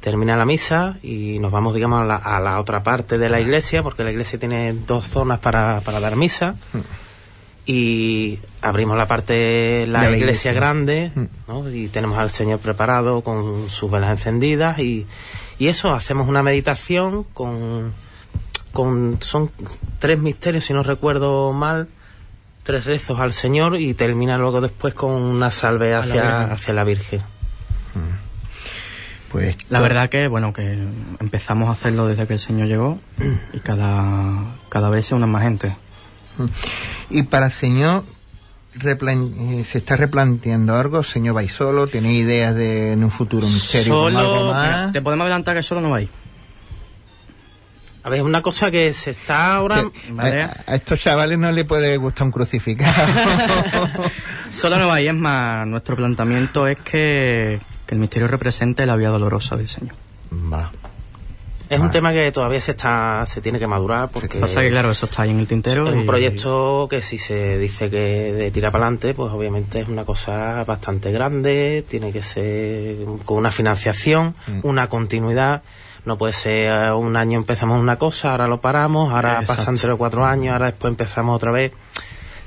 Termina 0.00 0.36
la 0.36 0.44
misa 0.44 0.96
y 1.02 1.38
nos 1.40 1.50
vamos, 1.52 1.74
digamos, 1.74 2.00
a 2.02 2.04
la, 2.04 2.16
a 2.16 2.38
la 2.40 2.60
otra 2.60 2.82
parte 2.82 3.18
de 3.18 3.28
la 3.28 3.40
iglesia, 3.40 3.82
porque 3.82 4.04
la 4.04 4.10
iglesia 4.12 4.38
tiene 4.38 4.72
dos 4.72 5.06
zonas 5.06 5.38
para, 5.40 5.80
para 5.84 5.98
dar 6.00 6.14
misa. 6.16 6.54
Mm. 6.72 6.78
Y 7.66 8.38
abrimos 8.62 8.96
la 8.96 9.06
parte, 9.06 9.86
la, 9.88 10.02
De 10.04 10.10
la 10.10 10.16
iglesia, 10.16 10.50
iglesia. 10.50 10.52
grande, 10.54 11.12
Mm. 11.14 11.24
¿no? 11.48 11.70
Y 11.70 11.88
tenemos 11.88 12.16
al 12.18 12.30
Señor 12.30 12.60
preparado 12.60 13.20
con 13.22 13.68
sus 13.68 13.90
velas 13.90 14.10
encendidas 14.10 14.78
y, 14.78 15.06
y 15.58 15.68
eso, 15.68 15.92
hacemos 15.92 16.28
una 16.28 16.42
meditación 16.42 17.24
con, 17.34 17.92
con, 18.72 19.18
son 19.20 19.50
tres 19.98 20.18
misterios, 20.18 20.64
si 20.64 20.72
no 20.72 20.82
recuerdo 20.82 21.52
mal, 21.52 21.88
tres 22.62 22.84
rezos 22.84 23.18
al 23.18 23.32
Señor 23.32 23.80
y 23.80 23.94
termina 23.94 24.38
luego 24.38 24.60
después 24.60 24.94
con 24.94 25.12
una 25.12 25.50
salve 25.50 25.90
la 25.90 25.98
hacia, 25.98 26.22
Virgen. 26.22 26.52
hacia 26.52 26.74
la 26.74 26.84
Virgen. 26.84 27.22
Pues, 29.32 29.56
La 29.68 29.80
verdad 29.80 30.08
que, 30.08 30.26
bueno, 30.28 30.52
que 30.52 30.78
empezamos 31.20 31.68
a 31.68 31.72
hacerlo 31.72 32.06
desde 32.06 32.26
que 32.26 32.34
el 32.34 32.38
Señor 32.38 32.68
llegó 32.68 32.98
y 33.52 33.60
cada, 33.60 34.44
cada 34.68 34.88
vez 34.88 35.06
se 35.06 35.14
unen 35.14 35.28
más 35.28 35.42
gente. 35.42 35.76
Y 37.10 37.24
para 37.24 37.46
el 37.46 37.52
Señor, 37.52 38.04
¿se 39.64 39.78
está 39.78 39.96
replanteando 39.96 40.76
algo? 40.76 41.02
¿Señor 41.02 41.36
va 41.36 41.42
solo? 41.48 41.86
¿Tiene 41.86 42.12
ideas 42.14 42.54
de 42.54 42.92
en 42.92 43.04
un 43.04 43.10
futuro 43.10 43.46
misterio 43.46 43.94
como 43.94 44.06
algo 44.18 44.34
Solo, 44.36 44.52
más? 44.52 44.66
mira, 44.68 44.90
te 44.92 45.02
podemos 45.02 45.24
adelantar 45.24 45.56
que 45.56 45.62
solo 45.62 45.80
no 45.80 45.90
va 45.90 46.00
a 48.04 48.10
ver, 48.10 48.22
una 48.22 48.40
cosa 48.40 48.70
que 48.70 48.92
se 48.94 49.10
está 49.10 49.54
ahora... 49.56 49.82
Que- 49.82 50.12
Vale. 50.12 50.42
a, 50.42 50.64
a 50.66 50.74
estos 50.76 50.98
chavales 51.00 51.36
no 51.38 51.50
les 51.52 51.64
puede 51.66 51.96
gustar 51.98 52.26
un 52.26 52.32
crucificado. 52.32 52.94
Solo 54.52 54.78
no 54.78 54.88
va 54.88 54.94
a 54.94 55.00
ir, 55.02 55.08
es 55.08 55.14
más, 55.14 55.66
nuestro 55.66 55.94
planteamiento 55.96 56.66
es 56.66 56.78
que, 56.80 57.60
que 57.86 57.94
el 57.94 58.00
misterio 58.00 58.26
represente 58.28 58.86
la 58.86 58.96
vía 58.96 59.10
dolorosa 59.10 59.56
del 59.56 59.68
Señor. 59.68 59.94
Va. 60.32 60.70
Es 61.70 61.80
un 61.80 61.90
tema 61.90 62.12
que 62.12 62.32
todavía 62.32 62.60
se 62.60 62.70
está 62.70 63.24
se 63.26 63.40
tiene 63.42 63.58
que 63.58 63.66
madurar 63.66 64.08
porque 64.08 64.38
Pasa 64.38 64.62
que, 64.62 64.70
claro, 64.70 64.90
eso 64.90 65.04
está 65.06 65.22
ahí 65.22 65.30
en 65.30 65.38
el 65.40 65.46
tintero. 65.46 65.86
es 65.88 65.94
un 65.94 66.06
proyecto 66.06 66.86
que 66.88 67.02
si 67.02 67.18
se 67.18 67.58
dice 67.58 67.90
que 67.90 68.32
de 68.32 68.50
tira 68.50 68.70
para 68.70 68.84
adelante, 68.86 69.12
pues 69.12 69.30
obviamente 69.32 69.80
es 69.80 69.88
una 69.88 70.04
cosa 70.04 70.64
bastante 70.64 71.12
grande, 71.12 71.84
tiene 71.88 72.10
que 72.12 72.22
ser 72.22 72.96
con 73.24 73.36
una 73.36 73.50
financiación, 73.50 74.34
Mm. 74.46 74.60
una 74.62 74.88
continuidad. 74.88 75.62
No 76.06 76.16
puede 76.16 76.32
ser 76.32 76.72
eh, 76.72 76.92
un 76.92 77.16
año 77.16 77.38
empezamos 77.38 77.78
una 77.80 77.96
cosa, 77.96 78.30
ahora 78.30 78.48
lo 78.48 78.60
paramos, 78.62 79.12
ahora 79.12 79.40
Exacto. 79.40 79.52
pasan 79.56 79.74
tres 79.74 79.92
o 79.92 79.98
cuatro 79.98 80.24
años, 80.24 80.52
ahora 80.54 80.66
después 80.66 80.90
empezamos 80.90 81.36
otra 81.36 81.50
vez. 81.52 81.72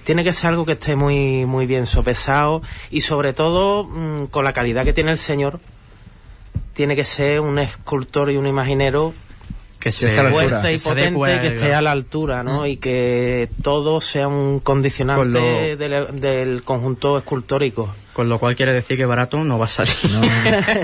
Tiene 0.04 0.24
que 0.24 0.34
ser 0.34 0.48
algo 0.50 0.66
que 0.66 0.72
esté 0.72 0.96
muy 0.96 1.46
muy 1.46 1.68
bien 1.68 1.86
sopesado 1.86 2.64
y 2.90 3.02
sobre 3.02 3.34
todo 3.34 3.84
mm, 3.84 4.26
con 4.32 4.44
la 4.46 4.52
calidad 4.54 4.84
que 4.84 4.94
tiene 4.94 5.12
el 5.12 5.18
señor. 5.20 5.60
Tiene 6.74 6.96
que 6.96 7.06
ser 7.06 7.40
un 7.42 7.60
escultor 7.60 8.32
y 8.32 8.38
un 8.38 8.48
imaginero 8.48 9.14
que 9.80 9.92
sea 9.92 10.30
fuerte 10.30 10.56
altura. 10.56 10.72
y 10.72 10.78
que 10.78 10.84
potente 10.84 11.34
a- 11.34 11.42
que 11.42 11.48
esté 11.48 11.74
a 11.74 11.82
la 11.82 11.92
altura, 11.92 12.44
¿no? 12.44 12.68
Y 12.68 12.78
que 12.78 13.50
todo 13.64 14.00
sea 14.00 14.28
un 14.28 14.60
condicionante 14.60 15.22
Con 15.22 15.34
lo- 15.34 15.76
del, 15.76 16.22
del 16.22 16.64
conjunto 16.64 17.18
escultórico. 17.18 17.90
Con 18.14 18.30
lo 18.30 18.38
cual 18.40 18.56
quiere 18.56 18.74
decir 18.74 18.96
que 18.98 19.06
barato 19.06 19.44
no 19.44 19.58
va 19.58 19.66
a 19.66 19.68
salir. 19.70 19.96
No, 20.12 20.22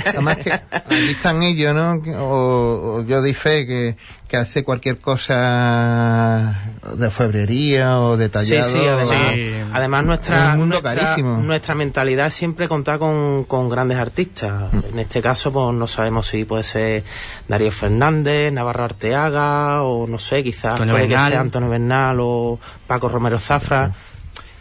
además 0.08 0.38
que 0.38 0.52
aquí 0.72 1.10
están 1.12 1.44
ellos, 1.44 1.76
¿no? 1.76 2.02
O, 2.24 2.98
o 3.00 3.06
yo 3.06 3.22
di 3.22 3.34
fe 3.36 3.68
que, 3.68 3.98
que 4.28 4.36
hace 4.38 4.64
cualquier 4.64 5.00
cosa 5.00 6.54
de 6.98 7.10
febrería 7.10 8.00
o 8.02 8.18
detallado. 8.18 8.70
Sí, 8.70 8.78
sí, 8.80 8.86
además, 8.86 9.08
Sí. 9.34 9.52
además 9.74 10.02
Es 10.02 10.08
nuestra, 10.08 10.52
un 10.54 10.60
mundo 10.60 10.82
nuestra, 10.82 10.96
carísimo. 10.96 11.38
nuestra 11.38 11.76
mentalidad 11.76 12.28
es 12.28 12.34
siempre 12.34 12.68
contar 12.68 13.00
con, 13.00 13.46
con 13.46 13.70
grandes 13.70 13.98
artistas. 13.98 14.74
Mm. 14.74 14.80
En 14.94 15.00
este 15.00 15.22
caso, 15.22 15.52
pues 15.52 15.74
no 15.76 15.88
sabemos 15.88 16.28
si 16.28 16.44
puede 16.46 16.64
ser 16.64 17.04
Darío 17.48 17.72
Fernández, 17.72 18.52
Navarro 18.52 18.84
Arteaga, 18.84 19.84
o 19.84 20.08
no 20.08 20.20
sé, 20.20 20.44
quizás 20.44 20.74
Antonio 20.74 20.94
puede 20.96 21.08
que 21.08 21.16
sea 21.18 21.40
Antonio 21.40 21.70
Bernal 21.70 22.18
o 22.20 22.60
Paco 22.86 23.10
Romero 23.10 23.40
Zafra. 23.40 23.94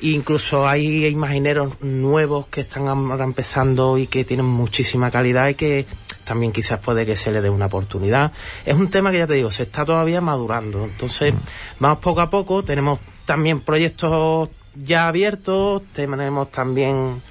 Incluso 0.01 0.69
hay 0.69 1.07
imagineros 1.07 1.81
nuevos 1.81 2.47
que 2.49 2.61
están 2.61 2.87
ahora 2.87 3.25
empezando 3.25 3.97
y 3.97 4.07
que 4.07 4.25
tienen 4.25 4.45
muchísima 4.47 5.11
calidad 5.11 5.49
y 5.49 5.55
que 5.55 5.87
también 6.27 6.53
quizás 6.53 6.81
puede 6.81 7.07
que 7.07 7.17
se 7.17 7.31
le 7.31 7.41
dé 7.41 7.49
una 7.49 7.67
oportunidad. 7.67 8.33
Es 8.67 8.75
un 8.75 8.91
tema 8.91 9.13
que 9.13 9.19
ya 9.19 9.27
te 9.27 9.35
digo, 9.35 9.51
se 9.51 9.63
está 9.63 9.85
todavía 9.85 10.21
madurando. 10.21 10.85
Entonces, 10.85 11.33
vamos 11.79 11.99
poco 12.01 12.21
a 12.21 12.29
poco. 12.29 12.65
Tenemos 12.65 12.99
también 13.25 13.61
proyectos 13.61 14.51
ya 14.75 15.09
abiertos, 15.09 15.83
tenemos 15.93 16.51
también 16.51 17.23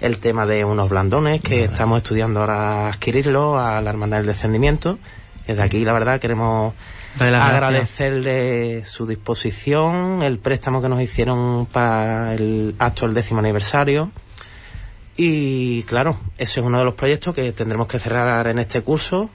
el 0.00 0.18
tema 0.18 0.46
de 0.46 0.64
unos 0.64 0.88
blandones 0.88 1.40
que 1.40 1.64
estamos 1.64 1.98
estudiando 1.98 2.40
ahora 2.40 2.88
adquirirlo 2.88 3.58
a 3.58 3.80
la 3.80 3.90
Hermandad 3.90 4.18
del 4.18 4.26
Descendimiento. 4.26 4.98
Desde 5.46 5.62
aquí, 5.62 5.84
la 5.84 5.92
verdad, 5.92 6.20
queremos 6.20 6.74
gracias. 7.18 7.42
agradecerle 7.42 8.84
su 8.84 9.06
disposición, 9.06 10.22
el 10.22 10.38
préstamo 10.38 10.80
que 10.80 10.88
nos 10.88 11.02
hicieron 11.02 11.66
para 11.66 12.34
el 12.34 12.74
acto 12.78 13.06
del 13.06 13.14
décimo 13.14 13.40
aniversario. 13.40 14.10
Y 15.16 15.82
claro, 15.84 16.18
ese 16.38 16.60
es 16.60 16.66
uno 16.66 16.78
de 16.78 16.84
los 16.84 16.94
proyectos 16.94 17.34
que 17.34 17.52
tendremos 17.52 17.86
que 17.86 17.98
cerrar 17.98 18.46
en 18.48 18.58
este 18.58 18.80
curso. 18.82 19.30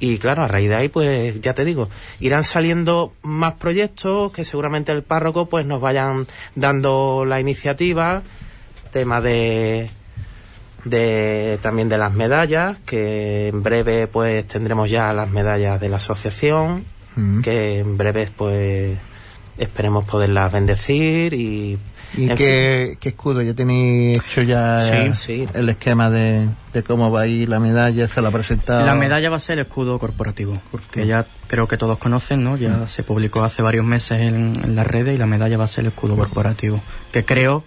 Y 0.00 0.18
claro, 0.18 0.44
a 0.44 0.48
raíz 0.48 0.68
de 0.68 0.76
ahí, 0.76 0.88
pues 0.88 1.40
ya 1.40 1.54
te 1.54 1.64
digo, 1.64 1.88
irán 2.20 2.44
saliendo 2.44 3.12
más 3.22 3.54
proyectos 3.54 4.32
que 4.32 4.44
seguramente 4.44 4.92
el 4.92 5.02
párroco 5.02 5.46
pues 5.46 5.66
nos 5.66 5.80
vayan 5.80 6.26
dando 6.54 7.24
la 7.24 7.40
iniciativa, 7.40 8.22
tema 8.92 9.20
de 9.20 9.90
de 10.84 11.58
también 11.60 11.88
de 11.88 11.98
las 11.98 12.12
medallas, 12.14 12.78
que 12.86 13.48
en 13.48 13.62
breve 13.62 14.06
pues 14.06 14.46
tendremos 14.46 14.88
ya 14.88 15.12
las 15.12 15.28
medallas 15.28 15.80
de 15.80 15.88
la 15.88 15.96
asociación, 15.96 16.84
Mm. 17.18 17.40
que 17.40 17.78
en 17.80 17.96
breve 17.98 18.28
pues 18.36 18.96
esperemos 19.58 20.04
poderlas 20.04 20.52
bendecir 20.52 21.34
y 21.34 21.76
¿Y 22.16 22.28
qué, 22.34 22.96
qué 23.00 23.10
escudo? 23.10 23.42
¿Ya 23.42 23.54
tenéis 23.54 24.18
hecho 24.18 24.42
ya 24.42 24.80
Sí, 24.82 25.14
sí. 25.14 25.48
el 25.54 25.68
esquema 25.68 26.10
de, 26.10 26.48
de 26.72 26.82
cómo 26.82 27.10
va 27.10 27.22
a 27.22 27.26
ir 27.26 27.48
la 27.48 27.60
medalla? 27.60 28.08
¿Se 28.08 28.22
la 28.22 28.28
ha 28.28 28.32
presentado? 28.32 28.84
La 28.86 28.94
medalla 28.94 29.28
va 29.30 29.36
a 29.36 29.40
ser 29.40 29.58
el 29.58 29.66
escudo 29.66 29.98
corporativo, 29.98 30.60
que 30.90 31.06
ya 31.06 31.26
creo 31.48 31.68
que 31.68 31.76
todos 31.76 31.98
conocen, 31.98 32.42
¿no? 32.42 32.56
Ya 32.56 32.86
se 32.86 33.02
publicó 33.02 33.44
hace 33.44 33.62
varios 33.62 33.84
meses 33.84 34.20
en, 34.20 34.60
en 34.64 34.74
las 34.74 34.86
redes 34.86 35.14
y 35.14 35.18
la 35.18 35.26
medalla 35.26 35.58
va 35.58 35.64
a 35.64 35.68
ser 35.68 35.82
el 35.84 35.88
escudo 35.88 36.16
corporativo, 36.16 36.80
que 37.12 37.24
creo 37.24 37.62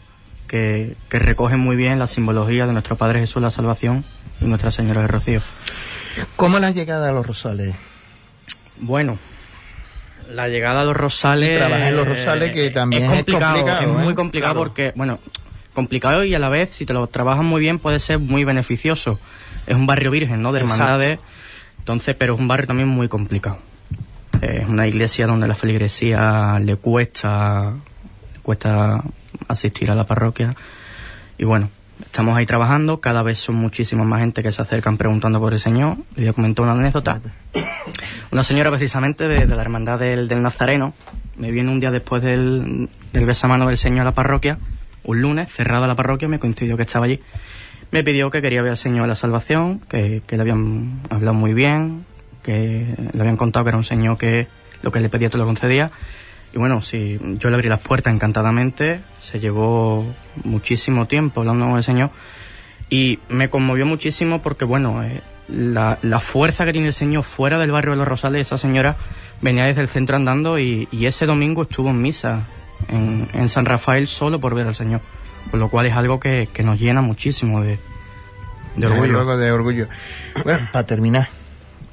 que, 0.48 0.96
que 1.08 1.20
recoge 1.20 1.56
muy 1.58 1.76
bien 1.76 2.00
la 2.00 2.08
simbología 2.08 2.66
de 2.68 2.74
nuestro 2.74 2.98
Padre 2.98 3.20
Jesús 3.20 3.42
la 3.42 3.52
Salvación 3.52 4.04
y 4.42 4.46
Nuestra 4.46 4.72
Señora 4.72 5.02
de 5.02 5.08
Rocío. 5.08 5.42
¿Cómo 6.36 6.60
la 6.60 6.72
llegada 6.72 7.10
a 7.10 7.12
los 7.14 7.26
rosales? 7.26 7.74
Bueno, 8.80 9.18
la 10.34 10.48
llegada 10.48 10.82
a 10.82 10.84
los 10.84 10.96
rosales... 10.96 11.50
Y 11.56 11.58
trabajar 11.58 11.88
en 11.88 11.96
los 11.96 12.08
rosales, 12.08 12.52
que 12.52 12.70
también 12.72 13.04
es 13.04 13.10
complicado, 13.10 13.56
complicado, 13.56 13.82
es 13.82 13.88
¿eh? 13.88 14.04
muy 14.04 14.14
complicado 14.16 14.54
Claro. 14.54 14.68
porque, 14.68 14.94
bueno, 14.96 15.20
complicado 15.74 16.24
y 16.24 16.34
a 16.36 16.40
la 16.40 16.50
vez, 16.50 16.72
si 16.72 16.86
te 16.86 16.94
lo 16.94 17.06
trabajas 17.08 17.44
muy 17.44 17.62
bien, 17.62 17.80
puede 17.80 18.00
ser 18.00 18.20
muy 18.20 18.44
beneficioso. 18.44 19.20
Es 19.68 19.76
un 19.76 19.86
barrio 19.86 20.12
virgen, 20.12 20.42
¿no? 20.42 20.52
De 20.52 20.60
Exacto. 20.60 20.84
hermandades, 20.84 21.20
entonces, 21.80 22.16
pero 22.18 22.34
es 22.34 22.40
un 22.40 22.48
barrio 22.48 22.68
también 22.68 22.88
muy 22.88 23.08
complicado. 23.08 23.60
Es 24.42 24.68
una 24.68 24.88
iglesia 24.88 25.28
donde 25.28 25.48
la 25.48 25.56
feligresía 25.56 26.60
le 26.60 26.76
cuesta, 26.76 27.74
le 28.34 28.40
cuesta 28.42 29.04
asistir 29.48 29.92
a 29.92 29.96
la 29.96 30.06
parroquia. 30.06 30.56
Y 31.38 31.46
bueno, 31.46 31.70
estamos 32.06 32.38
ahí 32.38 32.46
trabajando, 32.46 33.00
cada 33.00 33.24
vez 33.24 33.40
son 33.40 33.56
muchísimas 33.56 34.06
más 34.06 34.20
gente 34.20 34.44
que 34.44 34.52
se 34.52 34.62
acercan 34.62 34.98
preguntando 34.98 35.40
por 35.40 35.54
el 35.54 35.60
Señor. 35.60 35.98
Le 36.16 36.24
voy 36.24 36.30
a 36.30 36.34
comentar 36.34 36.64
una 36.64 36.74
anécdota. 36.74 37.20
Una 38.32 38.44
señora 38.44 38.70
precisamente 38.70 39.28
de, 39.28 39.46
de 39.46 39.56
la 39.56 39.62
hermandad 39.62 40.00
del, 40.00 40.28
del 40.28 40.42
Nazareno 40.42 40.94
me 41.38 41.52
viene 41.52 41.72
un 41.72 41.80
día 41.80 41.92
después 41.92 42.22
del, 42.22 42.90
del 43.14 43.26
besamano 43.26 43.68
del 43.68 43.78
Señor 43.78 44.02
a 44.02 44.06
la 44.06 44.14
parroquia, 44.14 44.58
un 45.04 45.22
lunes, 45.22 45.52
cerrada 45.52 45.88
la 45.88 45.96
parroquia, 45.96 46.28
me 46.28 46.40
coincidió 46.40 46.78
que 46.78 46.84
estaba 46.84 47.06
allí. 47.06 47.20
Me 47.92 48.04
pidió 48.04 48.30
que 48.32 48.42
quería 48.42 48.62
ver 48.62 48.72
al 48.72 48.78
Señor 48.78 49.06
a 49.06 49.08
la 49.08 49.16
salvación, 49.16 49.80
que, 49.90 50.22
que 50.26 50.38
le 50.38 50.42
habían 50.42 51.02
hablado 51.10 51.34
muy 51.34 51.54
bien, 51.54 52.06
que 52.44 52.96
le 53.12 53.20
habían 53.20 53.38
contado 53.38 53.66
que 53.66 53.70
era 53.70 53.78
un 53.78 53.84
Señor 53.84 54.18
que 54.18 54.48
lo 54.82 54.92
que 54.92 55.00
le 55.00 55.10
pedía 55.10 55.30
te 55.30 55.38
lo 55.38 55.46
concedía. 55.46 55.92
Y 56.54 56.58
bueno, 56.58 56.82
sí, 56.82 57.18
yo 57.40 57.50
le 57.50 57.56
abrí 57.56 57.70
las 57.70 57.80
puertas 57.80 58.14
encantadamente, 58.14 59.00
se 59.20 59.40
llevó 59.40 60.06
muchísimo 60.44 61.08
tiempo 61.08 61.42
hablando 61.42 61.66
con 61.66 61.78
el 61.78 61.84
Señor 61.84 62.10
y 62.90 63.20
me 63.30 63.50
conmovió 63.50 63.86
muchísimo 63.86 64.42
porque, 64.42 64.66
bueno, 64.66 65.02
eh, 65.02 65.22
la, 65.48 65.98
la 66.02 66.20
fuerza 66.20 66.66
que 66.66 66.74
tiene 66.74 66.88
el 66.88 66.94
Señor 66.94 67.24
fuera 67.24 67.58
del 67.58 67.72
barrio 67.72 67.92
de 67.92 67.98
los 67.98 68.08
Rosales, 68.08 68.48
esa 68.48 68.58
señora 68.58 68.98
venía 69.42 69.66
desde 69.66 69.82
el 69.82 69.88
centro 69.88 70.16
andando 70.18 70.60
y, 70.60 70.90
y 70.92 71.06
ese 71.06 71.26
domingo 71.26 71.64
estuvo 71.64 71.90
en 71.90 72.02
misa 72.02 72.42
en, 72.90 73.28
en 73.34 73.50
San 73.50 73.66
Rafael 73.66 74.08
solo 74.08 74.40
por 74.40 74.54
ver 74.56 74.68
al 74.68 74.76
Señor. 74.76 75.02
Con 75.50 75.60
lo 75.60 75.70
cual 75.70 75.86
es 75.88 75.94
algo 75.94 76.20
que, 76.20 76.48
que 76.54 76.64
nos 76.64 76.80
llena 76.80 77.02
muchísimo 77.02 77.62
de, 77.62 77.80
de 78.76 78.88
orgullo. 78.88 79.12
luego, 79.12 79.38
de 79.38 79.52
orgullo. 79.52 79.88
Bueno, 80.44 80.68
para 80.72 80.86
terminar, 80.86 81.28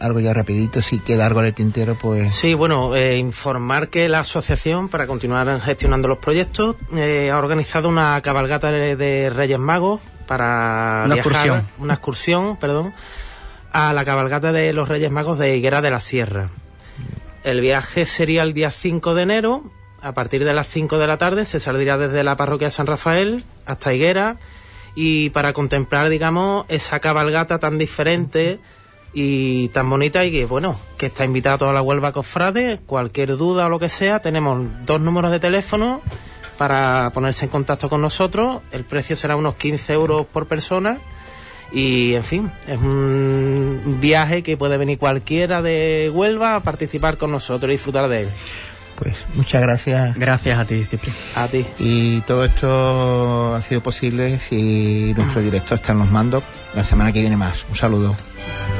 algo 0.00 0.20
ya 0.20 0.32
rapidito, 0.32 0.80
si 0.82 1.00
queda 1.00 1.26
algo 1.26 1.42
de 1.42 1.52
tintero, 1.52 1.96
pues... 2.00 2.32
Sí, 2.32 2.54
bueno, 2.54 2.94
eh, 2.94 3.18
informar 3.18 3.88
que 3.88 4.08
la 4.08 4.20
asociación, 4.20 4.88
para 4.88 5.06
continuar 5.06 5.60
gestionando 5.60 6.08
los 6.08 6.18
proyectos, 6.18 6.76
eh, 6.96 7.30
ha 7.32 7.38
organizado 7.38 7.88
una 7.88 8.20
cabalgata 8.20 8.70
de, 8.70 9.30
Reyes 9.34 9.58
Magos 9.58 10.00
para 10.26 11.02
Una 11.06 11.14
viajar, 11.14 11.32
excursión. 11.32 11.68
una 11.78 11.94
excursión, 11.94 12.56
perdón, 12.60 12.94
a 13.72 13.92
la 13.92 14.04
cabalgata 14.04 14.52
de 14.52 14.72
los 14.72 14.88
Reyes 14.88 15.10
Magos 15.10 15.38
de 15.38 15.56
Higuera 15.56 15.80
de 15.80 15.90
la 15.90 16.00
Sierra. 16.00 16.48
El 17.44 17.60
viaje 17.60 18.06
sería 18.06 18.42
el 18.42 18.54
día 18.54 18.70
5 18.70 19.14
de 19.14 19.22
enero, 19.22 19.64
a 20.00 20.12
partir 20.12 20.44
de 20.44 20.52
las 20.52 20.68
5 20.68 20.98
de 20.98 21.06
la 21.06 21.18
tarde 21.18 21.44
se 21.44 21.58
saldría 21.58 21.96
desde 21.98 22.22
la 22.22 22.36
parroquia 22.36 22.68
de 22.68 22.72
San 22.72 22.86
Rafael 22.86 23.44
hasta 23.66 23.92
Higuera 23.92 24.36
y 24.94 25.30
para 25.30 25.52
contemplar, 25.52 26.08
digamos, 26.08 26.66
esa 26.68 27.00
cabalgata 27.00 27.58
tan 27.58 27.78
diferente 27.78 28.60
y 29.12 29.68
tan 29.68 29.88
bonita 29.88 30.24
y 30.24 30.30
que, 30.30 30.44
bueno, 30.44 30.78
que 30.96 31.06
está 31.06 31.24
invitada 31.24 31.56
a 31.56 31.58
toda 31.58 31.72
la 31.72 31.82
Huelva 31.82 32.12
Cofrade. 32.12 32.78
Cualquier 32.86 33.36
duda 33.36 33.66
o 33.66 33.68
lo 33.68 33.78
que 33.78 33.88
sea, 33.88 34.20
tenemos 34.20 34.66
dos 34.84 35.00
números 35.00 35.30
de 35.30 35.40
teléfono 35.40 36.00
para 36.56 37.10
ponerse 37.14 37.46
en 37.46 37.50
contacto 37.50 37.88
con 37.88 38.02
nosotros. 38.02 38.60
El 38.72 38.84
precio 38.84 39.16
será 39.16 39.36
unos 39.36 39.54
15 39.54 39.92
euros 39.92 40.26
por 40.26 40.46
persona. 40.46 40.98
Y, 41.70 42.14
en 42.14 42.24
fin, 42.24 42.50
es 42.66 42.78
un 42.78 43.98
viaje 44.00 44.42
que 44.42 44.56
puede 44.56 44.78
venir 44.78 44.98
cualquiera 44.98 45.60
de 45.60 46.10
Huelva 46.12 46.56
a 46.56 46.60
participar 46.60 47.18
con 47.18 47.30
nosotros 47.30 47.68
y 47.70 47.72
disfrutar 47.72 48.08
de 48.08 48.22
él. 48.22 48.28
Pues 48.96 49.14
muchas 49.34 49.62
gracias. 49.62 50.16
Gracias 50.16 50.58
a 50.58 50.64
ti, 50.64 50.84
Cipri. 50.84 51.12
A 51.36 51.46
ti. 51.46 51.64
Y 51.78 52.20
todo 52.22 52.44
esto 52.44 53.54
ha 53.54 53.62
sido 53.62 53.80
posible 53.80 54.38
si 54.38 55.12
nuestro 55.14 55.40
director 55.40 55.78
está 55.78 55.92
en 55.92 55.98
los 55.98 56.10
mandos. 56.10 56.42
La 56.74 56.82
semana 56.82 57.12
que 57.12 57.20
viene 57.20 57.36
más. 57.36 57.64
Un 57.68 57.76
saludo. 57.76 58.16